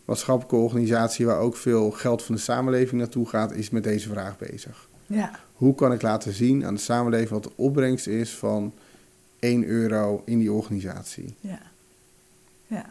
maatschappelijke 0.06 0.56
organisatie 0.56 1.26
waar 1.26 1.40
ook 1.40 1.56
veel 1.56 1.92
geld 1.92 2.24
van 2.24 2.36
de 2.36 2.42
samenleving 2.42 3.02
naartoe 3.02 3.28
gaat, 3.28 3.52
is 3.52 3.70
met 3.70 3.84
deze 3.84 4.10
vraag 4.10 4.38
bezig. 4.38 4.89
Ja, 5.10 5.32
Hoe 5.54 5.76
kan 5.76 5.94
ik 5.94 6.02
laten 6.02 6.34
zien 6.34 6.66
aan 6.66 6.74
de 6.74 6.80
samenleving 6.80 7.30
wat 7.30 7.44
de 7.44 7.52
opbrengst 7.56 8.08
is 8.08 8.30
van 8.36 8.74
1 9.40 9.64
euro 9.66 10.22
in 10.26 10.40
die 10.40 10.52
organisatie? 10.52 11.36
ja, 11.40 11.60
ja, 12.68 12.86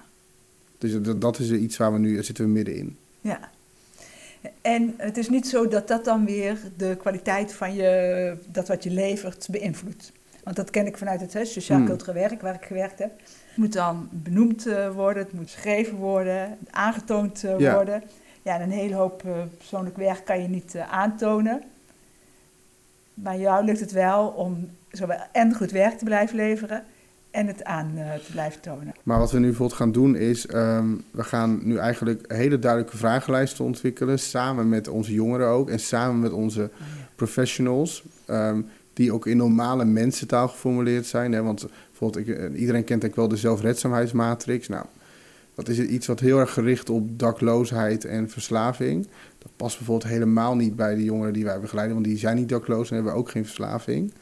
Dus 0.79 1.03
dat, 1.03 1.21
dat 1.21 1.39
is 1.39 1.51
iets 1.51 1.77
waar 1.77 1.93
we 1.93 1.99
nu, 1.99 2.23
zitten 2.25 2.45
we 2.45 2.51
middenin. 2.51 2.97
ja. 3.21 3.51
En 4.63 4.95
het 4.97 5.17
is 5.17 5.29
niet 5.29 5.47
zo 5.49 5.69
dat 5.69 5.89
dat 5.89 6.05
dan 6.05 6.25
weer 6.25 6.59
de 6.77 6.97
kwaliteit 6.99 7.53
van 7.53 7.75
je, 7.75 8.37
dat 8.49 8.69
wat 8.69 8.83
je 8.85 8.91
levert 8.91 9.49
beïnvloedt. 9.51 10.13
Want 10.45 10.57
dat 10.57 10.71
ken 10.71 10.87
ik 10.87 10.97
vanuit 10.99 11.21
het 11.33 11.49
sociaal-cultureel 11.49 12.15
werk 12.29 12.41
waar 12.43 12.55
ik 12.55 12.65
gewerkt 12.65 12.99
heb. 12.99 13.11
Het 13.49 13.57
moet 13.57 13.73
dan 13.73 14.09
benoemd 14.13 14.67
eh, 14.67 14.91
worden, 14.95 15.23
het 15.23 15.33
moet 15.33 15.51
geschreven 15.51 15.97
worden, 15.97 16.59
aangetoond 16.71 17.45
eh, 17.45 17.59
Ja. 17.59 17.75
worden. 17.75 18.03
Ja, 18.43 18.55
en 18.55 18.63
een 18.63 18.71
hele 18.79 18.95
hoop 18.95 19.23
eh, 19.25 19.33
persoonlijk 19.57 19.97
werk 19.97 20.25
kan 20.25 20.43
je 20.43 20.49
niet 20.49 20.77
aantonen. 20.91 21.63
Maar 23.23 23.39
jou 23.39 23.65
lukt 23.65 23.81
het 23.81 23.93
wel 23.93 24.29
om 24.29 24.71
zowel 24.91 25.19
en 25.33 25.55
goed 25.55 25.71
werk 25.71 25.99
te 25.99 26.05
blijven 26.05 26.37
leveren 26.37 26.85
en 27.31 27.47
het 27.47 27.65
aan 27.65 27.93
eh, 27.97 28.15
te 28.15 28.33
blijven 28.33 28.61
tonen. 28.61 28.95
Maar 29.03 29.19
wat 29.19 29.31
we 29.31 29.39
nu 29.39 29.47
bijvoorbeeld 29.47 29.79
gaan 29.79 29.93
doen 29.93 30.17
is, 30.17 30.47
ehm, 30.47 30.87
we 31.11 31.25
gaan 31.25 31.61
nu 31.63 31.77
eigenlijk 31.77 32.33
hele 32.33 32.59
duidelijke 32.59 32.97
vragenlijsten 32.97 33.65
ontwikkelen, 33.65 34.19
samen 34.19 34.69
met 34.69 34.89
onze 34.89 35.13
jongeren 35.13 35.49
ook 35.49 35.71
en 35.71 35.81
samen 35.81 36.21
met 36.21 36.33
onze 36.33 36.71
professionals, 37.15 38.05
ehm, 38.27 38.61
die 38.93 39.13
ook 39.13 39.27
in 39.27 39.37
normale 39.37 39.85
mensentaal 39.85 40.49
geformuleerd 40.49 41.07
zijn. 41.07 41.33
Hè? 41.33 41.43
Want 41.43 41.67
bijvoorbeeld, 41.89 42.29
ik, 42.29 42.37
eh, 42.37 42.61
iedereen 42.61 42.85
kent 42.85 43.05
ik 43.05 43.15
wel 43.15 43.29
de 43.29 43.37
zelfredzaamheidsmatrix. 43.37 44.69
Nou, 44.69 44.85
dat 45.59 45.69
is 45.69 45.79
iets 45.79 46.07
wat 46.07 46.21
heel 46.21 46.39
erg 46.39 46.53
gericht 46.53 46.91
op 46.91 47.19
dakloosheid 47.19 48.05
en 48.05 48.31
verslaving. 48.31 49.07
Dat 49.39 49.51
past 49.57 49.77
bijvoorbeeld 49.77 50.11
helemaal 50.11 50.57
niet 50.57 50.77
bij 50.77 50.95
de 50.95 51.05
jongeren 51.05 51.33
die 51.33 51.45
wij 51.45 51.61
begeleiden, 51.61 51.95
want 51.95 52.07
die 52.07 52.19
zijn 52.19 52.37
niet 52.37 52.49
dakloos 52.49 52.89
en 52.89 52.95
hebben 52.95 53.15
ook 53.15 53.31
geen 53.31 53.45
verslaving. 53.45 54.13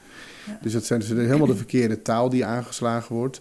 Ja. 0.47 0.59
Dus 0.63 0.73
dat 0.73 0.85
zijn 0.85 1.01
dus 1.01 1.09
helemaal 1.09 1.47
de 1.47 1.57
verkeerde 1.67 2.03
taal 2.03 2.29
die 2.29 2.45
aangeslagen 2.45 3.17
wordt. 3.17 3.41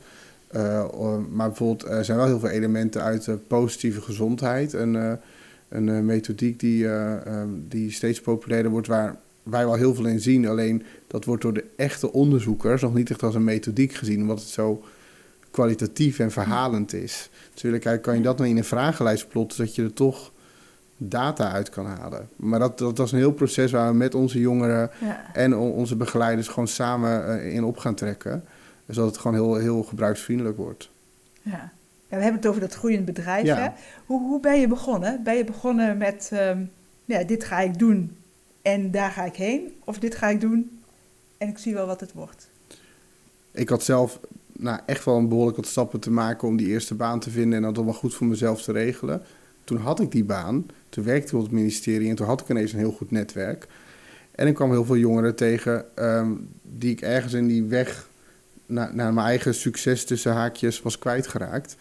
Uh, 0.56 0.86
maar 1.32 1.48
bijvoorbeeld, 1.48 1.92
er 1.92 2.06
zijn 2.06 2.18
wel 2.18 2.28
heel 2.28 2.40
veel 2.40 2.50
elementen 2.50 3.02
uit 3.02 3.30
positieve 3.48 4.02
gezondheid. 4.02 4.74
Een, 4.74 4.94
uh, 4.94 5.12
een 5.70 5.88
uh, 5.88 6.00
methodiek 6.00 6.60
die, 6.60 6.88
um, 6.88 7.66
die 7.70 7.92
steeds 7.92 8.22
populairder 8.22 8.72
wordt, 8.72 8.88
waar 8.88 9.16
wij 9.44 9.66
wel 9.66 9.76
heel 9.76 9.96
veel 9.96 10.06
in 10.06 10.20
zien. 10.20 10.48
Alleen 10.48 10.84
dat 11.08 11.26
wordt 11.26 11.42
door 11.42 11.54
de 11.54 11.66
echte 11.76 12.12
onderzoekers 12.12 12.82
nog 12.82 12.94
niet 12.94 13.10
echt 13.10 13.24
als 13.24 13.36
een 13.36 13.44
methodiek 13.44 13.94
gezien, 13.94 14.22
omdat 14.22 14.40
het 14.40 14.48
zo 14.48 14.84
kwalitatief 15.56 16.20
en 16.20 16.32
verhalend 16.32 16.94
is. 16.94 17.30
Dus 17.54 17.62
kijken, 17.62 18.02
kan 18.02 18.16
je 18.16 18.22
dat 18.22 18.38
nou 18.38 18.50
in 18.50 18.58
een 18.58 18.64
vragenlijst 18.64 19.28
plotten, 19.28 19.58
zodat 19.58 19.76
je 19.76 19.84
er 19.84 19.94
toch 19.94 20.32
data 20.98 21.52
uit 21.52 21.70
kan 21.70 21.86
halen. 21.86 22.30
Maar 22.36 22.60
dat, 22.60 22.78
dat 22.78 22.98
was 22.98 23.12
een 23.12 23.18
heel 23.18 23.32
proces 23.34 23.72
waar 23.72 23.92
we 23.92 23.98
met 23.98 24.16
onze 24.16 24.40
jongeren 24.40 24.92
Ja. 25.00 25.34
en 25.34 25.56
on- 25.56 25.72
onze 25.72 25.96
begeleiders 25.96 26.48
gewoon 26.48 26.68
samen 26.68 27.28
uh, 27.28 27.54
in 27.54 27.64
op 27.64 27.78
gaan 27.78 27.96
trekken. 27.96 28.44
Zodat 28.88 29.10
het 29.10 29.18
gewoon 29.18 29.36
heel, 29.36 29.56
heel 29.56 29.84
gebruiksvriendelijk 29.84 30.58
wordt. 30.58 30.90
Ja. 31.42 31.52
ja. 31.52 31.72
we 32.18 32.24
hebben 32.24 32.42
het 32.42 32.48
over 32.48 32.62
dat 32.62 32.74
groeiend 32.74 33.06
bedrijf. 33.06 33.46
Ja. 33.46 33.58
Hè? 33.58 33.70
Hoe, 34.06 34.22
hoe 34.22 34.40
ben 34.40 34.60
je 34.60 34.68
begonnen? 34.68 35.24
Ben 35.24 35.36
je 35.36 35.44
begonnen 35.44 35.98
met, 35.98 36.30
um, 36.34 36.72
ja, 37.06 37.24
dit 37.24 37.44
ga 37.44 37.60
ik 37.60 37.80
doen 37.80 38.18
en 38.62 38.92
daar 38.92 39.12
ga 39.12 39.24
ik 39.26 39.36
heen? 39.36 39.74
Of 39.84 40.00
dit 40.00 40.16
ga 40.16 40.28
ik 40.28 40.42
doen 40.42 40.80
en 41.38 41.48
ik 41.48 41.58
zie 41.58 41.74
wel 41.74 41.86
wat 41.86 42.00
het 42.00 42.14
wordt? 42.14 42.50
Ik 43.52 43.70
had 43.70 43.84
zelf 43.84 44.20
nou, 44.60 44.80
echt 44.86 45.06
wel 45.06 45.18
een 45.18 45.28
behoorlijk 45.28 45.58
wat 45.58 45.66
stappen 45.66 46.00
te 46.00 46.12
maken 46.12 46.48
om 46.48 46.58
die 46.58 46.68
eerste 46.68 46.96
baan 46.96 47.20
te 47.20 47.30
vinden 47.30 47.58
en 47.58 47.64
dat 47.64 47.76
allemaal 47.76 47.94
goed 47.94 48.14
voor 48.14 48.28
mezelf 48.28 48.62
te 48.62 48.72
regelen. 48.72 49.22
Toen 49.64 49.78
had 49.78 50.00
ik 50.00 50.12
die 50.12 50.24
baan, 50.24 50.66
toen 50.90 51.04
werkte 51.04 51.28
ik 51.28 51.34
op 51.34 51.44
het 51.44 51.52
ministerie 51.52 52.10
en 52.10 52.16
toen 52.16 52.26
had 52.26 52.42
ik 52.42 52.50
ineens 52.50 52.74
een 52.74 52.80
heel 52.80 52.92
goed 52.92 53.12
netwerk. 53.12 53.68
En 54.32 54.48
ik 54.48 54.54
kwam 54.54 54.72
heel 54.72 54.86
veel 54.86 54.98
jongeren 54.98 55.36
tegen 55.36 55.86
um, 55.96 56.48
die 56.62 56.92
ik 56.92 57.02
ergens 57.02 57.34
in 57.34 57.48
die 57.48 57.64
weg 57.64 58.10
naar, 58.66 58.96
naar 58.96 59.14
mijn 59.14 59.28
eigen 59.28 59.56
succes 59.56 60.06
tussen 60.06 60.34
haakjes 60.34 60.82
was 60.82 61.00
kwijtgeraakt. 61.00 61.76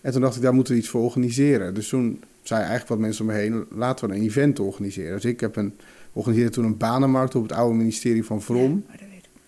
En 0.00 0.12
toen 0.12 0.20
dacht 0.20 0.36
ik, 0.36 0.42
daar 0.42 0.54
moeten 0.54 0.72
we 0.72 0.78
iets 0.78 0.88
voor 0.88 1.02
organiseren. 1.02 1.74
Dus 1.74 1.88
toen 1.88 2.22
zei 2.42 2.60
eigenlijk 2.60 2.88
wat 2.88 2.98
mensen 2.98 3.24
om 3.24 3.32
me 3.32 3.38
heen, 3.38 3.66
laten 3.70 4.08
we 4.08 4.14
een 4.14 4.22
event 4.22 4.60
organiseren. 4.60 5.14
Dus 5.14 5.24
ik 5.24 5.40
heb 5.40 5.56
een, 5.56 5.74
organiseerde 6.12 6.52
toen 6.52 6.64
een 6.64 6.76
banenmarkt 6.76 7.34
op 7.34 7.42
het 7.42 7.52
oude 7.52 7.76
ministerie 7.76 8.24
van 8.24 8.42
Vrom. 8.42 8.84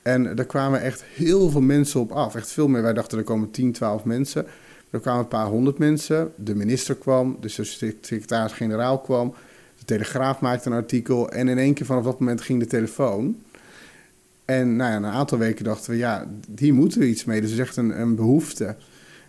En 0.08 0.34
daar 0.34 0.46
kwamen 0.46 0.80
echt 0.80 1.04
heel 1.14 1.50
veel 1.50 1.60
mensen 1.60 2.00
op 2.00 2.12
af. 2.12 2.34
Echt 2.34 2.52
veel 2.52 2.68
meer. 2.68 2.82
Wij 2.82 2.92
dachten 2.92 3.18
er 3.18 3.24
komen 3.24 3.50
10, 3.50 3.72
12 3.72 4.04
mensen. 4.04 4.46
Er 4.90 5.00
kwamen 5.00 5.20
een 5.20 5.28
paar 5.28 5.46
honderd 5.46 5.78
mensen. 5.78 6.32
De 6.36 6.54
minister 6.54 6.94
kwam, 6.94 7.36
de 7.40 7.48
secretaris-generaal 7.48 8.98
kwam. 8.98 9.34
De 9.78 9.84
Telegraaf 9.84 10.40
maakte 10.40 10.70
een 10.70 10.76
artikel. 10.76 11.30
En 11.30 11.48
in 11.48 11.58
één 11.58 11.74
keer 11.74 11.86
vanaf 11.86 12.04
dat 12.04 12.20
moment 12.20 12.40
ging 12.40 12.60
de 12.60 12.66
telefoon. 12.66 13.36
En 14.44 14.76
nou 14.76 14.92
ja, 14.92 14.98
na 14.98 15.08
een 15.08 15.14
aantal 15.14 15.38
weken 15.38 15.64
dachten 15.64 15.90
we, 15.90 15.96
ja, 15.96 16.26
hier 16.56 16.74
moeten 16.74 17.00
we 17.00 17.08
iets 17.08 17.24
mee. 17.24 17.40
Dus 17.40 17.50
het 17.50 17.58
is 17.58 17.66
echt 17.66 17.76
een, 17.76 18.00
een 18.00 18.14
behoefte. 18.14 18.76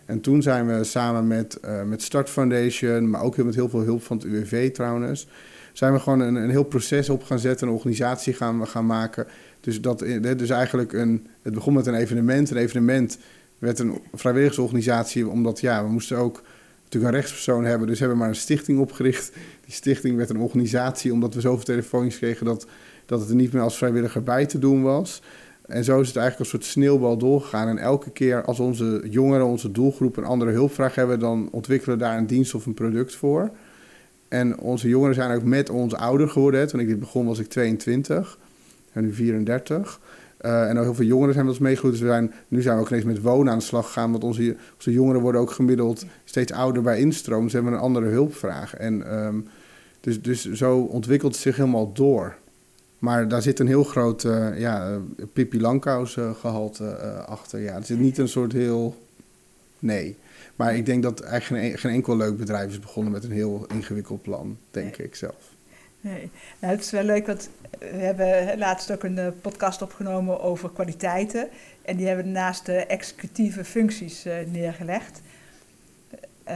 En 0.04 0.20
toen 0.20 0.42
zijn 0.42 0.66
we 0.66 0.84
samen 0.84 1.26
met, 1.26 1.58
uh, 1.64 1.82
met 1.82 2.02
Start 2.02 2.30
Foundation, 2.30 3.10
maar 3.10 3.22
ook 3.22 3.36
met 3.36 3.54
heel 3.54 3.68
veel 3.68 3.82
hulp 3.82 4.02
van 4.02 4.16
het 4.16 4.26
UWV 4.26 4.72
trouwens, 4.72 5.26
zijn 5.72 5.92
we 5.92 5.98
gewoon 5.98 6.20
een, 6.20 6.34
een 6.34 6.50
heel 6.50 6.64
proces 6.64 7.08
op 7.08 7.24
gaan 7.24 7.38
zetten, 7.38 7.68
een 7.68 7.74
organisatie 7.74 8.34
gaan, 8.34 8.66
gaan 8.66 8.86
maken. 8.86 9.26
Dus, 9.60 9.80
dat, 9.80 9.98
dus 10.20 10.50
eigenlijk 10.50 10.92
een, 10.92 11.26
het 11.42 11.54
begon 11.54 11.74
met 11.74 11.86
een 11.86 11.94
evenement. 11.94 12.50
Een 12.50 12.56
evenement 12.56 13.18
werd 13.58 13.78
een 13.78 14.00
vrijwilligersorganisatie, 14.14 15.28
omdat 15.28 15.60
ja, 15.60 15.84
we 15.84 15.90
moesten 15.90 16.16
ook 16.16 16.42
natuurlijk 16.82 17.12
een 17.12 17.18
rechtspersoon 17.18 17.64
hebben. 17.64 17.86
Dus 17.86 17.98
hebben 17.98 18.16
we 18.16 18.22
maar 18.22 18.32
een 18.32 18.40
stichting 18.40 18.78
opgericht. 18.78 19.32
Die 19.64 19.74
stichting 19.74 20.16
werd 20.16 20.30
een 20.30 20.40
organisatie 20.40 21.12
omdat 21.12 21.34
we 21.34 21.40
zoveel 21.40 21.64
telefoontjes 21.64 22.18
kregen 22.18 22.46
dat, 22.46 22.66
dat 23.06 23.20
het 23.20 23.28
er 23.28 23.34
niet 23.34 23.52
meer 23.52 23.62
als 23.62 23.76
vrijwilliger 23.76 24.22
bij 24.22 24.46
te 24.46 24.58
doen 24.58 24.82
was. 24.82 25.22
En 25.66 25.84
zo 25.84 26.00
is 26.00 26.06
het 26.06 26.16
eigenlijk 26.16 26.52
een 26.52 26.58
soort 26.58 26.70
sneeuwbal 26.70 27.16
doorgegaan. 27.16 27.68
En 27.68 27.78
elke 27.78 28.10
keer 28.10 28.44
als 28.44 28.60
onze 28.60 29.02
jongeren, 29.10 29.46
onze 29.46 29.72
doelgroep 29.72 30.16
een 30.16 30.24
andere 30.24 30.50
hulpvraag 30.50 30.94
hebben, 30.94 31.18
dan 31.18 31.48
ontwikkelen 31.52 31.98
we 31.98 32.04
daar 32.04 32.18
een 32.18 32.26
dienst 32.26 32.54
of 32.54 32.66
een 32.66 32.74
product 32.74 33.14
voor. 33.14 33.50
En 34.28 34.58
onze 34.58 34.88
jongeren 34.88 35.14
zijn 35.14 35.36
ook 35.36 35.44
met 35.44 35.70
ons 35.70 35.94
ouder 35.94 36.28
geworden. 36.28 36.68
Toen 36.68 36.80
ik 36.80 36.88
dit 36.88 36.98
begon 36.98 37.26
was 37.26 37.38
ik 37.38 37.48
22 37.48 38.38
en 38.92 39.02
nu 39.02 39.12
34. 39.12 40.00
Uh, 40.40 40.68
en 40.68 40.82
heel 40.82 40.94
veel 40.94 41.04
jongeren 41.04 41.32
zijn 41.32 41.44
met 41.44 41.54
ons 41.54 41.62
meegegroeid. 41.62 41.94
Dus 41.94 42.02
we 42.02 42.08
zijn, 42.08 42.32
nu 42.48 42.62
zijn 42.62 42.76
we 42.76 42.82
ook 42.82 42.88
ineens 42.88 43.04
met 43.04 43.20
wonen 43.20 43.52
aan 43.52 43.58
de 43.58 43.64
slag 43.64 43.86
gegaan. 43.86 44.10
Want 44.10 44.24
onze, 44.24 44.56
onze 44.74 44.92
jongeren 44.92 45.20
worden 45.20 45.40
ook 45.40 45.50
gemiddeld 45.50 46.04
steeds 46.24 46.52
ouder 46.52 46.82
bij 46.82 46.98
instroom. 46.98 47.48
Ze 47.48 47.54
hebben 47.54 47.72
een 47.72 47.80
andere 47.80 48.06
hulpvraag. 48.06 48.76
En 48.76 49.14
um, 49.24 49.48
dus, 50.00 50.22
dus 50.22 50.52
zo 50.52 50.78
ontwikkelt 50.78 51.32
het 51.32 51.42
zich 51.42 51.56
helemaal 51.56 51.92
door. 51.92 52.36
Maar 52.98 53.28
daar 53.28 53.42
zit 53.42 53.58
een 53.58 53.66
heel 53.66 53.84
groot 53.84 54.24
uh, 54.24 54.58
ja, 54.58 54.98
Pippi 55.32 55.60
Langkous 55.60 56.16
uh, 56.16 56.30
gehalte 56.34 56.94
achter. 57.26 57.60
Ja, 57.60 57.74
het 57.74 57.86
zit 57.86 57.98
niet 57.98 58.18
een 58.18 58.28
soort 58.28 58.52
heel... 58.52 58.96
Nee. 59.78 60.16
Maar 60.56 60.76
ik 60.76 60.86
denk 60.86 61.02
dat 61.02 61.20
eigenlijk 61.20 61.64
geen, 61.64 61.78
geen 61.78 61.92
enkel 61.92 62.16
leuk 62.16 62.36
bedrijf 62.36 62.70
is 62.70 62.80
begonnen 62.80 63.12
met 63.12 63.24
een 63.24 63.30
heel 63.30 63.66
ingewikkeld 63.74 64.22
plan, 64.22 64.56
denk 64.70 64.96
ik 64.96 65.14
zelf. 65.14 65.58
Nee, 66.00 66.30
nou, 66.58 66.74
het 66.74 66.84
is 66.84 66.90
wel 66.90 67.02
leuk, 67.02 67.26
want 67.26 67.50
we 67.78 67.86
hebben 67.86 68.58
laatst 68.58 68.90
ook 68.90 69.02
een 69.02 69.16
uh, 69.16 69.28
podcast 69.40 69.82
opgenomen 69.82 70.40
over 70.40 70.70
kwaliteiten. 70.70 71.48
En 71.82 71.96
die 71.96 72.06
hebben 72.06 72.24
we 72.24 72.30
naast 72.30 72.66
de 72.66 72.86
executieve 72.86 73.64
functies 73.64 74.26
uh, 74.26 74.34
neergelegd. 74.46 75.20
Uh, 76.48 76.54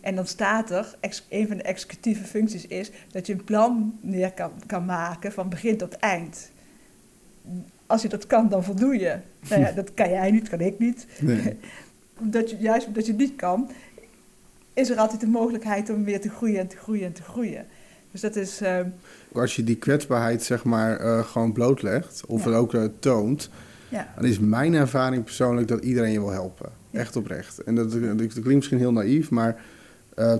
en 0.00 0.14
dan 0.14 0.26
staat 0.26 0.70
er, 0.70 0.94
een 1.28 1.48
van 1.48 1.56
de 1.56 1.62
executieve 1.62 2.24
functies 2.24 2.66
is 2.66 2.90
dat 3.10 3.26
je 3.26 3.32
een 3.32 3.44
plan 3.44 3.98
neer 4.00 4.32
kan, 4.32 4.52
kan 4.66 4.84
maken 4.84 5.32
van 5.32 5.48
begin 5.48 5.76
tot 5.76 5.96
eind. 5.96 6.50
Als 7.86 8.02
je 8.02 8.08
dat 8.08 8.26
kan, 8.26 8.48
dan 8.48 8.64
voldoe 8.64 8.98
je. 8.98 9.18
Nou 9.48 9.60
ja, 9.60 9.72
dat 9.82 9.94
kan 9.94 10.10
jij 10.10 10.30
niet, 10.30 10.48
kan 10.48 10.60
ik 10.60 10.78
niet. 10.78 11.06
Nee. 11.20 11.58
omdat 12.22 12.50
je, 12.50 12.56
juist 12.56 12.86
omdat 12.86 13.06
je 13.06 13.12
het 13.12 13.20
niet 13.20 13.36
kan, 13.36 13.70
is 14.72 14.90
er 14.90 14.98
altijd 14.98 15.20
de 15.20 15.26
mogelijkheid 15.26 15.90
om 15.90 16.04
weer 16.04 16.20
te 16.20 16.30
groeien 16.30 16.60
en 16.60 16.66
te 16.66 16.76
groeien 16.76 17.06
en 17.06 17.12
te 17.12 17.22
groeien. 17.22 17.66
Dus 18.16 18.24
dat 18.24 18.36
is... 18.36 18.62
Uh... 18.62 18.78
Als 19.32 19.56
je 19.56 19.64
die 19.64 19.76
kwetsbaarheid 19.76 20.42
zeg 20.42 20.64
maar 20.64 21.04
uh, 21.04 21.24
gewoon 21.24 21.52
blootlegt, 21.52 22.22
of 22.26 22.44
ja. 22.44 22.50
het 22.50 22.58
ook 22.58 22.74
uh, 22.74 22.84
toont... 22.98 23.50
Ja. 23.88 24.12
dan 24.16 24.24
is 24.24 24.38
mijn 24.38 24.74
ervaring 24.74 25.24
persoonlijk 25.24 25.68
dat 25.68 25.84
iedereen 25.84 26.12
je 26.12 26.20
wil 26.20 26.30
helpen. 26.30 26.70
Ja. 26.90 26.98
Echt 26.98 27.16
oprecht. 27.16 27.62
En 27.62 27.74
dat, 27.74 27.98
klinkt 28.28 28.44
misschien 28.44 28.78
heel 28.78 28.92
naïef, 28.92 29.30
maar... 29.30 29.60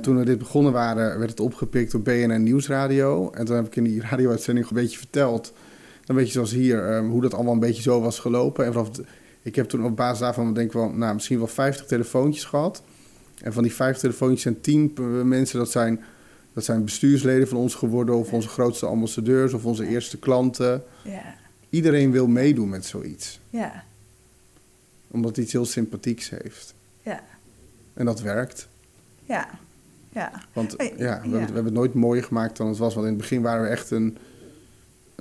Toen 0.00 0.18
we 0.18 0.24
dit 0.24 0.38
begonnen 0.38 0.72
waren, 0.72 1.18
werd 1.18 1.30
het 1.30 1.40
opgepikt 1.40 1.94
op 1.94 2.04
BNN 2.04 2.42
Nieuwsradio. 2.42 3.30
En 3.30 3.44
toen 3.44 3.56
heb 3.56 3.66
ik 3.66 3.76
in 3.76 3.84
die 3.84 4.00
radio-uitzending 4.10 4.68
een 4.68 4.74
beetje 4.74 4.98
verteld... 4.98 5.52
dan 6.04 6.16
weet 6.16 6.26
je 6.26 6.32
zoals 6.32 6.52
hier, 6.52 6.94
um, 6.96 7.10
hoe 7.10 7.22
dat 7.22 7.34
allemaal 7.34 7.52
een 7.52 7.60
beetje 7.60 7.82
zo 7.82 8.00
was 8.00 8.18
gelopen. 8.18 8.64
En 8.64 8.72
vanaf... 8.72 8.90
De, 8.90 9.04
ik 9.42 9.56
heb 9.56 9.68
toen 9.68 9.84
op 9.84 9.96
basis 9.96 10.18
daarvan 10.18 10.54
denk 10.54 10.66
ik 10.66 10.72
wel, 10.72 10.90
nou, 10.90 11.14
misschien 11.14 11.38
wel 11.38 11.46
50 11.46 11.86
telefoontjes 11.86 12.44
gehad. 12.44 12.82
En 13.42 13.52
van 13.52 13.62
die 13.62 13.74
50 13.74 14.02
telefoontjes 14.02 14.42
zijn 14.42 14.60
10 14.60 14.92
mensen, 15.28 15.58
dat 15.58 15.70
zijn, 15.70 16.00
dat 16.56 16.64
zijn 16.64 16.84
bestuursleden 16.84 17.48
van 17.48 17.58
ons 17.58 17.74
geworden, 17.74 18.14
of 18.14 18.32
onze 18.32 18.48
grootste 18.48 18.86
ambassadeurs, 18.86 19.52
of 19.52 19.64
onze 19.64 19.86
eerste 19.86 20.18
klanten. 20.18 20.84
Ja. 21.04 21.34
Iedereen 21.70 22.10
wil 22.10 22.26
meedoen 22.26 22.68
met 22.68 22.84
zoiets. 22.84 23.40
Ja. 23.50 23.84
Omdat 25.10 25.36
het 25.36 25.44
iets 25.44 25.52
heel 25.52 25.64
sympathieks 25.64 26.30
heeft. 26.30 26.74
Ja. 27.02 27.22
En 27.94 28.04
dat 28.04 28.20
werkt. 28.20 28.68
Ja. 29.24 29.48
Ja. 30.12 30.32
Want 30.52 30.74
ja, 30.76 30.76
we, 30.76 30.94
ja. 30.96 31.12
Hebben, 31.12 31.30
we 31.30 31.38
hebben 31.38 31.64
het 31.64 31.74
nooit 31.74 31.94
mooier 31.94 32.24
gemaakt 32.24 32.56
dan 32.56 32.68
het 32.68 32.78
was. 32.78 32.94
Want 32.94 33.06
in 33.06 33.12
het 33.12 33.20
begin 33.20 33.42
waren 33.42 33.62
we 33.62 33.68
echt 33.68 33.90
een, 33.90 34.18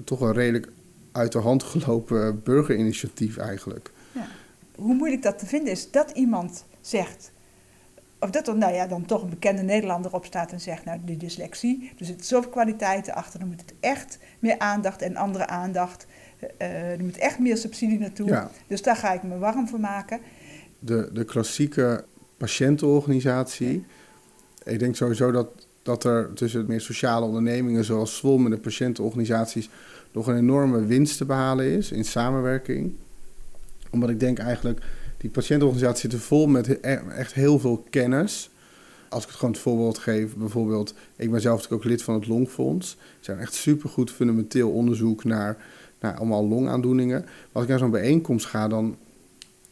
toch 0.04 0.22
een 0.22 0.34
redelijk 0.34 0.68
uit 1.12 1.32
de 1.32 1.40
hand 1.40 1.64
gelopen 1.64 2.44
burgerinitiatief 2.44 3.38
eigenlijk. 3.38 3.92
Ja. 4.12 4.28
Hoe 4.76 4.96
moeilijk 4.96 5.22
dat 5.22 5.40
te 5.40 5.46
vinden 5.46 5.72
is 5.72 5.92
dat 5.92 6.12
iemand 6.12 6.66
zegt, 6.82 7.32
of 8.26 8.32
dat 8.32 8.48
er 8.48 8.58
nou 8.58 8.74
ja, 8.74 8.88
dan 8.88 9.06
toch 9.06 9.22
een 9.22 9.30
bekende 9.30 9.62
Nederlander 9.62 10.14
op 10.14 10.26
staat 10.26 10.52
en 10.52 10.60
zegt, 10.60 10.86
nou 10.86 11.00
die 11.06 11.18
dyslexie, 11.18 11.92
er 12.00 12.06
zitten 12.06 12.26
zoveel 12.26 12.50
kwaliteiten 12.50 13.14
achter, 13.14 13.40
dan 13.40 13.48
moet 13.48 13.62
het 13.62 13.74
echt 13.80 14.18
meer 14.40 14.60
aandacht 14.60 15.02
en 15.02 15.16
andere 15.16 15.48
aandacht, 15.48 16.06
uh, 16.62 16.92
er 16.92 17.04
moet 17.04 17.18
echt 17.18 17.40
meer 17.40 17.58
subsidie 17.58 18.00
naartoe. 18.00 18.28
Ja. 18.28 18.52
Dus 18.68 18.82
daar 18.82 18.96
ga 18.96 19.14
ik 19.14 19.24
me 19.24 19.38
warm 19.38 19.68
voor 19.68 19.80
maken. 19.80 20.20
De, 20.80 21.10
de 21.14 21.24
klassieke 21.24 22.06
patiëntenorganisatie, 22.38 23.86
ik 24.64 24.80
denk 24.80 24.96
sowieso 24.96 25.32
dat, 25.32 25.68
dat 25.84 26.04
er 26.04 26.34
tussen 26.34 26.60
het 26.60 26.68
meer 26.68 26.82
sociale 26.82 27.26
ondernemingen 27.26 27.84
zoals 27.84 28.16
SWOM 28.16 28.46
en 28.46 28.52
de 28.52 28.58
patiëntenorganisaties 28.58 29.70
nog 30.12 30.28
een 30.28 30.38
enorme 30.38 30.86
winst 30.86 31.18
te 31.18 31.26
behalen 31.26 31.66
is 31.66 31.92
in 31.92 32.06
samenwerking 32.06 32.96
omdat 33.96 34.10
ik 34.10 34.20
denk 34.20 34.40
eigenlijk, 34.40 34.86
die 35.18 35.30
patiëntenorganisatie 35.30 36.00
zitten 36.00 36.20
vol 36.20 36.48
met 36.48 36.80
echt 36.80 37.34
heel 37.34 37.60
veel 37.60 37.86
kennis. 37.90 38.50
Als 39.10 39.24
ik 39.24 39.30
het 39.30 39.38
gewoon 39.38 39.54
het 39.54 39.64
voorbeeld 39.64 39.98
geef, 39.98 40.36
bijvoorbeeld, 40.36 40.94
ik 41.16 41.32
ben 41.32 41.42
zelf 41.42 41.56
natuurlijk 41.56 41.84
ook 41.84 41.90
lid 41.90 42.04
van 42.04 42.14
het 42.14 42.28
Longfonds. 42.28 42.90
Ze 42.90 42.98
zijn 43.20 43.40
echt 43.40 43.54
supergoed 43.54 44.12
fundamenteel 44.12 44.72
onderzoek 44.72 45.24
naar, 45.24 45.58
naar 46.00 46.18
allemaal 46.18 46.48
longaandoeningen. 46.48 47.22
Maar 47.22 47.50
als 47.52 47.64
ik 47.64 47.70
naar 47.70 47.80
zo'n 47.80 47.92
bijeenkomst 47.92 48.46
ga, 48.46 48.68
dan, 48.68 48.98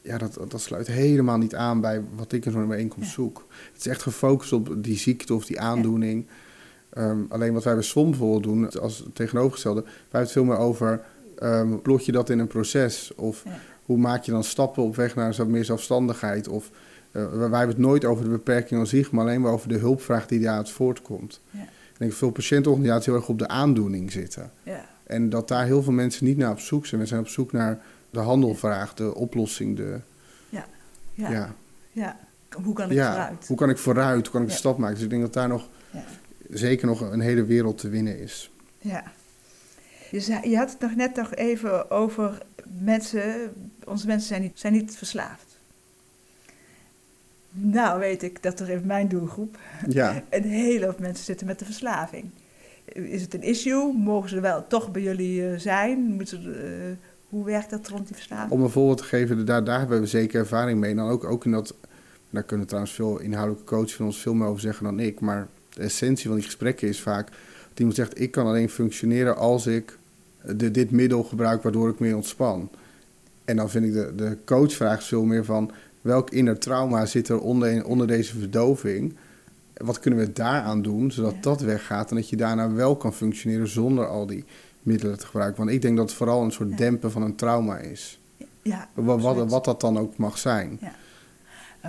ja, 0.02 0.18
dat, 0.18 0.40
dat 0.48 0.62
sluit 0.62 0.88
helemaal 0.88 1.38
niet 1.38 1.56
aan 1.56 1.82
bij 1.82 2.02
wat 2.16 2.32
ik 2.32 2.46
in 2.46 2.52
zo'n 2.52 2.68
bijeenkomst 2.68 3.08
ja. 3.08 3.14
zoek. 3.14 3.48
Het 3.74 3.80
is 3.80 3.88
echt 3.88 4.02
gefocust 4.02 4.54
op 4.54 4.84
die 4.84 4.98
ziekte 4.98 5.34
of 5.34 5.46
die 5.46 5.60
aandoening. 5.60 6.26
Ja. 6.26 7.10
Um, 7.10 7.26
alleen 7.30 7.54
wat 7.54 7.64
wij 7.64 7.74
bij 7.74 7.84
SWOM 7.84 8.10
bijvoorbeeld 8.10 8.44
doen, 8.44 8.82
als 8.82 9.04
tegenovergestelde, 9.14 9.82
wij 9.82 9.92
hebben 10.02 10.22
het 10.22 10.32
veel 10.32 10.44
meer 10.44 10.58
over, 10.58 11.02
um, 11.44 11.82
plot 11.82 12.06
je 12.06 12.12
dat 12.12 12.30
in 12.30 12.40
een 12.40 12.48
proces? 12.48 13.12
Of 13.16 13.44
ja 13.46 13.60
hoe 13.86 13.98
maak 13.98 14.24
je 14.24 14.32
dan 14.32 14.44
stappen 14.44 14.84
op 14.84 14.96
weg 14.96 15.16
naar 15.16 15.48
meer 15.48 15.66
zelfstandigheid? 15.66 16.48
Of 16.48 16.70
uh, 17.12 17.28
wij 17.32 17.40
hebben 17.40 17.68
het 17.68 17.78
nooit 17.78 18.06
over 18.06 18.24
de 18.24 18.30
beperking 18.30 18.80
aan 18.80 18.88
zich, 18.88 19.12
maar 19.12 19.24
alleen 19.26 19.42
maar 19.42 19.52
over 19.52 19.68
de 19.68 19.78
hulpvraag 19.78 20.28
die 20.28 20.40
daaruit 20.40 20.70
voortkomt. 20.70 21.42
Ja. 21.50 21.62
Ik 21.62 22.00
denk 22.00 22.12
dat 22.12 22.20
veel 22.20 22.32
patiëntenorganisaties 22.32 23.06
heel 23.06 23.16
erg 23.16 23.30
op 23.30 23.40
de 23.40 23.48
aandoening 23.48 24.12
zitten. 24.12 24.52
Ja. 24.64 24.86
En 25.04 25.30
dat 25.30 25.48
daar 25.48 25.66
heel 25.66 25.84
veel 25.84 25.94
mensen 25.94 26.26
niet 26.26 26.38
naar 26.38 26.52
op 26.52 26.60
zoek 26.60 26.86
zijn. 26.86 27.02
We 27.02 27.08
zijn 27.08 27.20
op 27.20 27.28
zoek 27.28 27.52
naar 27.52 27.82
de 28.10 28.20
handelvraag, 28.20 28.94
de 28.94 29.16
oplossing, 29.16 29.78
de... 29.78 30.00
Ja, 30.50 30.66
ja. 31.14 31.32
ja. 31.32 31.56
ja. 31.92 32.18
Hoe 32.64 32.74
kan 32.74 32.92
ik 32.92 32.98
vooruit? 32.98 33.48
Hoe 33.48 33.58
kan 33.58 33.70
ik 33.70 33.78
vooruit? 33.78 34.24
Hoe 34.24 34.32
kan 34.32 34.42
ik 34.42 34.48
de 34.48 34.54
stap 34.54 34.78
maken? 34.78 34.96
Dus 34.96 35.04
ik 35.04 35.10
denk 35.10 35.22
dat 35.22 35.34
daar 35.34 35.48
nog 35.48 35.70
zeker 36.50 36.88
nog 36.88 37.02
een 37.02 37.20
hele 37.20 37.46
wereld 37.46 37.78
te 37.78 37.90
winnen 37.90 38.20
is. 38.20 38.52
Ja. 38.78 39.04
Je, 40.14 40.50
je 40.50 40.58
had 40.58 40.72
het 40.72 40.80
nog 40.80 40.96
net 40.96 41.16
nog 41.16 41.36
even 41.36 41.92
over 41.92 42.38
mensen, 42.80 43.54
onze 43.86 44.08
mensen 44.08 44.28
zijn 44.28 44.42
niet, 44.42 44.60
zijn 44.60 44.74
niet 44.74 44.96
verslaafd. 44.96 45.58
Nou 47.52 48.00
weet 48.00 48.24
ik 48.24 48.44
dat 48.44 48.60
er 48.60 48.70
in 48.70 48.86
mijn 48.86 49.08
doelgroep 49.08 49.58
ja. 49.88 50.24
een 50.30 50.44
hele 50.44 50.86
hoop 50.86 51.00
mensen 51.00 51.26
zitten 51.26 51.48
met 51.48 51.60
de 51.60 51.66
verslaving. 51.66 52.30
Is 52.86 53.22
het 53.22 53.34
een 53.34 53.42
issue? 53.42 53.94
Mogen 53.94 54.30
ze 54.30 54.40
wel 54.40 54.68
toch 54.68 54.92
bij 54.92 55.02
jullie 55.02 55.42
uh, 55.42 55.60
zijn? 55.60 56.22
Ze, 56.28 56.40
uh, 56.40 57.08
hoe 57.30 57.46
werkt 57.46 57.70
dat 57.70 57.88
rond 57.88 58.08
die 58.08 58.16
verslaving? 58.16 58.52
Om 58.52 58.62
een 58.62 58.70
voorbeeld 58.70 58.98
te 58.98 59.04
geven, 59.04 59.46
daar, 59.46 59.64
daar 59.64 59.80
hebben 59.80 60.00
we 60.00 60.08
zeker 60.08 60.40
ervaring 60.40 60.80
mee. 60.80 60.96
Dan 60.96 61.10
ook, 61.10 61.24
ook 61.24 61.46
in 61.46 61.52
dat, 61.52 61.76
daar 62.30 62.44
kunnen 62.44 62.68
trouwens 62.68 62.94
veel 62.94 63.20
inhoudelijke 63.20 63.66
coaches 63.66 63.96
van 63.96 64.06
ons 64.06 64.22
veel 64.22 64.34
meer 64.34 64.48
over 64.48 64.62
zeggen 64.62 64.84
dan 64.84 65.00
ik. 65.00 65.20
Maar 65.20 65.48
de 65.70 65.82
essentie 65.82 66.28
van 66.28 66.36
die 66.36 66.46
gesprekken 66.46 66.88
is 66.88 67.02
vaak 67.02 67.28
dat 67.70 67.80
iemand 67.80 67.96
zegt: 67.96 68.20
Ik 68.20 68.32
kan 68.32 68.46
alleen 68.46 68.70
functioneren 68.70 69.38
als 69.38 69.68
ik 69.68 69.98
de, 70.56 70.72
dit 70.72 70.92
middel 70.92 71.24
gebruik 71.24 71.64
waardoor 71.64 71.90
ik 71.90 72.00
meer 72.00 72.16
ontspan. 72.16 72.70
En 73.46 73.56
dan 73.56 73.70
vind 73.70 73.86
ik 73.86 73.94
de, 73.94 74.16
de 74.16 74.38
coachvraag 74.46 75.04
veel 75.04 75.24
meer 75.24 75.46
van 75.46 75.72
welk 76.02 76.30
inner 76.30 76.60
trauma 76.60 77.06
zit 77.06 77.30
er 77.30 77.40
onder, 77.40 77.86
onder 77.86 78.08
deze 78.08 78.40
verdoving. 78.40 79.16
Wat 79.74 80.00
kunnen 80.00 80.20
we 80.20 80.34
daaraan 80.34 80.82
doen, 80.82 81.12
zodat 81.12 81.44
dat 81.44 81.62
weggaat 81.62 82.10
en 82.10 82.16
dat 82.16 82.30
je 82.30 82.36
daarna 82.36 82.72
wel 82.72 82.96
kan 82.96 83.14
functioneren 83.14 83.68
zonder 83.68 84.08
al 84.08 84.26
die 84.26 84.46
middelen 84.82 85.20
te 85.20 85.26
gebruiken. 85.26 85.58
Want 85.58 85.76
ik 85.76 85.82
denk 85.82 85.98
dat 85.98 86.06
het 86.06 86.18
vooral 86.18 86.44
een 86.44 86.52
soort 86.52 86.78
dempen 86.78 87.12
van 87.12 87.22
een 87.22 87.36
trauma 87.36 87.78
is. 87.78 88.20
Ja, 88.62 88.90
wat, 88.94 89.22
wat, 89.22 89.50
wat, 89.50 89.66
dat 89.66 89.82
dan 89.82 89.98
ook 89.98 90.18
mag 90.18 90.38
zijn. 90.38 90.80
Ja. 90.82 90.96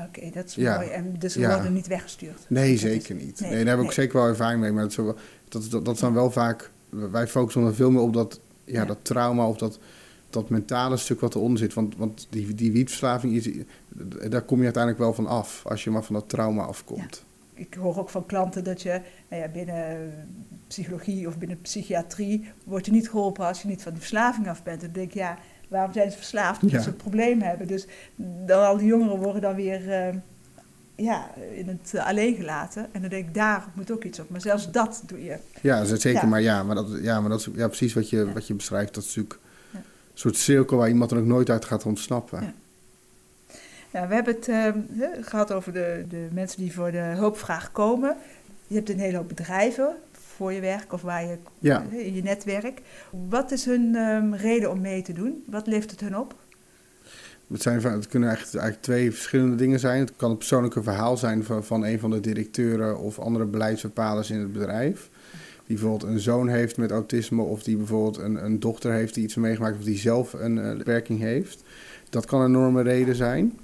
Oké, 0.07 0.30
dat 0.30 0.46
is 0.46 0.57
mooi. 0.57 0.88
En 0.88 1.14
dus 1.18 1.32
ze 1.32 1.46
worden 1.46 1.72
niet 1.72 1.86
weggestuurd? 1.86 2.46
Nee, 2.48 2.78
zeker 2.78 3.14
niet. 3.14 3.40
Nee, 3.40 3.64
daar 3.64 3.76
heb 3.76 3.86
ik 3.86 3.92
zeker 3.92 4.18
wel 4.18 4.26
ervaring 4.26 4.61
mee. 4.61 4.72
Maar 4.72 4.82
dat, 4.82 4.90
is, 4.90 4.96
wel, 4.96 5.16
dat, 5.48 5.84
dat, 5.84 5.98
dan 5.98 6.14
wel 6.14 6.30
vaak... 6.30 6.70
Wij 6.88 7.28
focussen 7.28 7.62
er 7.62 7.74
veel 7.74 7.90
meer 7.90 8.00
op 8.00 8.12
dat 8.12 8.40
ja, 8.64 8.84
dat 8.84 8.98
trauma 9.02 9.48
of 9.48 9.56
dat, 9.56 9.78
dat 10.30 10.48
mentale 10.48 10.96
stuk 10.96 11.20
wat 11.20 11.34
eronder 11.34 11.58
zit. 11.58 11.74
Want, 11.74 11.96
want 11.96 12.26
die, 12.30 12.54
die 12.54 12.72
wietverslaving, 12.72 13.34
is, 13.34 13.48
daar 14.28 14.42
kom 14.42 14.58
je 14.58 14.64
uiteindelijk 14.64 15.02
wel 15.02 15.14
van 15.14 15.26
af, 15.26 15.62
als 15.66 15.84
je 15.84 15.90
maar 15.90 16.04
van 16.04 16.14
dat 16.14 16.28
trauma 16.28 16.62
afkomt. 16.62 17.24
Ik 17.54 17.74
hoor 17.74 17.98
ook 17.98 18.10
van 18.10 18.26
klanten 18.26 18.64
dat 18.64 18.82
je 18.82 19.00
nou 19.28 19.42
ja, 19.42 19.48
binnen 19.48 20.12
psychologie 20.66 21.26
of 21.26 21.38
binnen 21.38 21.60
psychiatrie 21.60 22.48
wordt 22.64 22.86
je 22.86 22.92
niet 22.92 23.10
geholpen 23.10 23.46
als 23.46 23.62
je 23.62 23.68
niet 23.68 23.82
van 23.82 23.92
die 23.92 24.00
verslaving 24.00 24.48
af 24.48 24.62
bent. 24.62 24.80
En 24.80 24.86
dan 24.86 24.94
denk 24.94 25.08
ik, 25.08 25.14
ja, 25.14 25.38
waarom 25.68 25.92
zijn 25.92 26.10
ze 26.10 26.16
verslaafd? 26.16 26.62
Omdat 26.62 26.82
ze 26.82 26.88
een 26.88 26.96
probleem 26.96 27.40
hebben. 27.40 27.66
Dus 27.66 27.86
dan 28.46 28.64
al 28.64 28.76
die 28.76 28.86
jongeren 28.86 29.18
worden 29.18 29.42
dan 29.42 29.54
weer 29.54 30.08
uh, 30.08 30.14
ja, 30.95 31.30
in 31.55 31.68
het 31.68 32.01
alleen 32.01 32.34
gelaten. 32.34 32.88
En 32.92 33.01
dan 33.01 33.11
denk 33.11 33.26
ik, 33.28 33.34
daar 33.34 33.64
moet 33.74 33.90
ook 33.90 34.05
iets 34.05 34.20
op. 34.20 34.30
Maar 34.30 34.40
zelfs 34.40 34.70
dat 34.70 35.03
doe 35.07 35.24
je. 35.24 35.36
Ja, 35.61 35.84
zeker. 35.84 36.12
Ja. 36.12 36.26
Maar 36.26 36.42
ja, 36.42 36.62
maar 36.62 36.74
dat, 36.74 36.88
ja, 37.03 37.20
maar 37.20 37.30
dat 37.30 37.40
is 37.40 37.49
ja, 37.55 37.66
precies 37.66 37.95
wat 37.95 38.11
je, 38.11 38.32
wat 38.32 38.47
je 38.47 38.55
beschrijft. 38.55 38.95
Dat 38.95 39.03
is 39.03 39.14
natuurlijk 39.16 39.40
een 39.72 39.80
soort 40.14 40.36
cirkel 40.36 40.76
waar 40.76 40.88
iemand 40.88 41.11
er 41.11 41.18
ook 41.18 41.24
nooit 41.24 41.51
uit 41.51 41.64
gaat 41.64 41.84
ontsnappen. 41.84 42.40
Ja. 42.40 42.53
Ja, 43.95 44.09
we 44.09 44.14
hebben 44.14 44.34
het 44.34 44.49
ehm, 44.49 44.78
gehad 45.20 45.53
over 45.53 45.72
de, 45.72 46.05
de 46.09 46.28
mensen 46.32 46.61
die 46.61 46.72
voor 46.72 46.90
de 46.90 46.99
hulpvraag 46.99 47.72
komen. 47.72 48.16
Je 48.66 48.74
hebt 48.74 48.90
een 48.90 48.99
hele 48.99 49.16
hoop 49.16 49.28
bedrijven 49.28 49.97
voor 50.12 50.53
je 50.53 50.61
werk 50.61 50.92
of 50.92 51.03
waar 51.03 51.24
je 51.24 51.38
in 51.90 52.14
je 52.14 52.22
netwerk. 52.22 52.80
Wat 53.28 53.51
is 53.51 53.64
hun 53.64 53.97
ehm, 53.97 54.34
reden 54.34 54.70
om 54.70 54.80
mee 54.80 55.03
te 55.03 55.12
doen? 55.12 55.45
Wat 55.47 55.66
levert 55.66 55.90
het 55.90 56.01
hun 56.01 56.18
op? 56.18 56.34
Het, 57.53 57.62
zijn, 57.62 57.82
het 57.82 58.09
kunnen 58.09 58.28
eigenlijk, 58.28 58.76
twee 58.80 59.12
verschillende 59.12 59.57
dingen 59.57 59.80
zijn. 59.80 60.01
Het 60.01 60.12
kan 60.16 60.28
het 60.28 60.38
persoonlijke 60.38 60.82
verhaal 60.82 61.16
zijn 61.16 61.45
van, 61.45 61.64
van 61.64 61.84
een 61.84 61.99
van 61.99 62.11
de 62.11 62.20
directeuren 62.20 62.99
of 62.99 63.18
andere 63.18 63.45
beleidsbepalers 63.45 64.30
in 64.30 64.38
het 64.38 64.53
bedrijf. 64.53 65.11
Die 65.66 65.76
bijvoorbeeld 65.76 66.11
een 66.12 66.20
zoon 66.20 66.49
heeft 66.49 66.76
met 66.76 66.90
autisme 66.90 67.42
of 67.42 67.62
die 67.62 67.76
bijvoorbeeld 67.76 68.18
een, 68.18 68.45
een 68.45 68.61
dochter 68.61 68.92
heeft 68.92 69.14
die 69.14 69.24
iets 69.24 69.34
meegemaakt 69.34 69.76
of 69.76 69.84
die 69.84 69.99
zelf 69.99 70.32
een 70.32 70.55
beperking 70.78 71.20
heeft. 71.20 71.62
Dat 72.11 72.26
kan 72.26 72.40
een 72.40 72.49
enorme 72.49 72.82
reden 72.82 73.14
zijn. 73.14 73.59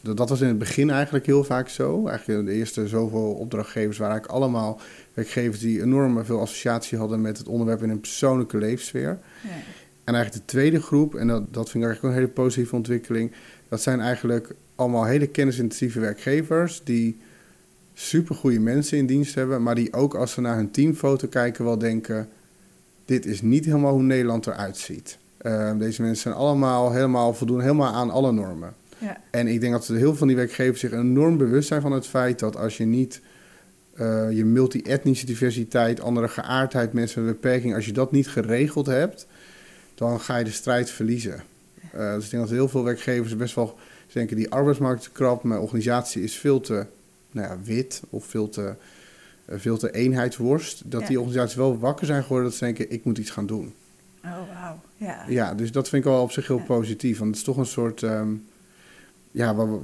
Dat, 0.00 0.16
dat 0.16 0.28
was 0.28 0.40
in 0.40 0.48
het 0.48 0.58
begin 0.58 0.90
eigenlijk 0.90 1.26
heel 1.26 1.44
vaak 1.44 1.68
zo. 1.68 2.06
Eigenlijk 2.06 2.46
de 2.46 2.52
eerste 2.52 2.88
zoveel 2.88 3.32
opdrachtgevers 3.32 3.98
waren 3.98 4.12
eigenlijk 4.12 4.42
allemaal 4.42 4.80
werkgevers 5.14 5.60
die 5.60 5.82
enorm 5.82 6.24
veel 6.24 6.40
associatie 6.40 6.98
hadden 6.98 7.20
met 7.20 7.38
het 7.38 7.48
onderwerp 7.48 7.82
in 7.82 7.88
hun 7.88 8.00
persoonlijke 8.00 8.58
leefsfeer. 8.58 9.18
Ja. 9.42 9.48
En 10.06 10.14
eigenlijk 10.14 10.46
de 10.46 10.52
tweede 10.52 10.80
groep, 10.80 11.14
en 11.14 11.26
dat, 11.26 11.54
dat 11.54 11.70
vind 11.70 11.84
ik 11.84 11.90
eigenlijk 11.90 12.04
ook 12.04 12.10
een 12.10 12.16
hele 12.16 12.42
positieve 12.42 12.76
ontwikkeling, 12.76 13.32
dat 13.68 13.82
zijn 13.82 14.00
eigenlijk 14.00 14.54
allemaal 14.74 15.04
hele 15.04 15.26
kennisintensieve 15.26 16.00
werkgevers 16.00 16.84
die 16.84 17.16
supergoeie 17.94 18.60
mensen 18.60 18.98
in 18.98 19.06
dienst 19.06 19.34
hebben, 19.34 19.62
maar 19.62 19.74
die 19.74 19.92
ook 19.92 20.14
als 20.14 20.32
ze 20.32 20.40
naar 20.40 20.56
hun 20.56 20.70
teamfoto 20.70 21.28
kijken 21.28 21.64
wel 21.64 21.78
denken, 21.78 22.28
dit 23.04 23.26
is 23.26 23.42
niet 23.42 23.64
helemaal 23.64 23.92
hoe 23.92 24.02
Nederland 24.02 24.46
eruit 24.46 24.76
ziet. 24.76 25.18
Eh, 25.36 25.78
deze 25.78 26.02
mensen 26.02 26.22
zijn 26.22 26.34
allemaal 26.34 26.92
helemaal 26.92 27.34
voldoen 27.34 27.60
helemaal 27.60 27.92
aan 27.92 28.10
alle 28.10 28.32
normen. 28.32 28.74
Ja. 28.98 29.20
En 29.30 29.46
ik 29.46 29.60
denk 29.60 29.72
dat 29.72 29.86
heel 29.86 29.98
veel 29.98 30.14
van 30.14 30.26
die 30.26 30.36
werkgevers 30.36 30.80
zich 30.80 30.92
enorm 30.92 31.36
bewust 31.36 31.68
zijn 31.68 31.80
van 31.80 31.92
het 31.92 32.06
feit 32.06 32.38
dat 32.38 32.56
als 32.56 32.76
je 32.76 32.84
niet 32.84 33.20
eh, 33.92 34.30
je 34.30 34.44
multi-etnische 34.44 35.26
diversiteit, 35.26 36.00
andere 36.00 36.28
geaardheid, 36.28 36.92
mensen 36.92 37.24
met 37.24 37.40
beperking, 37.40 37.74
als 37.74 37.86
je 37.86 37.92
dat 37.92 38.12
niet 38.12 38.28
geregeld 38.28 38.86
hebt, 38.86 39.26
dan 39.96 40.20
ga 40.20 40.36
je 40.36 40.44
de 40.44 40.50
strijd 40.50 40.90
verliezen. 40.90 41.42
Eh, 41.92 42.14
dus 42.14 42.24
ik 42.24 42.30
denk 42.30 42.42
dat 42.42 42.52
heel 42.52 42.68
veel 42.68 42.84
werkgevers 42.84 43.36
best 43.36 43.54
wel 43.54 43.78
denken 44.12 44.36
die 44.36 44.50
arbeidsmarkt 44.50 45.00
is 45.00 45.12
krap, 45.12 45.42
mijn 45.42 45.60
organisatie 45.60 46.22
is 46.22 46.34
veel 46.36 46.60
te 46.60 46.86
nou 47.30 47.48
ja, 47.48 47.58
wit 47.64 48.02
of 48.10 48.24
veel 48.26 48.48
te, 48.48 48.74
eh, 49.44 49.58
veel 49.58 49.76
te 49.78 49.90
eenheidsworst. 49.90 50.82
Dat 50.90 51.00
Ja. 51.00 51.06
die 51.06 51.18
organisaties 51.20 51.56
wel 51.56 51.78
wakker 51.78 52.06
zijn 52.06 52.22
geworden 52.22 52.48
dat 52.48 52.58
ze 52.58 52.64
denken, 52.64 52.90
ik 52.90 53.04
moet 53.04 53.18
iets 53.18 53.30
gaan 53.30 53.46
doen. 53.46 53.74
Oh, 54.24 54.30
wauw. 54.54 54.80
Ja. 54.96 55.24
Ja, 55.28 55.54
dus 55.54 55.72
dat 55.72 55.88
vind 55.88 56.04
ik 56.04 56.10
wel 56.10 56.22
op 56.22 56.30
zich 56.30 56.46
heel 56.46 56.56
Ja. 56.58 56.62
positief. 56.64 57.18
Want 57.18 57.30
het 57.30 57.38
is 57.38 57.44
toch 57.44 57.56
een 57.56 57.66
soort. 57.66 58.02
ehm, 58.02 58.28
ja, 59.30 59.56
we- 59.56 59.78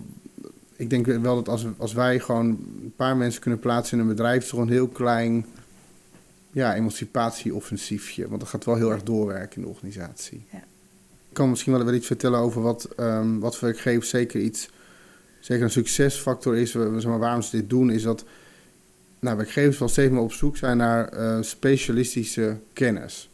ik 0.76 0.90
denk 0.90 1.06
wel 1.06 1.34
dat 1.34 1.48
als, 1.48 1.66
als 1.76 1.92
wij 1.92 2.18
gewoon 2.20 2.46
een 2.46 2.92
paar 2.96 3.16
mensen 3.16 3.40
kunnen 3.40 3.60
plaatsen 3.60 3.96
in 3.98 4.02
een 4.02 4.10
bedrijf, 4.10 4.36
is 4.36 4.42
het 4.42 4.50
toch 4.50 4.60
een 4.60 4.72
heel 4.72 4.88
klein 4.88 5.46
ja, 6.52 6.74
emancipatieoffensiefje. 6.74 8.28
Want 8.28 8.40
dat 8.40 8.48
gaat 8.48 8.64
wel 8.64 8.76
heel 8.76 8.92
erg 8.92 9.02
doorwerken 9.02 9.56
in 9.56 9.62
de 9.62 9.68
organisatie. 9.68 10.44
Ja. 10.50 10.58
Ik 11.28 11.38
kan 11.38 11.50
misschien 11.50 11.72
wel 11.72 11.84
wel 11.84 11.94
iets 11.94 12.06
vertellen 12.06 12.38
over 12.38 12.62
wat, 12.62 12.88
ehm, 12.96 13.38
wat 13.38 13.56
voor 13.56 13.68
werkgevers 13.68 14.08
zeker 14.08 14.40
iets, 14.40 14.70
zeker 15.40 15.64
een 15.64 15.70
succesfactor 15.70 16.56
is. 16.56 16.70
Zeg 16.70 17.04
maar, 17.04 17.18
waarom 17.18 17.42
ze 17.42 17.56
dit 17.56 17.70
doen, 17.70 17.90
is 17.90 18.02
dat 18.02 18.24
nou, 19.20 19.36
werkgevers 19.36 19.78
wel 19.78 19.88
steeds 19.88 20.12
meer 20.12 20.20
op 20.20 20.32
zoek 20.32 20.56
zijn 20.56 20.76
naar 20.76 21.08
eh, 21.08 21.38
specialistische 21.40 22.58
kennis. 22.72 23.30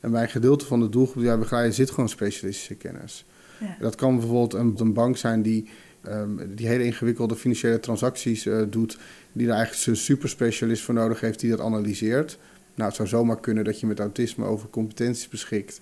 En 0.00 0.10
bij 0.10 0.22
een 0.22 0.28
gedeelte 0.28 0.64
van 0.64 0.80
de 0.80 0.88
doelgroep 0.88 1.16
die 1.16 1.26
wij 1.26 1.38
begeleiden 1.38 1.74
zit 1.74 1.90
gewoon 1.90 2.08
specialistische 2.08 2.74
kennis. 2.74 3.24
Ja. 3.60 3.76
Dat 3.80 3.94
kan 3.94 4.16
bijvoorbeeld 4.18 4.54
een, 4.54 4.74
een 4.78 4.92
bank 4.92 5.16
zijn 5.16 5.42
die, 5.42 5.68
ehm, 6.02 6.30
die 6.54 6.66
hele 6.66 6.84
ingewikkelde 6.84 7.36
financiële 7.36 7.80
transacties 7.80 8.46
eh, 8.46 8.62
doet, 8.68 8.98
die 9.32 9.46
daar 9.46 9.56
eigenlijk 9.56 9.86
een 9.86 9.96
superspecialist 9.96 10.82
voor 10.82 10.94
nodig 10.94 11.20
heeft 11.20 11.40
die 11.40 11.50
dat 11.50 11.60
analyseert. 11.60 12.38
Nou, 12.78 12.90
het 12.90 12.98
zou 12.98 13.08
zomaar 13.08 13.40
kunnen 13.40 13.64
dat 13.64 13.80
je 13.80 13.86
met 13.86 14.00
autisme 14.00 14.44
over 14.44 14.68
competenties 14.70 15.28
beschikt, 15.28 15.80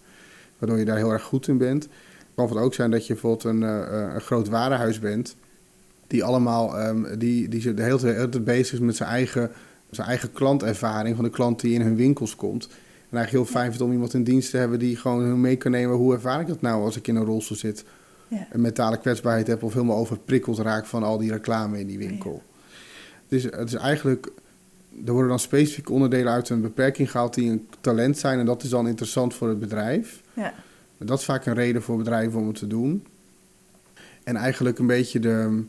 waardoor 0.58 0.78
je 0.78 0.84
daar 0.84 0.96
heel 0.96 1.12
erg 1.12 1.22
goed 1.22 1.48
in 1.48 1.58
bent. 1.58 1.82
Het 2.34 2.48
kan 2.50 2.58
ook 2.58 2.74
zijn 2.74 2.90
dat 2.90 3.06
je 3.06 3.12
bijvoorbeeld 3.12 3.44
een, 3.44 3.62
eh, 3.62 4.14
een 4.14 4.20
groot 4.20 4.48
warenhuis 4.48 4.98
bent, 4.98 5.36
die 6.06 6.24
allemaal, 6.24 6.78
ehm, 6.78 7.18
die, 7.18 7.48
die 7.48 7.74
de 7.74 7.82
hele 7.82 7.98
tijd- 7.98 8.44
bezig 8.44 8.72
is 8.72 8.78
met 8.78 8.96
zijn 8.96 9.08
eigen, 9.08 9.50
zijn 9.90 10.08
eigen 10.08 10.32
klantervaring 10.32 11.16
van 11.16 11.24
de 11.24 11.30
klant 11.30 11.60
die 11.60 11.74
in 11.74 11.80
hun 11.80 11.96
winkels 11.96 12.36
komt. 12.36 12.68
En 13.10 13.16
eigenlijk 13.16 13.30
heel 13.30 13.60
fijn 13.60 13.70
vindt 13.70 13.84
om 13.84 13.92
iemand 13.92 14.14
in 14.14 14.24
dienst 14.24 14.50
te 14.50 14.56
hebben 14.56 14.78
die 14.78 14.96
gewoon 14.96 15.40
mee 15.40 15.56
kan 15.56 15.70
nemen. 15.70 15.96
Hoe 15.96 16.14
ervaar 16.14 16.40
ik 16.40 16.46
dat 16.46 16.60
nou 16.60 16.84
als 16.84 16.96
ik 16.96 17.06
in 17.08 17.16
een 17.16 17.24
rolstoel 17.24 17.56
zit? 17.56 17.84
Ja. 18.28 18.46
Een 18.52 18.60
mentale 18.60 18.98
kwetsbaarheid 18.98 19.46
heb 19.46 19.62
of 19.62 19.72
helemaal 19.72 19.96
overprikkeld 19.96 20.58
raak 20.58 20.86
van 20.86 21.02
al 21.02 21.18
die 21.18 21.32
reclame 21.32 21.80
in 21.80 21.86
die 21.86 21.98
winkel. 21.98 22.42
Dus 23.28 23.42
het 23.42 23.68
is 23.68 23.74
eigenlijk, 23.74 24.32
er 25.04 25.12
worden 25.12 25.28
dan 25.28 25.38
specifieke 25.38 25.92
onderdelen 25.92 26.32
uit 26.32 26.48
een 26.48 26.60
beperking 26.60 27.10
gehaald 27.10 27.34
die 27.34 27.50
een 27.50 27.68
talent 27.80 28.18
zijn. 28.18 28.38
En 28.38 28.46
dat 28.46 28.62
is 28.62 28.68
dan 28.68 28.88
interessant 28.88 29.34
voor 29.34 29.48
het 29.48 29.58
bedrijf. 29.58 30.22
Ja. 30.32 30.54
Dat 30.98 31.18
is 31.18 31.24
vaak 31.24 31.46
een 31.46 31.54
reden 31.54 31.82
voor 31.82 31.96
bedrijven 31.96 32.40
om 32.40 32.46
het 32.46 32.58
te 32.58 32.66
doen. 32.66 33.06
En 34.24 34.36
eigenlijk 34.36 34.78
een 34.78 34.86
beetje 34.86 35.18
de. 35.18 35.64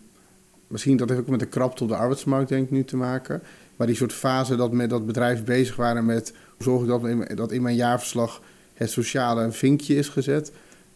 Misschien 0.67 0.97
dat 0.97 1.09
heeft 1.09 1.21
ook 1.21 1.27
met 1.27 1.39
de 1.39 1.45
krapte 1.45 1.83
op 1.83 1.89
de 1.89 1.95
arbeidsmarkt, 1.95 2.49
denk 2.49 2.65
ik, 2.65 2.71
nu 2.71 2.83
te 2.83 2.97
maken. 2.97 3.41
Maar 3.75 3.87
die 3.87 3.95
soort 3.95 4.13
fase 4.13 4.55
dat, 4.55 4.71
met, 4.71 4.89
dat 4.89 5.05
bedrijven 5.05 5.45
bezig 5.45 5.75
waren 5.75 6.05
met. 6.05 6.33
Hoe 6.55 6.63
zorg 6.63 6.81
ik 6.81 6.87
dat 6.87 7.05
in, 7.05 7.35
dat 7.35 7.51
in 7.51 7.61
mijn 7.61 7.75
jaarverslag 7.75 8.41
het 8.73 8.89
sociale 8.89 9.43
een 9.43 9.53
vinkje 9.53 9.95
is 9.95 10.09
gezet. 10.09 10.51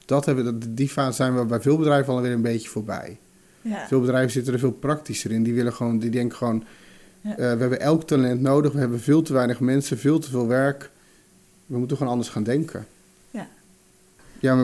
Dat 0.06 0.26
hebben, 0.26 0.76
die 0.76 0.90
fase 0.90 1.16
zijn 1.16 1.38
we 1.38 1.46
bij 1.46 1.62
veel 1.62 1.78
bedrijven 1.78 2.14
alweer 2.14 2.32
een 2.32 2.42
beetje 2.42 2.70
voorbij. 2.70 3.20
Ja. 3.62 3.88
Veel 3.88 4.00
bedrijven 4.00 4.32
zitten 4.32 4.54
er 4.54 4.60
veel 4.60 4.72
praktischer 4.72 5.32
in. 5.32 5.44
Die 5.44 5.54
willen 5.54 5.74
gewoon, 5.74 6.00
die 6.00 6.10
denken 6.10 6.38
gewoon. 6.38 6.64
Eh, 7.22 7.36
we 7.36 7.44
hebben 7.44 7.80
elk 7.80 8.04
talent 8.04 8.42
nodig. 8.42 8.72
We 8.72 8.80
hebben 8.80 9.00
veel 9.00 9.22
te 9.22 9.34
weinig 9.34 9.60
mensen, 9.60 9.98
veel 9.98 10.20
te 10.20 10.30
veel 10.30 10.48
werk. 10.48 10.90
We 11.66 11.78
moeten 11.78 11.98
gewoon 11.98 12.12
anders 12.12 12.30
gaan 12.30 12.44
denken. 12.44 12.88
Ja. 13.32 13.48
Ja, 14.40 14.56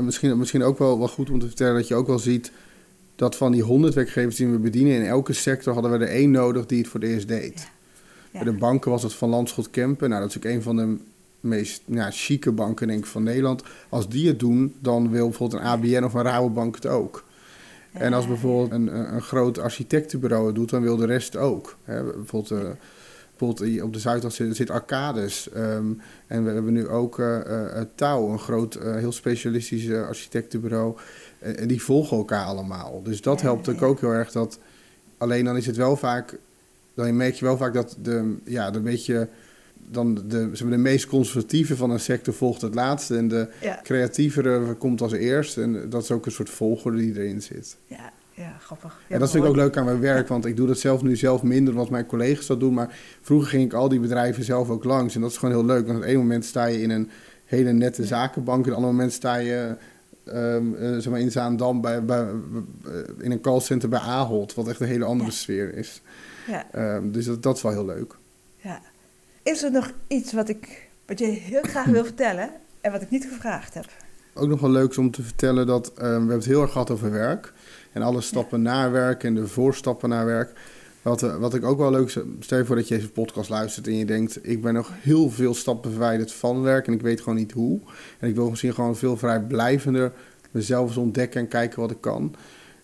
misschien, 0.00 0.38
misschien 0.38 0.62
ook 0.62 0.78
wel, 0.78 0.98
wel 0.98 1.08
goed 1.08 1.30
om 1.30 1.38
te 1.38 1.46
vertellen 1.46 1.74
dat 1.74 1.88
je 1.88 1.94
ook 1.94 2.06
wel 2.06 2.18
ziet 2.18 2.52
dat 3.20 3.36
van 3.36 3.52
die 3.52 3.62
honderd 3.62 3.94
werkgevers 3.94 4.36
die 4.36 4.48
we 4.48 4.58
bedienen, 4.58 4.94
in 4.94 5.06
elke 5.06 5.32
sector 5.32 5.72
hadden 5.72 5.92
we 5.92 5.98
er 5.98 6.12
één 6.12 6.30
nodig 6.30 6.66
die 6.66 6.78
het 6.78 6.88
voor 6.88 7.00
het 7.00 7.08
eerst 7.08 7.28
deed. 7.28 7.68
Ja. 8.30 8.42
Bij 8.42 8.52
de 8.52 8.58
banken 8.58 8.90
was 8.90 9.02
het 9.02 9.12
van 9.12 9.28
Landschot 9.28 9.70
Kempen. 9.70 10.08
Nou, 10.08 10.20
dat 10.20 10.30
is 10.30 10.36
ook 10.36 10.44
een 10.44 10.62
van 10.62 10.76
de 10.76 10.96
meest 11.40 11.82
ja, 11.84 12.10
chique 12.10 12.52
banken 12.52 12.86
denk 12.86 12.98
ik, 12.98 13.06
van 13.06 13.22
Nederland. 13.22 13.62
Als 13.88 14.08
die 14.08 14.28
het 14.28 14.38
doen, 14.38 14.74
dan 14.78 15.10
wil 15.10 15.28
bijvoorbeeld 15.28 15.60
een 15.62 15.68
ABN 15.68 16.04
of 16.04 16.14
een 16.14 16.22
Rabobank 16.22 16.74
het 16.74 16.86
ook. 16.86 17.24
En 17.92 18.12
als 18.12 18.26
bijvoorbeeld 18.26 18.70
een, 18.70 18.96
een 18.96 19.20
een 19.20 19.22
groot 19.22 19.58
architectenbureau 19.58 20.46
het 20.46 20.54
doet, 20.54 20.70
dan 20.70 20.82
wil 20.82 20.96
de 20.96 21.06
rest 21.06 21.36
ook. 21.36 21.76
Hè, 21.84 22.02
bijvoorbeeld, 22.02 22.62
eh, 22.62 22.70
bijvoorbeeld 23.36 23.82
op 23.82 23.92
de 23.92 23.98
Zuidas 23.98 24.34
zit, 24.34 24.56
zit 24.56 24.70
Arcades. 24.70 25.50
ehm, 25.50 25.86
en 26.26 26.44
we 26.44 26.50
hebben 26.50 26.72
nu 26.72 26.88
ook 26.88 27.18
eh, 27.18 27.80
Touw, 27.94 28.28
een 28.28 28.38
groot, 28.38 28.78
heel 28.82 29.12
specialistisch 29.12 29.92
architectenbureau. 29.92 30.96
En, 31.38 31.68
die 31.68 31.82
volgen 31.82 32.16
elkaar 32.16 32.44
allemaal. 32.44 33.02
Dus 33.02 33.20
dat 33.20 33.40
Ja, 33.40 33.46
helpt 33.46 33.68
ook, 33.68 33.80
ja. 33.80 33.86
ook 33.86 34.00
heel 34.00 34.12
erg. 34.12 34.32
Dat, 34.32 34.58
alleen 35.18 35.44
dan 35.44 35.56
is 35.56 35.66
het 35.66 35.76
wel 35.76 35.96
vaak, 35.96 36.38
dan 36.94 37.16
merk 37.16 37.34
je 37.34 37.44
wel 37.44 37.56
vaak 37.56 37.74
dat 37.74 37.96
de, 38.02 38.36
ja, 38.44 38.70
de 38.70 38.80
beetje, 38.80 39.28
dan 39.90 40.14
de, 40.14 40.50
de 40.52 40.64
meest 40.76 41.06
conservatieve 41.06 41.76
van 41.76 41.90
een 41.90 42.00
sector 42.00 42.34
volgt 42.34 42.60
het 42.60 42.74
laatste. 42.74 43.16
En 43.16 43.28
de 43.28 43.48
Ja. 43.60 43.80
creatievere 43.82 44.74
komt 44.74 45.00
als 45.00 45.12
eerst. 45.12 45.56
En 45.58 45.90
dat 45.90 46.02
is 46.02 46.10
ook 46.10 46.26
een 46.26 46.32
soort 46.32 46.50
volgorde 46.50 46.98
die 46.98 47.14
erin 47.18 47.42
zit. 47.42 47.76
Ja, 47.86 48.12
ja, 48.34 48.56
grappig. 48.60 49.00
Ja, 49.08 49.14
En 49.14 49.20
dat 49.20 49.30
vind 49.30 49.42
ik 49.44 49.50
ook 49.50 49.56
leuk 49.56 49.76
aan 49.76 49.84
mijn 49.84 50.00
werk, 50.00 50.28
want 50.28 50.44
ik 50.46 50.56
doe 50.56 50.66
dat 50.66 50.78
zelf 50.78 51.02
nu 51.02 51.16
zelf 51.16 51.42
minder 51.42 51.74
dan 51.74 51.82
wat 51.82 51.90
mijn 51.90 52.06
collega's 52.06 52.46
dat 52.46 52.60
doen. 52.60 52.74
Maar 52.74 52.98
vroeger 53.20 53.48
ging 53.48 53.64
ik 53.64 53.72
al 53.72 53.88
die 53.88 54.00
bedrijven 54.00 54.44
zelf 54.44 54.70
ook 54.70 54.84
langs. 54.84 55.14
En 55.14 55.20
dat 55.20 55.30
is 55.30 55.36
gewoon 55.36 55.54
heel 55.54 55.64
leuk, 55.64 55.84
want 55.86 55.96
op 55.96 56.02
het 56.02 56.10
ene 56.12 56.18
moment 56.22 56.44
sta 56.44 56.66
je 56.66 56.82
in 56.82 56.90
een 56.90 57.10
hele 57.44 57.72
nette 57.72 58.04
zakenbank. 58.06 58.56
En 58.58 58.60
op 58.60 58.66
het 58.66 58.74
andere 58.74 58.92
moment 58.92 59.12
sta 59.12 59.36
je 59.36 59.76
eh, 60.24 60.56
zeg 60.98 61.08
maar 61.08 61.20
in 61.20 61.30
Zaandam 61.30 61.80
bij, 61.80 62.04
bij, 62.04 62.20
eh, 62.20 62.92
in 63.18 63.30
een 63.30 63.40
callcenter 63.40 63.88
bij 63.88 63.98
Ahold. 64.00 64.54
Wat 64.54 64.68
echt 64.68 64.80
een 64.80 64.86
hele 64.86 65.04
andere 65.04 65.30
Ja. 65.30 65.36
sfeer 65.36 65.74
is. 65.76 66.02
Ja, 66.46 66.66
Ehm, 66.72 67.10
dus 67.10 67.24
dat, 67.24 67.42
dat 67.42 67.56
is 67.56 67.62
wel 67.62 67.72
heel 67.72 67.84
leuk. 67.84 68.14
ja. 68.56 68.80
Is 69.50 69.62
er 69.62 69.70
nog 69.70 69.92
iets 70.06 70.32
wat, 70.32 70.48
ik, 70.48 70.88
wat 71.06 71.18
je 71.18 71.26
heel 71.26 71.62
graag 71.62 71.86
wil 71.86 72.04
vertellen 72.04 72.50
en 72.80 72.92
wat 72.92 73.02
ik 73.02 73.10
niet 73.10 73.26
gevraagd 73.32 73.74
heb? 73.74 73.86
Ook 74.34 74.48
nog 74.48 74.60
wel 74.60 74.70
leuk 74.70 74.96
om 74.96 75.10
te 75.10 75.22
vertellen 75.22 75.66
dat 75.66 75.92
ehm, 75.92 76.04
we 76.04 76.06
hebben 76.06 76.36
het 76.36 76.44
heel 76.44 76.62
erg 76.62 76.72
gehad 76.72 76.90
over 76.90 77.10
werk. 77.10 77.52
En 77.92 78.02
alle 78.02 78.20
stappen 78.20 78.62
naar 78.62 78.92
werk 78.92 79.24
en 79.24 79.34
de 79.34 79.46
voorstappen 79.46 80.08
naar 80.08 80.26
werk. 80.26 80.52
Wat, 81.02 81.22
eh, 81.22 81.36
wat 81.36 81.54
ik 81.54 81.64
ook 81.64 81.78
wel 81.78 81.90
leuk 81.90 82.22
stel 82.40 82.58
je 82.58 82.64
voor 82.64 82.76
dat 82.76 82.88
je 82.88 82.94
deze 82.94 83.10
podcast 83.10 83.50
luistert 83.50 83.86
en 83.86 83.96
je 83.96 84.04
denkt... 84.04 84.38
ik 84.42 84.62
ben 84.62 84.74
nog 84.74 84.92
heel 85.00 85.30
veel 85.30 85.54
stappen 85.54 85.90
verwijderd 85.90 86.32
van 86.32 86.62
werk 86.62 86.86
en 86.86 86.92
ik 86.92 87.02
weet 87.02 87.20
gewoon 87.20 87.38
niet 87.38 87.52
hoe. 87.52 87.80
En 88.18 88.28
ik 88.28 88.34
wil 88.34 88.50
misschien 88.50 88.74
gewoon 88.74 88.96
veel 88.96 89.16
vrijblijvender 89.16 90.12
mezelf 90.50 90.88
eens 90.88 90.96
ontdekken 90.96 91.40
en 91.40 91.48
kijken 91.48 91.80
wat 91.80 91.90
ik 91.90 92.00
kan. 92.00 92.34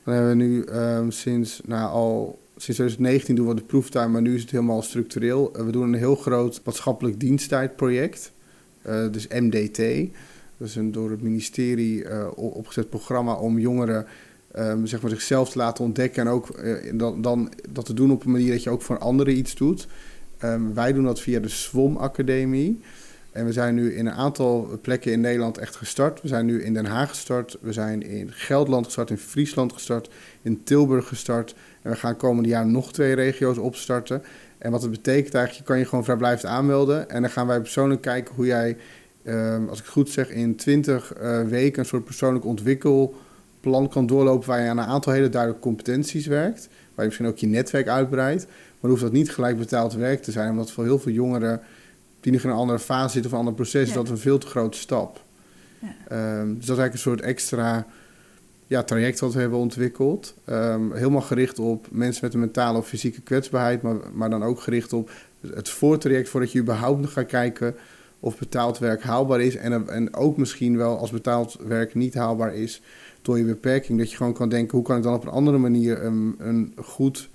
Dan 0.04 0.14
hebben 0.14 0.30
we 0.30 0.44
nu 0.44 0.62
ehm, 0.62 1.10
sinds, 1.10 1.60
nou, 1.64 1.90
al 1.90 2.38
sinds 2.57 2.78
2019 2.80 3.34
doen 3.34 3.48
we 3.48 3.54
de 3.54 3.62
proeftuin, 3.62 4.11
maar 4.11 4.22
nu 4.22 4.34
is 4.34 4.40
het 4.40 4.50
helemaal 4.50 4.82
structureel. 4.82 5.52
we 5.52 5.72
doen 5.72 5.82
een 5.82 5.98
heel 5.98 6.16
groot 6.16 6.61
maatschappelijk 6.64 7.20
diensttijdproject, 7.20 8.32
uh, 8.86 9.12
dus 9.12 9.28
MDT. 9.28 9.76
Dat 10.59 10.68
is 10.68 10.76
een 10.76 10.92
door 10.92 11.11
het 11.11 11.22
ministerie 11.22 12.04
uh, 12.04 12.28
opgezet 12.34 12.90
programma 12.90 13.34
om 13.34 13.59
jongeren 13.59 14.07
um, 14.59 14.86
zeg 14.86 15.00
maar 15.00 15.11
zichzelf 15.11 15.50
te 15.50 15.59
laten 15.59 15.84
ontdekken. 15.84 16.22
En 16.22 16.28
ook 16.32 16.62
dan, 16.94 17.22
dan, 17.22 17.52
dat 17.70 17.84
te 17.84 17.94
doen 17.94 18.11
op 18.11 18.24
een 18.24 18.30
manier 18.30 18.52
dat 18.52 18.62
je 18.62 18.70
ook 18.70 18.82
voor 18.82 18.98
anderen 18.98 19.38
iets 19.38 19.54
doet. 19.54 19.86
Um, 20.44 20.74
wij 20.74 20.92
doen 20.92 21.04
dat 21.04 21.20
via 21.20 21.40
de 21.40 21.48
SWOM 21.48 21.96
Academie. 21.96 22.80
En 23.37 23.45
we 23.45 23.53
zijn 23.53 23.74
nu 23.74 23.95
in 23.95 24.07
een 24.07 24.12
aantal 24.12 24.78
plekken 24.82 25.12
in 25.12 25.20
Nederland 25.20 25.59
echt 25.59 25.76
gestart. 25.76 26.22
We 26.22 26.28
zijn 26.28 26.47
nu 26.47 26.62
in 26.62 26.74
Den 26.74 26.87
Haag 26.87 27.09
gestart. 27.09 27.57
We 27.61 27.72
zijn 27.72 28.03
in 28.03 28.32
Gelderland 28.32 28.84
gestart, 28.84 29.11
in 29.11 29.18
Friesland 29.18 29.72
gestart, 29.72 30.11
in 30.43 30.62
Tilburg 30.64 31.09
gestart. 31.09 31.55
En 31.82 31.91
we 31.91 31.97
gaan 31.97 32.16
komende 32.16 32.49
jaar 32.49 32.66
nog 32.66 32.93
twee 32.93 33.14
regio's 33.14 33.59
opstarten. 33.59 34.22
En 34.59 34.70
wat 34.70 34.82
het 34.82 34.91
betekent 34.91 35.34
eigenlijk, 35.34 35.66
je 35.66 35.72
kan 35.72 35.78
je 35.78 35.84
gewoon 35.84 36.05
vrijblijvend 36.05 36.53
aanmelden. 36.53 37.11
En 37.11 37.20
dan 37.20 37.30
gaan 37.30 37.47
wij 37.47 37.61
persoonlijk 37.61 38.01
kijken 38.01 38.34
hoe 38.34 38.47
jij, 38.47 38.76
um, 39.26 39.68
als 39.68 39.78
ik 39.78 39.84
het 39.84 39.93
goed 39.93 40.11
zeg, 40.11 40.30
in 40.30 40.57
20 40.57 41.12
uh, 41.16 41.41
eh, 41.41 41.49
weken 41.49 41.78
een 41.78 41.87
soort 41.89 42.05
persoonlijk 42.05 42.45
ontwikkelplan 42.45 43.89
kan 43.89 44.07
doorlopen. 44.07 44.49
Waar 44.49 44.62
je 44.62 44.68
aan 44.68 44.78
een 44.78 44.84
aantal 44.84 45.12
hele 45.12 45.28
duidelijke 45.28 45.66
competenties 45.66 46.26
werkt. 46.26 46.68
Waar 46.68 47.05
je 47.05 47.05
misschien 47.05 47.26
ook 47.26 47.39
je 47.39 47.47
netwerk 47.47 47.89
uitbreidt. 47.89 48.47
Maar 48.80 48.91
hoeft 48.91 49.03
dat 49.03 49.12
niet 49.12 49.30
gelijk 49.30 49.59
betaald 49.59 49.95
werk 49.95 50.22
te 50.22 50.32
zijn, 50.32 50.51
omdat 50.51 50.72
voor 50.72 50.84
heel 50.84 50.99
veel 50.99 51.12
jongeren 51.12 51.61
die 52.27 52.35
nog 52.35 52.45
in 52.45 52.51
een 52.51 52.57
andere 52.57 52.79
fase 52.79 53.12
zitten 53.12 53.24
of 53.31 53.33
een 53.33 53.39
ander 53.39 53.55
proces, 53.55 53.89
is 53.89 53.95
dat 53.95 54.09
een 54.09 54.18
veel 54.18 54.39
te 54.39 54.47
grote 54.47 54.79
stap. 54.79 55.24
Ja. 55.79 56.39
Um, 56.41 56.57
dus 56.57 56.66
dat 56.66 56.77
is 56.77 56.83
eigenlijk 56.83 56.93
een 56.93 56.99
soort 56.99 57.20
extra 57.20 57.87
ja, 58.66 58.83
traject 58.83 59.20
wat 59.20 59.35
we 59.35 59.41
hebben 59.41 59.59
ontwikkeld. 59.59 60.35
Um, 60.49 60.93
helemaal 60.93 61.20
gericht 61.20 61.59
op 61.59 61.87
mensen 61.91 62.24
met 62.24 62.35
een 62.35 62.41
mentale 62.41 62.79
of 62.79 62.89
fysieke 62.89 63.20
kwetsbaarheid, 63.20 63.83
maar, 63.83 63.97
maar 64.12 64.31
dan 64.31 64.43
ook 64.43 64.61
gericht 64.61 64.93
op 64.93 65.11
het 65.41 65.68
voortraject 65.68 66.29
voordat 66.29 66.53
je 66.53 66.61
überhaupt 66.61 67.01
nog 67.01 67.12
gaat 67.12 67.27
kijken 67.27 67.74
of 68.20 68.39
betaald 68.39 68.79
werk 68.79 69.03
haalbaar 69.03 69.41
is. 69.41 69.57
En, 69.57 69.89
en 69.89 70.14
ook 70.14 70.37
misschien 70.37 70.77
wel 70.77 70.99
als 70.99 71.11
betaald 71.11 71.57
werk 71.66 71.95
niet 71.95 72.14
haalbaar 72.14 72.55
is 72.55 72.83
door 73.22 73.39
je 73.39 73.45
beperking, 73.45 73.99
dat 73.99 74.11
je 74.11 74.16
gewoon 74.16 74.35
kan 74.35 74.49
denken: 74.49 74.77
hoe 74.77 74.87
kan 74.87 74.97
ik 74.97 75.03
dan 75.03 75.14
op 75.14 75.22
een 75.22 75.31
andere 75.31 75.59
manier 75.59 76.05
een, 76.05 76.35
een 76.39 76.72
goed 76.77 77.29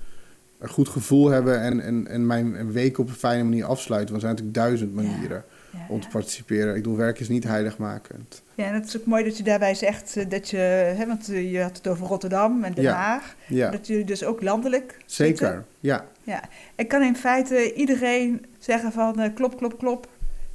een 0.61 0.69
goed 0.69 0.89
gevoel 0.89 1.29
hebben 1.29 1.61
en, 1.61 1.79
en, 1.79 2.07
en 2.07 2.25
mijn 2.25 2.71
week 2.71 2.97
op 2.97 3.07
een 3.07 3.13
fijne 3.13 3.43
manier 3.43 3.65
afsluiten. 3.65 4.11
Want 4.11 4.23
er 4.23 4.29
zijn 4.29 4.43
natuurlijk 4.43 4.67
duizend 4.67 4.93
manieren 4.93 5.43
om 5.87 5.99
te 5.99 6.07
participeren. 6.07 6.75
Ik 6.75 6.83
bedoel, 6.83 6.97
werk 6.97 7.19
is 7.19 7.29
niet 7.29 7.43
heiligmakend. 7.43 8.41
Ja, 8.55 8.65
en 8.65 8.73
het 8.73 8.85
is 8.85 8.97
ook 8.97 9.05
mooi 9.05 9.23
dat 9.23 9.37
je 9.37 9.43
daarbij 9.43 9.75
zegt 9.75 10.17
eh, 10.17 10.29
dat 10.29 10.49
je, 10.49 10.57
hè, 10.97 11.07
want 11.07 11.29
eh, 11.29 11.51
je 11.51 11.61
had 11.61 11.77
het 11.77 11.87
over 11.87 12.07
Rotterdam 12.07 12.63
en 12.63 12.73
Den 12.73 12.85
Haag, 12.85 13.35
dat 13.47 13.87
jullie 13.87 14.05
dus 14.05 14.23
ook 14.23 14.41
landelijk 14.41 14.97
Zeker, 15.05 15.65
ja. 15.79 16.05
ja. 16.23 16.41
En 16.75 16.87
kan 16.87 17.01
in 17.01 17.15
feite 17.15 17.73
iedereen 17.73 18.45
zeggen 18.59 18.91
van 18.91 19.19
uh, 19.19 19.25
klop, 19.33 19.57
klop, 19.57 19.77
klop, 19.77 20.07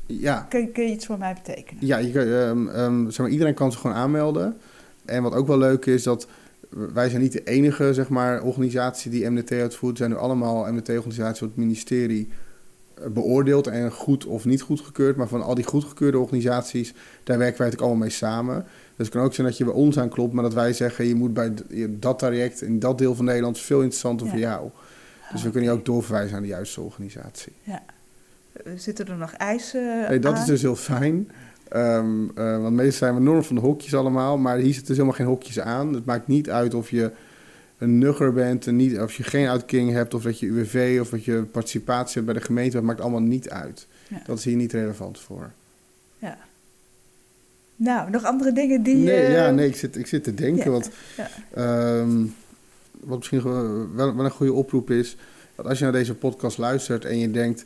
ja. 0.07 0.47
Kun, 0.49 0.73
kun, 0.73 0.85
je 0.85 0.91
iets 0.91 1.07
voor 1.07 1.19
mij 1.19 1.35
betekenen? 1.35 1.87
Ja, 1.87 1.97
je, 1.97 2.19
um, 2.19 2.69
um, 2.69 3.11
zeg 3.11 3.19
maar, 3.19 3.31
iedereen 3.31 3.55
kan 3.55 3.73
zich 3.73 3.81
gewoon 3.81 3.97
aanmelden. 3.97 4.57
En 5.05 5.23
wat 5.23 5.35
ook 5.35 5.47
wel 5.47 5.59
leuk 5.59 5.87
is, 5.87 6.03
dat 6.03 6.27
wij 6.77 7.09
zijn 7.09 7.23
niet 7.23 7.33
de 7.33 7.45
enige 7.45 7.95
zeg 7.95 8.09
maar, 8.09 8.43
organisatie 8.43 9.11
die 9.11 9.31
MDT 9.31 9.53
uitvoert. 9.53 9.93
Er 9.93 9.99
zijn 9.99 10.11
nu 10.11 10.17
allemaal 10.17 10.73
MDT-organisaties 10.73 11.43
op 11.43 11.49
het 11.49 11.57
ministerie 11.57 12.29
eh, 12.95 13.07
beoordeeld 13.07 13.67
en 13.67 13.93
goed 13.93 14.25
of 14.27 14.45
niet 14.45 14.63
goedgekeurd. 14.63 15.17
Maar 15.17 15.29
van 15.29 15.43
al 15.43 15.55
die 15.55 15.65
goedgekeurde 15.65 16.19
organisaties, 16.19 16.95
daar 17.25 17.39
werken 17.39 17.59
wij 17.59 17.67
natuurlijk 17.67 17.83
allemaal 17.83 18.07
mee 18.07 18.11
samen. 18.11 18.65
Dus 18.97 19.07
het 19.07 19.09
kan 19.17 19.25
ook 19.25 19.35
zijn 19.35 19.47
dat 19.47 19.57
je 19.57 19.65
bij 19.65 19.73
ons 19.73 19.99
aanklopt, 19.99 20.33
maar 20.33 20.43
dat 20.43 20.55
wij 20.55 20.73
zeggen... 20.73 21.07
je 21.07 21.15
moet 21.15 21.35
bij 21.35 21.55
dat 21.89 22.19
traject 22.19 22.63
in 22.63 22.79
dat 22.79 22.99
deel 22.99 23.15
van 23.15 23.25
Nederland 23.25 23.59
veel 23.59 23.81
interessanter 23.81 24.29
voor 24.29 24.39
jou. 24.39 24.71
Dus 25.33 25.43
we 25.43 25.51
kunnen 25.51 25.71
je 25.71 25.77
ook 25.77 25.85
doorverwijzen 25.85 26.37
aan 26.37 26.43
de 26.43 26.49
juiste 26.49 26.81
organisatie. 26.81 27.53
Ja. 27.63 27.83
Zitten 28.77 29.07
er 29.07 29.17
nog 29.17 29.33
eisen 29.33 30.09
nee, 30.09 30.19
Dat 30.19 30.39
is 30.39 30.45
dus 30.45 30.63
heel 30.63 30.77
fijn. 30.77 31.31
Um, 31.75 32.31
uh, 32.39 32.63
want 32.63 32.75
meestal 32.75 32.99
zijn 32.99 33.15
we 33.15 33.21
enorm 33.21 33.43
van 33.43 33.57
de 33.57 33.63
hokjes 33.63 33.95
allemaal, 33.95 34.39
maar 34.39 34.57
hier 34.57 34.65
zitten 34.65 34.87
dus 34.87 34.97
helemaal 34.97 35.17
geen 35.17 35.27
hokjes 35.27 35.61
aan. 35.61 35.95
Het 35.95 36.05
maakt 36.05 36.27
niet 36.27 36.51
uit 36.51 36.75
of 36.75 36.91
je 36.91 37.11
een 37.79 37.99
nugger 37.99 38.33
bent, 38.33 38.67
en 38.67 38.77
niet, 38.77 39.01
of 39.01 39.15
je 39.15 39.23
geen 39.23 39.49
uitkering 39.49 39.93
hebt, 39.93 40.15
of 40.15 40.23
dat 40.23 40.39
je 40.39 40.47
UWV 40.47 40.99
of 41.01 41.09
dat 41.09 41.25
je 41.25 41.43
participatie 41.43 42.15
hebt 42.15 42.25
bij 42.27 42.35
de 42.35 42.41
gemeente. 42.47 42.77
Dat 42.77 42.85
maakt 42.85 43.01
allemaal 43.01 43.21
niet 43.21 43.51
uit. 43.51 43.87
Dat 44.27 44.39
is 44.39 44.45
hier 44.45 44.57
niet 44.57 44.73
relevant 44.73 45.19
voor. 45.19 45.51
Ja. 46.19 46.39
Nou, 47.77 48.11
nog 48.11 48.25
andere 48.25 48.53
dingen 48.53 48.83
die. 48.83 48.97
Nee, 48.97 49.31
ja, 49.31 49.51
nee 49.51 49.69
ik, 49.69 49.77
zit, 49.77 49.97
ik 49.97 50.07
zit 50.07 50.25
te 50.25 50.35
denken. 50.35 50.83
Ja. 51.17 51.99
Um, 51.99 52.35
wat 53.01 53.19
misschien 53.19 53.43
wel, 53.43 53.95
wel 53.95 54.25
een 54.25 54.31
goede 54.31 54.53
oproep 54.53 54.91
is. 54.91 55.17
Dat 55.55 55.67
als 55.67 55.79
je 55.79 55.85
naar 55.85 55.93
deze 55.93 56.15
podcast 56.15 56.59
luistert 56.59 57.05
en 57.05 57.19
je 57.19 57.31
denkt 57.31 57.65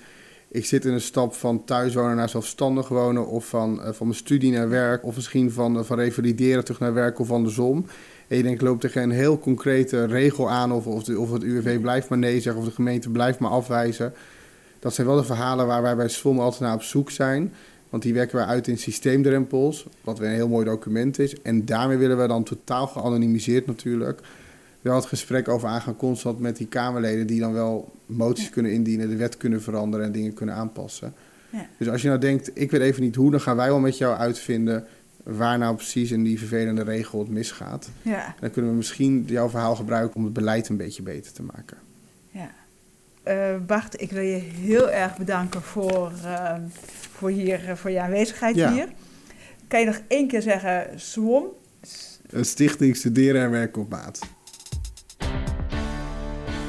ik 0.53 0.65
zit 0.65 0.85
in 0.85 0.93
een 0.93 1.01
stap 1.01 1.35
van 1.35 1.65
thuiswonen 1.65 2.17
naar 2.17 2.29
zelfstandig 2.29 2.89
wonen, 2.89 3.27
of 3.27 3.49
van, 3.49 3.81
uh, 3.81 3.93
van 3.93 4.07
mijn 4.07 4.19
studie 4.19 4.53
naar 4.53 4.69
werk, 4.69 5.05
of 5.05 5.15
misschien 5.15 5.51
van, 5.51 5.77
uh, 5.77 5.83
van 5.83 5.99
revalideren 5.99 6.65
terug 6.65 6.81
naar 6.81 6.95
werk 6.95 7.19
of 7.19 7.31
andersom. 7.31 7.87
En 8.29 8.37
je 8.37 8.43
denkt, 8.43 8.61
ik 8.61 8.67
loop 8.67 8.81
tegen 8.81 9.03
een 9.03 9.11
heel 9.11 9.39
concrete 9.39 10.05
regel 10.05 10.51
aan, 10.51 10.73
of, 10.73 10.87
of, 10.87 11.09
of 11.17 11.33
het 11.33 11.43
UWV 11.43 11.81
blijft 11.81 12.09
maar 12.09 12.19
nee 12.19 12.41
zeggen, 12.41 12.63
of 12.63 12.69
de 12.69 12.75
gemeente 12.75 13.11
blijft 13.11 13.39
maar 13.39 13.51
afwijzen. 13.51 14.13
Dat 14.79 14.95
zijn 14.95 15.07
wel 15.07 15.17
de 15.17 15.25
verhalen 15.25 15.67
waar 15.67 15.83
wij 15.83 15.97
bij 15.97 16.09
SWOM 16.09 16.39
altijd 16.39 16.61
naar 16.61 16.75
op 16.75 16.83
zoek 16.83 17.11
zijn. 17.11 17.53
Want 17.91 18.03
die 18.03 18.15
werken 18.15 18.37
wij 18.37 18.47
uit 18.47 18.69
in 18.69 18.79
systeemdrempels, 18.79 19.87
wat 20.05 20.19
weer 20.19 20.29
een 20.29 20.35
heel 20.35 20.49
mooi 20.49 20.65
document 20.65 21.19
is. 21.19 21.43
En 21.43 21.65
daarmee 21.65 21.97
willen 21.97 22.21
we 22.21 22.27
dan 22.27 22.45
totaal 22.45 22.87
geanonimiseerd 22.87 23.67
natuurlijk 23.67 24.21
wel 24.81 24.95
het 24.95 25.05
gesprek 25.05 25.49
over 25.49 25.69
aangaan 25.69 25.97
constant 25.97 26.39
met 26.39 26.57
die 26.57 26.67
Kamerleden 26.67 27.27
die 27.27 27.41
dan 27.41 27.53
wel 27.53 27.93
moties 28.07 28.51
kunnen 28.51 28.73
indienen, 28.73 29.09
de 29.09 29.17
wet 29.17 29.37
kunnen 29.37 29.63
veranderen 29.63 30.07
en 30.07 30.13
dingen 30.13 30.35
kunnen 30.35 30.55
aanpassen. 30.55 31.15
Ja. 31.51 31.67
Dus 31.79 31.89
als 31.89 32.03
je 32.03 32.09
nou 32.09 32.21
denkt, 32.21 32.51
ik 32.55 32.71
weet 32.71 32.81
even 32.81 33.03
niet 33.03 33.15
hoe, 33.15 33.31
dan 33.31 33.41
gaan 33.41 33.57
wij 33.57 33.69
wel 33.69 33.81
met 33.81 33.99
jou 33.99 34.17
uitvinden 34.17 34.87
waar 35.23 35.59
nou 35.59 35.75
precies 35.75 36.11
in 36.11 36.23
die 36.23 36.39
vervelende 36.39 36.83
regel 36.83 37.19
het 37.19 37.29
misgaat. 37.29 37.89
Ja. 38.03 38.35
Dan 38.41 38.51
kunnen 38.51 38.71
we 38.71 38.77
misschien 38.77 39.25
jouw 39.27 39.49
verhaal 39.49 39.77
gebruiken 39.77 40.17
om 40.17 40.25
het 40.25 40.33
beleid 40.33 40.69
een 40.69 40.77
beetje 40.77 41.03
beter 41.03 41.33
te 41.33 41.43
maken. 41.43 41.77
Ja. 42.31 42.51
Uh, 43.29 43.67
Bart, 43.67 44.01
ik 44.01 44.11
wil 44.11 44.23
je 44.23 44.39
heel 44.39 44.91
erg 44.91 45.17
bedanken 45.17 45.63
voor, 45.63 46.13
uh, 46.25 46.55
voor, 47.13 47.31
hier, 47.31 47.69
uh, 47.69 47.75
voor 47.75 47.91
je 47.91 48.01
aanwezigheid 48.01 48.57
ja. 48.57 48.73
hier. 48.73 48.89
Kan 49.69 49.81
je 49.81 49.87
nog 49.87 50.01
één 50.09 50.29
keer 50.29 50.43
zeggen, 50.43 51.01
SWOM? 51.01 51.45
Een 52.31 52.45
stichting 52.45 52.97
Studeren 52.97 53.43
en 53.43 53.51
Werken 53.51 53.83
op 53.83 53.91
Maat. 53.91 54.19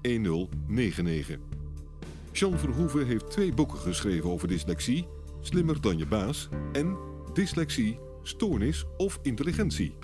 1099. 0.00 1.38
Jean 2.32 2.58
Verhoeven 2.58 3.06
heeft 3.06 3.30
twee 3.30 3.52
boeken 3.52 3.78
geschreven 3.78 4.30
over 4.30 4.48
dyslexie, 4.48 5.06
Slimmer 5.40 5.80
dan 5.80 5.98
je 5.98 6.06
baas 6.06 6.48
en 6.72 6.96
Dyslexie, 7.32 7.98
Stoornis 8.22 8.84
of 8.96 9.18
Intelligentie. 9.22 9.94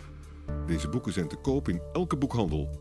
Deze 0.66 0.88
boeken 0.88 1.12
zijn 1.12 1.28
te 1.28 1.36
koop 1.36 1.68
in 1.68 1.80
elke 1.92 2.16
boekhandel. 2.16 2.80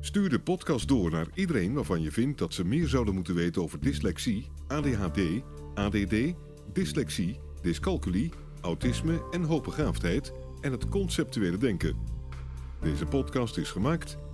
Stuur 0.00 0.28
de 0.28 0.40
podcast 0.40 0.88
door 0.88 1.10
naar 1.10 1.26
iedereen 1.34 1.72
waarvan 1.72 2.02
je 2.02 2.10
vindt 2.10 2.38
dat 2.38 2.54
ze 2.54 2.64
meer 2.64 2.88
zouden 2.88 3.14
moeten 3.14 3.34
weten 3.34 3.62
over 3.62 3.80
dyslexie, 3.80 4.48
ADHD, 4.66 5.20
ADD, 5.74 6.34
dyslexie, 6.72 7.40
dyscalculie, 7.62 8.30
autisme 8.60 9.22
en 9.30 9.42
hoogbegaafdheid 9.42 10.32
en 10.60 10.72
het 10.72 10.88
conceptuele 10.88 11.56
denken. 11.56 11.96
Deze 12.80 13.06
podcast 13.06 13.56
is 13.56 13.70
gemaakt 13.70 14.18